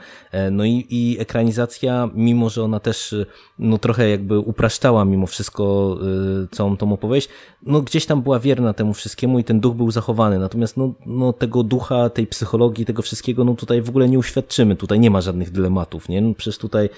No 0.50 0.64
i, 0.64 0.86
i 0.90 1.16
ekranizacja, 1.20 2.08
mimo 2.14 2.50
że 2.50 2.62
ona 2.62 2.80
też 2.80 3.14
no 3.58 3.78
trochę 3.78 4.10
jakby 4.10 4.38
upraszczała 4.38 5.04
mimo 5.04 5.26
wszystko 5.26 5.96
y, 6.44 6.48
całą 6.56 6.76
tą 6.76 6.92
opowieść, 6.92 7.28
no 7.62 7.82
gdzieś 7.82 8.06
tam 8.06 8.22
była 8.22 8.38
wierna 8.38 8.72
temu 8.72 8.94
wszystkiemu 8.94 9.38
i 9.38 9.44
ten 9.44 9.60
duch 9.60 9.76
był 9.76 9.90
zachowany. 9.90 10.38
Natomiast 10.38 10.76
no, 10.76 10.94
no 11.06 11.32
tego 11.32 11.62
ducha, 11.62 12.10
tej 12.10 12.26
psychologii, 12.26 12.84
tego 12.86 13.02
wszystkiego, 13.02 13.44
no 13.44 13.54
tutaj 13.54 13.82
w 13.82 13.88
ogóle 13.88 14.08
nie 14.08 14.18
uświadczymy. 14.18 14.76
Tutaj 14.76 15.00
nie 15.00 15.10
ma 15.10 15.20
żadnych 15.20 15.50
dylematów, 15.50 16.08
nie? 16.08 16.20
No 16.20 16.34
przecież 16.34 16.58
tutaj 16.58 16.88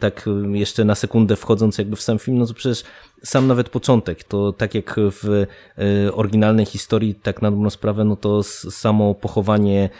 tak 0.00 0.28
jeszcze 0.52 0.84
na 0.84 0.94
sekundę 0.94 1.36
wchodząc 1.36 1.78
jakby 1.78 1.96
w 1.96 2.02
sam 2.02 2.18
film, 2.18 2.38
no 2.38 2.46
to 2.46 2.54
przecież 2.54 2.84
sam 3.24 3.46
nawet 3.46 3.68
początek, 3.68 4.24
to 4.24 4.52
tak 4.52 4.74
jak 4.74 4.96
w 4.98 5.46
oryginalnej 6.12 6.66
historii, 6.66 7.14
tak 7.14 7.42
na 7.42 7.50
dobrą 7.50 7.70
sprawę, 7.70 8.04
no 8.04 8.16
to 8.16 8.42
samo 8.42 9.14
pochowanie 9.14 9.90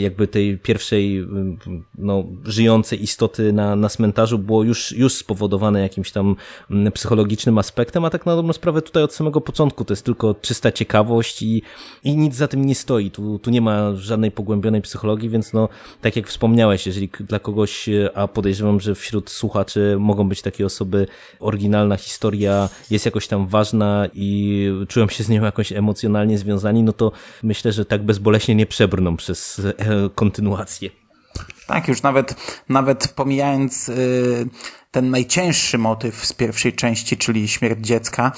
jakby 0.00 0.28
tej 0.28 0.58
pierwszej 0.58 1.26
no, 1.98 2.24
żyjącej 2.44 3.02
istoty 3.02 3.52
na, 3.52 3.76
na 3.76 3.88
cmentarzu 3.88 4.38
było 4.38 4.64
już, 4.64 4.92
już 4.92 5.14
spowodowane 5.14 5.80
jakimś 5.80 6.12
tam 6.12 6.36
psychologicznym 6.94 7.58
aspektem, 7.58 8.04
a 8.04 8.10
tak 8.10 8.26
na 8.26 8.36
dobrą 8.36 8.52
sprawę 8.52 8.82
tutaj 8.82 9.02
od 9.02 9.14
samego 9.14 9.40
początku 9.40 9.84
to 9.84 9.92
jest 9.92 10.04
tylko 10.04 10.34
czysta 10.34 10.72
ciekawość 10.72 11.42
i, 11.42 11.62
i 12.04 12.16
nic 12.16 12.34
za 12.34 12.48
tym 12.48 12.64
nie 12.64 12.74
stoi. 12.74 13.10
Tu, 13.10 13.38
tu 13.38 13.50
nie 13.50 13.60
ma 13.60 13.94
żadnej 13.94 14.30
pogłębionej 14.30 14.82
psychologii, 14.82 15.28
więc 15.28 15.52
no, 15.52 15.68
tak 16.00 16.16
jak 16.16 16.28
wspomniałeś, 16.28 16.86
jeżeli 16.86 17.10
dla 17.20 17.38
kogoś, 17.38 17.88
a 18.14 18.28
podejrzewam, 18.28 18.80
że 18.80 18.94
wśród 18.94 19.30
słuchaczy 19.30 19.96
mogą 19.98 20.28
być 20.28 20.42
takie 20.42 20.66
osoby, 20.66 21.06
oryginalna 21.40 21.96
historia 21.96 22.59
jest 22.90 23.04
jakoś 23.04 23.28
tam 23.28 23.46
ważna 23.46 24.06
i 24.14 24.68
czują 24.88 25.08
się 25.08 25.24
z 25.24 25.28
nią 25.28 25.44
jakoś 25.44 25.72
emocjonalnie 25.72 26.38
związani, 26.38 26.82
no 26.82 26.92
to 26.92 27.12
myślę, 27.42 27.72
że 27.72 27.84
tak 27.84 28.02
bezboleśnie 28.02 28.54
nie 28.54 28.66
przebrną 28.66 29.16
przez 29.16 29.58
e, 29.58 29.74
kontynuację. 30.14 30.90
Tak, 31.66 31.88
już 31.88 32.02
nawet, 32.02 32.34
nawet 32.68 33.08
pomijając 33.08 33.88
y, 33.88 34.48
ten 34.90 35.10
najcięższy 35.10 35.78
motyw 35.78 36.26
z 36.26 36.32
pierwszej 36.32 36.72
części, 36.72 37.16
czyli 37.16 37.48
śmierć 37.48 37.86
dziecka, 37.86 38.32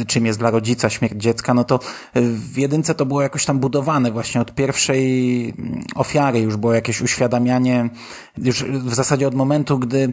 y, 0.00 0.04
czym 0.04 0.26
jest 0.26 0.38
dla 0.38 0.50
rodzica 0.50 0.90
śmierć 0.90 1.14
dziecka, 1.16 1.54
no 1.54 1.64
to 1.64 1.80
y, 2.16 2.20
w 2.32 2.58
jedynce 2.58 2.94
to 2.94 3.06
było 3.06 3.22
jakoś 3.22 3.44
tam 3.44 3.58
budowane 3.58 4.12
właśnie 4.12 4.40
od 4.40 4.54
pierwszej 4.54 5.54
mm, 5.58 5.84
ofiary. 5.94 6.40
Już 6.40 6.56
było 6.56 6.72
jakieś 6.72 7.00
uświadamianie, 7.00 7.90
już 8.38 8.64
w 8.64 8.94
zasadzie 8.94 9.28
od 9.28 9.34
momentu, 9.34 9.78
gdy 9.78 10.12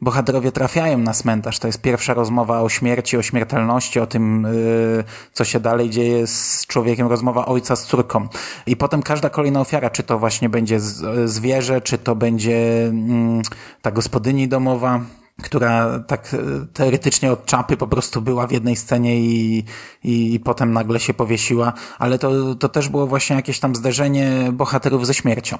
bohaterowie 0.00 0.52
trafiają 0.52 0.98
na 0.98 1.12
cmentarz, 1.12 1.58
to 1.58 1.66
jest 1.66 1.80
pierwsza 1.80 2.14
rozmowa 2.14 2.60
o 2.60 2.68
śmierci, 2.68 3.16
o 3.16 3.22
śmiertelności, 3.22 4.00
o 4.00 4.06
tym, 4.06 4.46
y, 4.46 5.04
co 5.32 5.44
się 5.44 5.60
dalej 5.60 5.90
dzieje 5.90 6.26
z 6.26 6.66
człowiekiem, 6.66 7.08
rozmowa 7.08 7.46
ojca 7.46 7.76
z 7.76 7.86
córką. 7.86 8.28
I 8.66 8.76
potem 8.76 9.02
każda 9.02 9.30
kolejna 9.30 9.60
ofiara, 9.60 9.90
czy 9.90 10.02
to 10.02 10.18
właśnie 10.18 10.48
będzie 10.48 10.80
zwierzę, 11.24 11.80
czy 11.80 11.98
to 11.98 12.14
będzie 12.14 12.86
mm, 12.86 13.42
ta 13.82 13.90
gospodyni 13.90 14.48
domowa, 14.48 15.00
która 15.42 15.98
tak 15.98 16.34
e, 16.34 16.66
teoretycznie 16.72 17.32
od 17.32 17.46
czapy 17.46 17.76
po 17.76 17.86
prostu 17.86 18.22
była 18.22 18.46
w 18.46 18.52
jednej 18.52 18.76
scenie 18.76 19.20
i, 19.20 19.64
i, 20.04 20.34
i 20.34 20.40
potem 20.40 20.72
nagle 20.72 21.00
się 21.00 21.14
powiesiła, 21.14 21.72
ale 21.98 22.18
to, 22.18 22.54
to 22.54 22.68
też 22.68 22.88
było 22.88 23.06
właśnie 23.06 23.36
jakieś 23.36 23.60
tam 23.60 23.74
zderzenie 23.74 24.30
bohaterów 24.52 25.06
ze 25.06 25.14
śmiercią 25.14 25.56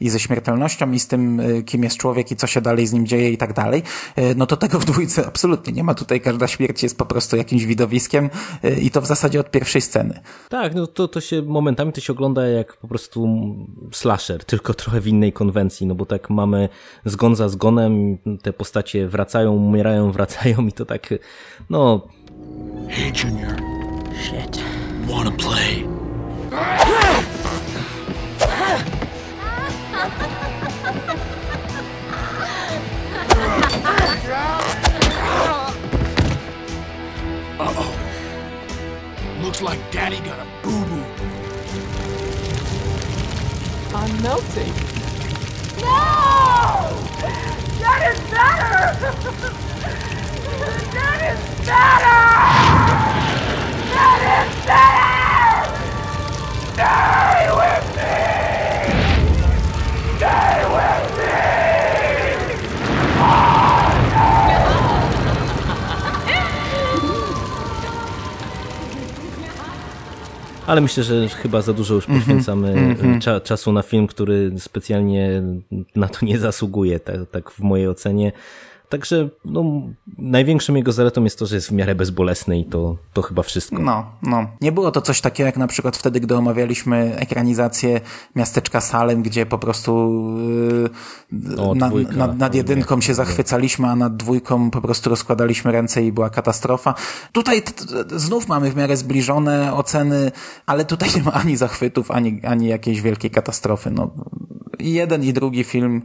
i 0.00 0.10
ze 0.10 0.20
śmiertelnością 0.20 0.92
i 0.92 0.98
z 0.98 1.06
tym, 1.06 1.40
e, 1.40 1.62
kim 1.62 1.84
jest 1.84 1.96
człowiek 1.96 2.30
i 2.30 2.36
co 2.36 2.46
się 2.46 2.60
dalej 2.60 2.86
z 2.86 2.92
nim 2.92 3.06
dzieje 3.06 3.30
i 3.30 3.38
tak 3.38 3.52
dalej. 3.52 3.82
E, 4.16 4.34
no 4.34 4.46
to 4.46 4.56
tego 4.56 4.78
w 4.78 4.84
dwójce 4.84 5.26
absolutnie 5.26 5.72
nie 5.72 5.84
ma. 5.84 5.94
Tutaj 5.94 6.20
każda 6.20 6.46
śmierć 6.46 6.82
jest 6.82 6.98
po 6.98 7.06
prostu 7.06 7.36
jakimś 7.36 7.64
widowiskiem 7.64 8.30
i 8.82 8.90
to 8.90 9.00
w 9.00 9.06
zasadzie 9.06 9.40
od 9.40 9.50
pierwszej 9.50 9.82
sceny. 9.82 10.20
Tak, 10.48 10.74
no 10.74 10.86
to, 10.86 11.08
to 11.08 11.20
się 11.20 11.42
momentami 11.42 11.92
to 11.92 12.00
się 12.00 12.12
ogląda 12.12 12.46
jak 12.46 12.76
po 12.76 12.88
prostu 12.88 13.28
slasher, 13.92 14.44
tylko 14.44 14.74
trochę 14.74 15.00
w 15.00 15.06
innej 15.06 15.32
konwencji, 15.32 15.86
no 15.86 15.94
bo 15.94 16.06
tak 16.06 16.30
mamy 16.30 16.68
zgon 17.04 17.36
za 17.36 17.48
zgonem, 17.48 18.18
te 18.42 18.52
postacie 18.52 19.08
wracają, 19.18 19.52
umierają, 19.52 20.12
wracają 20.16 20.66
i 20.66 20.72
to 20.72 20.84
tak, 20.84 21.14
no... 21.70 22.08
Hey 22.88 23.12
Junior. 23.12 23.56
Shit. 24.14 24.62
Wanna 25.08 25.30
play? 25.30 25.84
Uh-oh. 37.60 37.94
Looks 39.42 39.62
like 39.62 39.80
Daddy 39.90 40.20
got 40.20 40.38
a 40.38 40.46
boo-boo. 40.62 41.04
I'm 43.94 44.22
melting. 44.22 44.74
No! 45.80 47.57
That 47.88 48.02
is 48.12 48.20
better! 48.30 48.84
that 50.92 51.20
is 51.24 51.40
better! 51.66 52.20
That 53.94 54.20
is 54.36 54.52
better! 54.68 55.16
Stay 56.74 57.48
with 57.58 57.86
me! 57.96 58.12
Stay 60.18 60.60
with 60.64 60.72
me! 60.72 60.77
Ale 70.68 70.80
myślę, 70.80 71.02
że 71.02 71.28
chyba 71.28 71.62
za 71.62 71.72
dużo 71.72 71.94
już 71.94 72.06
poświęcamy 72.06 72.68
Mm 72.68 72.96
-hmm. 72.96 73.20
cza 73.20 73.40
czasu 73.40 73.72
na 73.72 73.82
film, 73.82 74.06
który 74.06 74.52
specjalnie 74.58 75.42
na 75.96 76.08
to 76.08 76.26
nie 76.26 76.38
zasługuje, 76.38 77.00
tak, 77.00 77.16
tak 77.30 77.50
w 77.50 77.60
mojej 77.60 77.88
ocenie. 77.88 78.32
Także 78.88 79.28
no, 79.44 79.64
największym 80.18 80.76
jego 80.76 80.92
zaletą 80.92 81.24
jest 81.24 81.38
to, 81.38 81.46
że 81.46 81.54
jest 81.54 81.68
w 81.68 81.72
miarę 81.72 81.94
bezbolesny 81.94 82.58
i 82.58 82.64
to, 82.64 82.96
to 83.12 83.22
chyba 83.22 83.42
wszystko. 83.42 83.78
No, 83.78 84.06
no. 84.22 84.46
Nie 84.60 84.72
było 84.72 84.90
to 84.90 85.00
coś 85.00 85.20
takiego 85.20 85.46
jak 85.46 85.56
na 85.56 85.66
przykład 85.66 85.96
wtedy, 85.96 86.20
gdy 86.20 86.36
omawialiśmy 86.36 87.16
ekranizację 87.16 88.00
Miasteczka 88.34 88.80
Salem, 88.80 89.22
gdzie 89.22 89.46
po 89.46 89.58
prostu 89.58 90.20
yy, 91.32 91.62
o, 91.62 91.74
na, 91.74 91.88
dwójka, 91.88 92.12
nad, 92.12 92.38
nad 92.38 92.54
jedynką 92.54 93.00
się 93.00 93.14
zachwycaliśmy, 93.14 93.88
a 93.88 93.96
nad 93.96 94.16
dwójką 94.16 94.70
po 94.70 94.80
prostu 94.80 95.10
rozkładaliśmy 95.10 95.72
ręce 95.72 96.02
i 96.02 96.12
była 96.12 96.30
katastrofa. 96.30 96.94
Tutaj 97.32 97.62
znów 98.16 98.48
mamy 98.48 98.70
w 98.70 98.76
miarę 98.76 98.96
zbliżone 98.96 99.74
oceny, 99.74 100.32
ale 100.66 100.84
tutaj 100.84 101.08
nie 101.16 101.22
ma 101.22 101.32
ani 101.32 101.56
zachwytów, 101.56 102.10
ani, 102.10 102.40
ani 102.44 102.68
jakiejś 102.68 103.00
wielkiej 103.00 103.30
katastrofy. 103.30 103.90
No, 103.90 104.10
jeden 104.78 105.24
i 105.24 105.32
drugi 105.32 105.64
film 105.64 106.02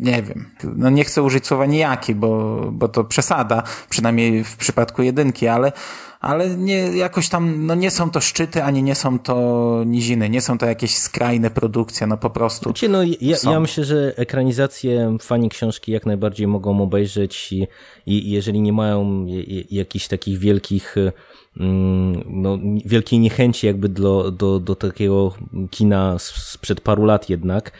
nie 0.00 0.22
wiem, 0.22 0.50
no 0.76 0.90
nie 0.90 1.04
chcę 1.04 1.22
użyć 1.22 1.46
słowa 1.46 1.66
nijaki, 1.66 2.14
bo, 2.14 2.60
bo 2.72 2.88
to 2.88 3.04
przesada, 3.04 3.62
przynajmniej 3.88 4.44
w 4.44 4.56
przypadku 4.56 5.02
jedynki, 5.02 5.48
ale, 5.48 5.72
ale 6.20 6.56
nie, 6.56 6.76
jakoś 6.76 7.28
tam, 7.28 7.66
no 7.66 7.74
nie 7.74 7.90
są 7.90 8.10
to 8.10 8.20
szczyty, 8.20 8.64
ani 8.64 8.82
nie 8.82 8.94
są 8.94 9.18
to 9.18 9.36
niziny, 9.86 10.30
nie 10.30 10.40
są 10.40 10.58
to 10.58 10.66
jakieś 10.66 10.96
skrajne 10.96 11.50
produkcje, 11.50 12.06
no 12.06 12.16
po 12.16 12.30
prostu. 12.30 12.64
Znaczy, 12.64 12.88
no, 12.88 13.02
ja, 13.02 13.36
ja 13.50 13.60
myślę, 13.60 13.84
że 13.84 14.12
ekranizację 14.16 15.16
fani 15.20 15.48
książki 15.48 15.92
jak 15.92 16.06
najbardziej 16.06 16.46
mogą 16.46 16.82
obejrzeć 16.82 17.52
i, 17.52 17.66
i 18.06 18.30
jeżeli 18.30 18.60
nie 18.60 18.72
mają 18.72 19.26
jakichś 19.70 20.08
takich 20.08 20.38
wielkich 20.38 20.94
mm, 21.56 22.24
no, 22.26 22.58
wielkiej 22.84 23.18
niechęci 23.18 23.66
jakby 23.66 23.88
do, 23.88 24.30
do, 24.30 24.60
do 24.60 24.74
takiego 24.74 25.34
kina 25.70 26.16
sprzed 26.18 26.80
paru 26.80 27.04
lat 27.04 27.30
jednak, 27.30 27.72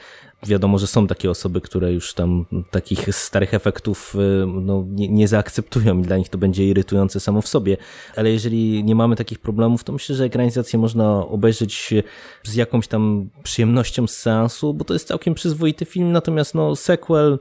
wiadomo, 0.47 0.79
że 0.79 0.87
są 0.87 1.07
takie 1.07 1.31
osoby, 1.31 1.61
które 1.61 1.93
już 1.93 2.15
tam 2.15 2.47
takich 2.71 3.15
starych 3.15 3.55
efektów 3.55 4.15
y, 4.15 4.47
no, 4.47 4.85
nie, 4.89 5.09
nie 5.09 5.29
zaakceptują 5.29 5.99
i 5.99 6.03
dla 6.03 6.17
nich 6.17 6.29
to 6.29 6.39
będzie 6.39 6.69
irytujące 6.69 7.21
samo 7.21 7.43
w 7.43 7.49
sobie. 7.49 7.77
Ale 8.17 8.31
jeżeli 8.31 8.85
nie 8.85 8.95
mamy 8.95 9.17
takich 9.17 9.39
problemów, 9.39 9.85
to 9.85 9.93
myślę, 9.93 10.17
że 10.17 10.25
ekranizację 10.25 10.79
można 10.79 11.27
obejrzeć 11.27 11.95
z 12.43 12.55
jakąś 12.55 12.89
tam 12.89 13.31
przyjemnością 13.43 14.07
z 14.07 14.17
seansu, 14.17 14.75
bo 14.75 14.85
to 14.85 14.95
jest 14.95 15.09
całkiem 15.09 15.35
przyzwoity 15.35 15.85
film, 15.85 16.13
natomiast 16.13 16.55
no 16.55 16.77
sequel 16.77 17.39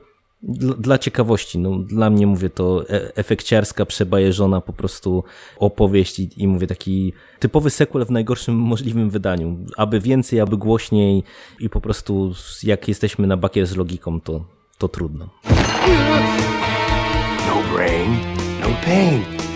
dla 0.78 0.98
ciekawości, 0.98 1.58
no, 1.58 1.78
dla 1.78 2.10
mnie 2.10 2.26
mówię 2.26 2.50
to 2.50 2.88
e, 2.90 3.16
efekciarska, 3.16 3.86
przebajeżona 3.86 4.60
po 4.60 4.72
prostu 4.72 5.24
opowieść 5.58 6.18
i, 6.18 6.42
i 6.42 6.48
mówię 6.48 6.66
taki 6.66 7.12
typowy 7.38 7.70
sequel 7.70 8.04
w 8.04 8.10
najgorszym 8.10 8.54
możliwym 8.54 9.10
wydaniu. 9.10 9.58
Aby 9.76 10.00
więcej, 10.00 10.40
aby 10.40 10.56
głośniej 10.56 11.22
i 11.60 11.70
po 11.70 11.80
prostu 11.80 12.32
jak 12.62 12.88
jesteśmy 12.88 13.26
na 13.26 13.36
bakier 13.36 13.66
z 13.66 13.76
logiką, 13.76 14.20
to, 14.20 14.44
to 14.78 14.88
trudno. 14.88 15.28
No 17.46 17.74
brain, 17.74 18.10
no 18.60 18.68
pain. 18.84 19.49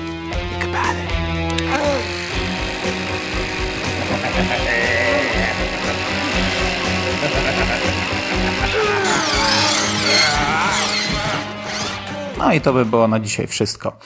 No 12.45 12.53
i 12.53 12.61
to 12.61 12.73
by 12.73 12.85
było 12.85 13.09
na 13.09 13.21
dzisiaj 13.21 13.47
wszystko. 13.47 13.99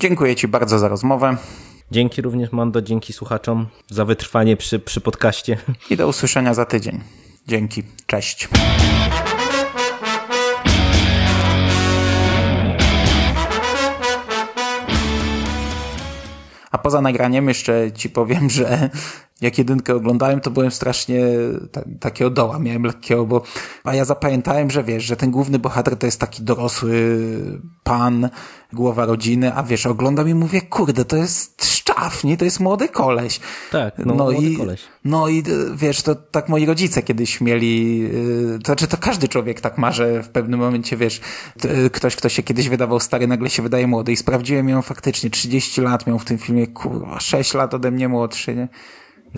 Dziękuję 0.00 0.36
Ci 0.36 0.48
bardzo 0.48 0.78
za 0.78 0.88
rozmowę. 0.88 1.36
Dzięki 1.90 2.22
również, 2.22 2.52
Mando, 2.52 2.82
dzięki 2.82 3.12
słuchaczom 3.12 3.66
za 3.90 4.04
wytrwanie 4.04 4.56
przy, 4.56 4.78
przy 4.78 5.00
podcaście. 5.00 5.58
I 5.90 5.96
do 5.96 6.08
usłyszenia 6.08 6.54
za 6.54 6.64
tydzień. 6.64 7.00
Dzięki. 7.46 7.82
Cześć. 8.06 8.48
A 16.70 16.78
poza 16.78 17.00
nagraniem 17.00 17.48
jeszcze 17.48 17.92
ci 17.92 18.10
powiem, 18.10 18.50
że 18.50 18.90
jak 19.40 19.58
jedynkę 19.58 19.94
oglądałem, 19.94 20.40
to 20.40 20.50
byłem 20.50 20.70
strasznie 20.70 21.24
ta, 21.72 21.82
takiego 22.00 22.30
doła, 22.30 22.58
miałem 22.58 22.84
lekkiego, 22.84 23.26
bo 23.26 23.42
a 23.84 23.94
ja 23.94 24.04
zapamiętałem, 24.04 24.70
że 24.70 24.84
wiesz, 24.84 25.04
że 25.04 25.16
ten 25.16 25.30
główny 25.30 25.58
bohater 25.58 25.96
to 25.96 26.06
jest 26.06 26.20
taki 26.20 26.42
dorosły 26.42 27.18
pan, 27.82 28.28
głowa 28.72 29.06
rodziny, 29.06 29.54
a 29.54 29.62
wiesz, 29.62 29.86
oglądam 29.86 30.28
i 30.28 30.34
mówię, 30.34 30.60
kurde, 30.60 31.04
to 31.04 31.16
jest 31.16 31.64
szczaf, 31.64 32.24
nie? 32.24 32.36
To 32.36 32.44
jest 32.44 32.60
młody 32.60 32.88
koleś. 32.88 33.40
Tak, 33.70 33.98
no, 33.98 34.04
no 34.04 34.14
młody 34.14 34.46
i, 34.46 34.56
koleś. 34.56 34.84
No 35.04 35.28
i 35.28 35.42
wiesz, 35.74 36.02
to 36.02 36.14
tak 36.14 36.48
moi 36.48 36.66
rodzice 36.66 37.02
kiedyś 37.02 37.40
mieli, 37.40 37.98
yy, 37.98 38.58
to 38.58 38.66
znaczy 38.66 38.86
to 38.86 38.96
każdy 38.96 39.28
człowiek 39.28 39.60
tak 39.60 39.78
ma, 39.78 39.92
że 39.92 40.22
w 40.22 40.28
pewnym 40.28 40.60
momencie, 40.60 40.96
wiesz, 40.96 41.20
ktoś, 41.92 42.16
kto 42.16 42.28
się 42.28 42.42
kiedyś 42.42 42.68
wydawał 42.68 43.00
stary, 43.00 43.26
nagle 43.26 43.50
się 43.50 43.62
wydaje 43.62 43.86
młody 43.86 44.12
i 44.12 44.16
sprawdziłem 44.16 44.68
ją 44.68 44.82
faktycznie, 44.82 45.30
30 45.30 45.80
lat 45.80 46.06
miał 46.06 46.18
w 46.18 46.24
tym 46.24 46.38
filmie, 46.38 46.66
kurwa, 46.66 47.20
6 47.20 47.54
lat 47.54 47.74
ode 47.74 47.90
mnie 47.90 48.08
młodszy, 48.08 48.54
nie? 48.54 48.68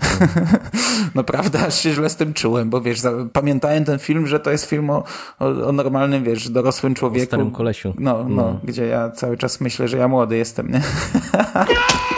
Naprawdę 1.15 1.59
aż 1.59 1.79
się 1.79 1.93
źle 1.93 2.09
z 2.09 2.15
tym 2.15 2.33
czułem, 2.33 2.69
bo 2.69 2.81
wiesz, 2.81 3.01
pamiętałem 3.33 3.85
ten 3.85 3.99
film, 3.99 4.27
że 4.27 4.39
to 4.39 4.51
jest 4.51 4.65
film 4.65 4.89
o, 4.89 5.03
o, 5.39 5.45
o 5.45 5.71
normalnym, 5.71 6.23
wiesz, 6.23 6.49
dorosłym 6.49 6.95
człowieku. 6.95 7.23
O 7.23 7.27
starym 7.27 7.51
kolesiu. 7.51 7.93
No, 7.99 8.23
no, 8.23 8.29
no, 8.29 8.59
gdzie 8.63 8.85
ja 8.85 9.11
cały 9.11 9.37
czas 9.37 9.61
myślę, 9.61 9.87
że 9.87 9.97
ja 9.97 10.07
młody 10.07 10.37
jestem, 10.37 10.71
nie? 10.71 10.81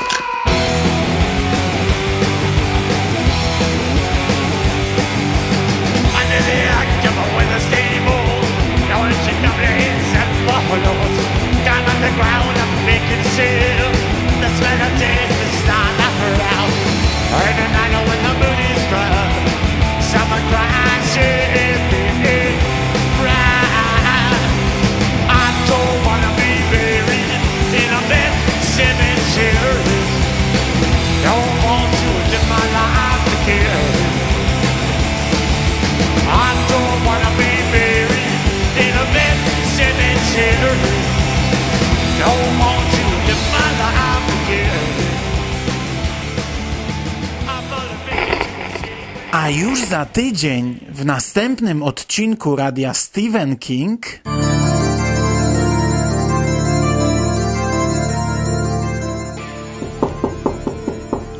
A 49.41 49.49
już 49.49 49.85
za 49.85 50.05
tydzień 50.05 50.79
w 50.89 51.05
następnym 51.05 51.83
odcinku 51.83 52.55
radia 52.55 52.93
Stephen 52.93 53.57
King. 53.57 54.05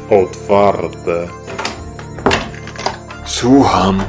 Otwarte. 0.10 1.28
Słucham. 3.26 4.02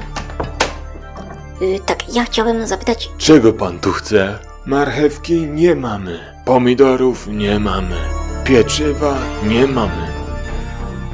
Y, 1.63 1.81
tak, 1.87 2.15
ja 2.15 2.25
chciałem 2.25 2.67
zapytać, 2.67 3.11
Czego 3.19 3.53
pan 3.53 3.79
tu 3.79 3.93
chce? 3.93 4.39
Marchewki 4.67 5.47
nie 5.47 5.75
mamy. 5.75 6.21
Pomidorów 6.45 7.27
nie 7.27 7.61
mamy. 7.61 7.97
Pieczywa 8.45 9.19
nie 9.49 9.67
mamy. 9.67 10.13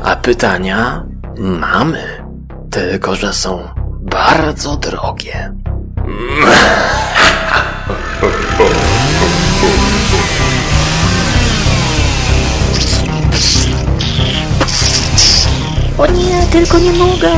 A 0.05 0.16
pytania 0.16 1.07
mamy, 1.39 2.17
tylko 2.70 3.16
że 3.16 3.32
są 3.32 3.68
bardzo 4.00 4.76
drogie. 4.76 5.54
o 15.98 16.06
nie, 16.06 16.46
tylko 16.52 16.78
nie 16.78 16.92
mogę. 16.92 17.30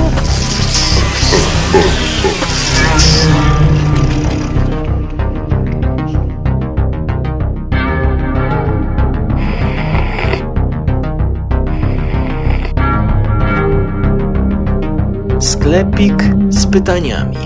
Sklepik 15.70 16.22
z 16.48 16.66
pytaniami. 16.66 17.36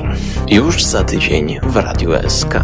Już 0.49 0.85
za 0.85 1.05
tydzień 1.05 1.59
w 1.63 1.77
Radiu 1.77 2.11
SK. 2.29 2.55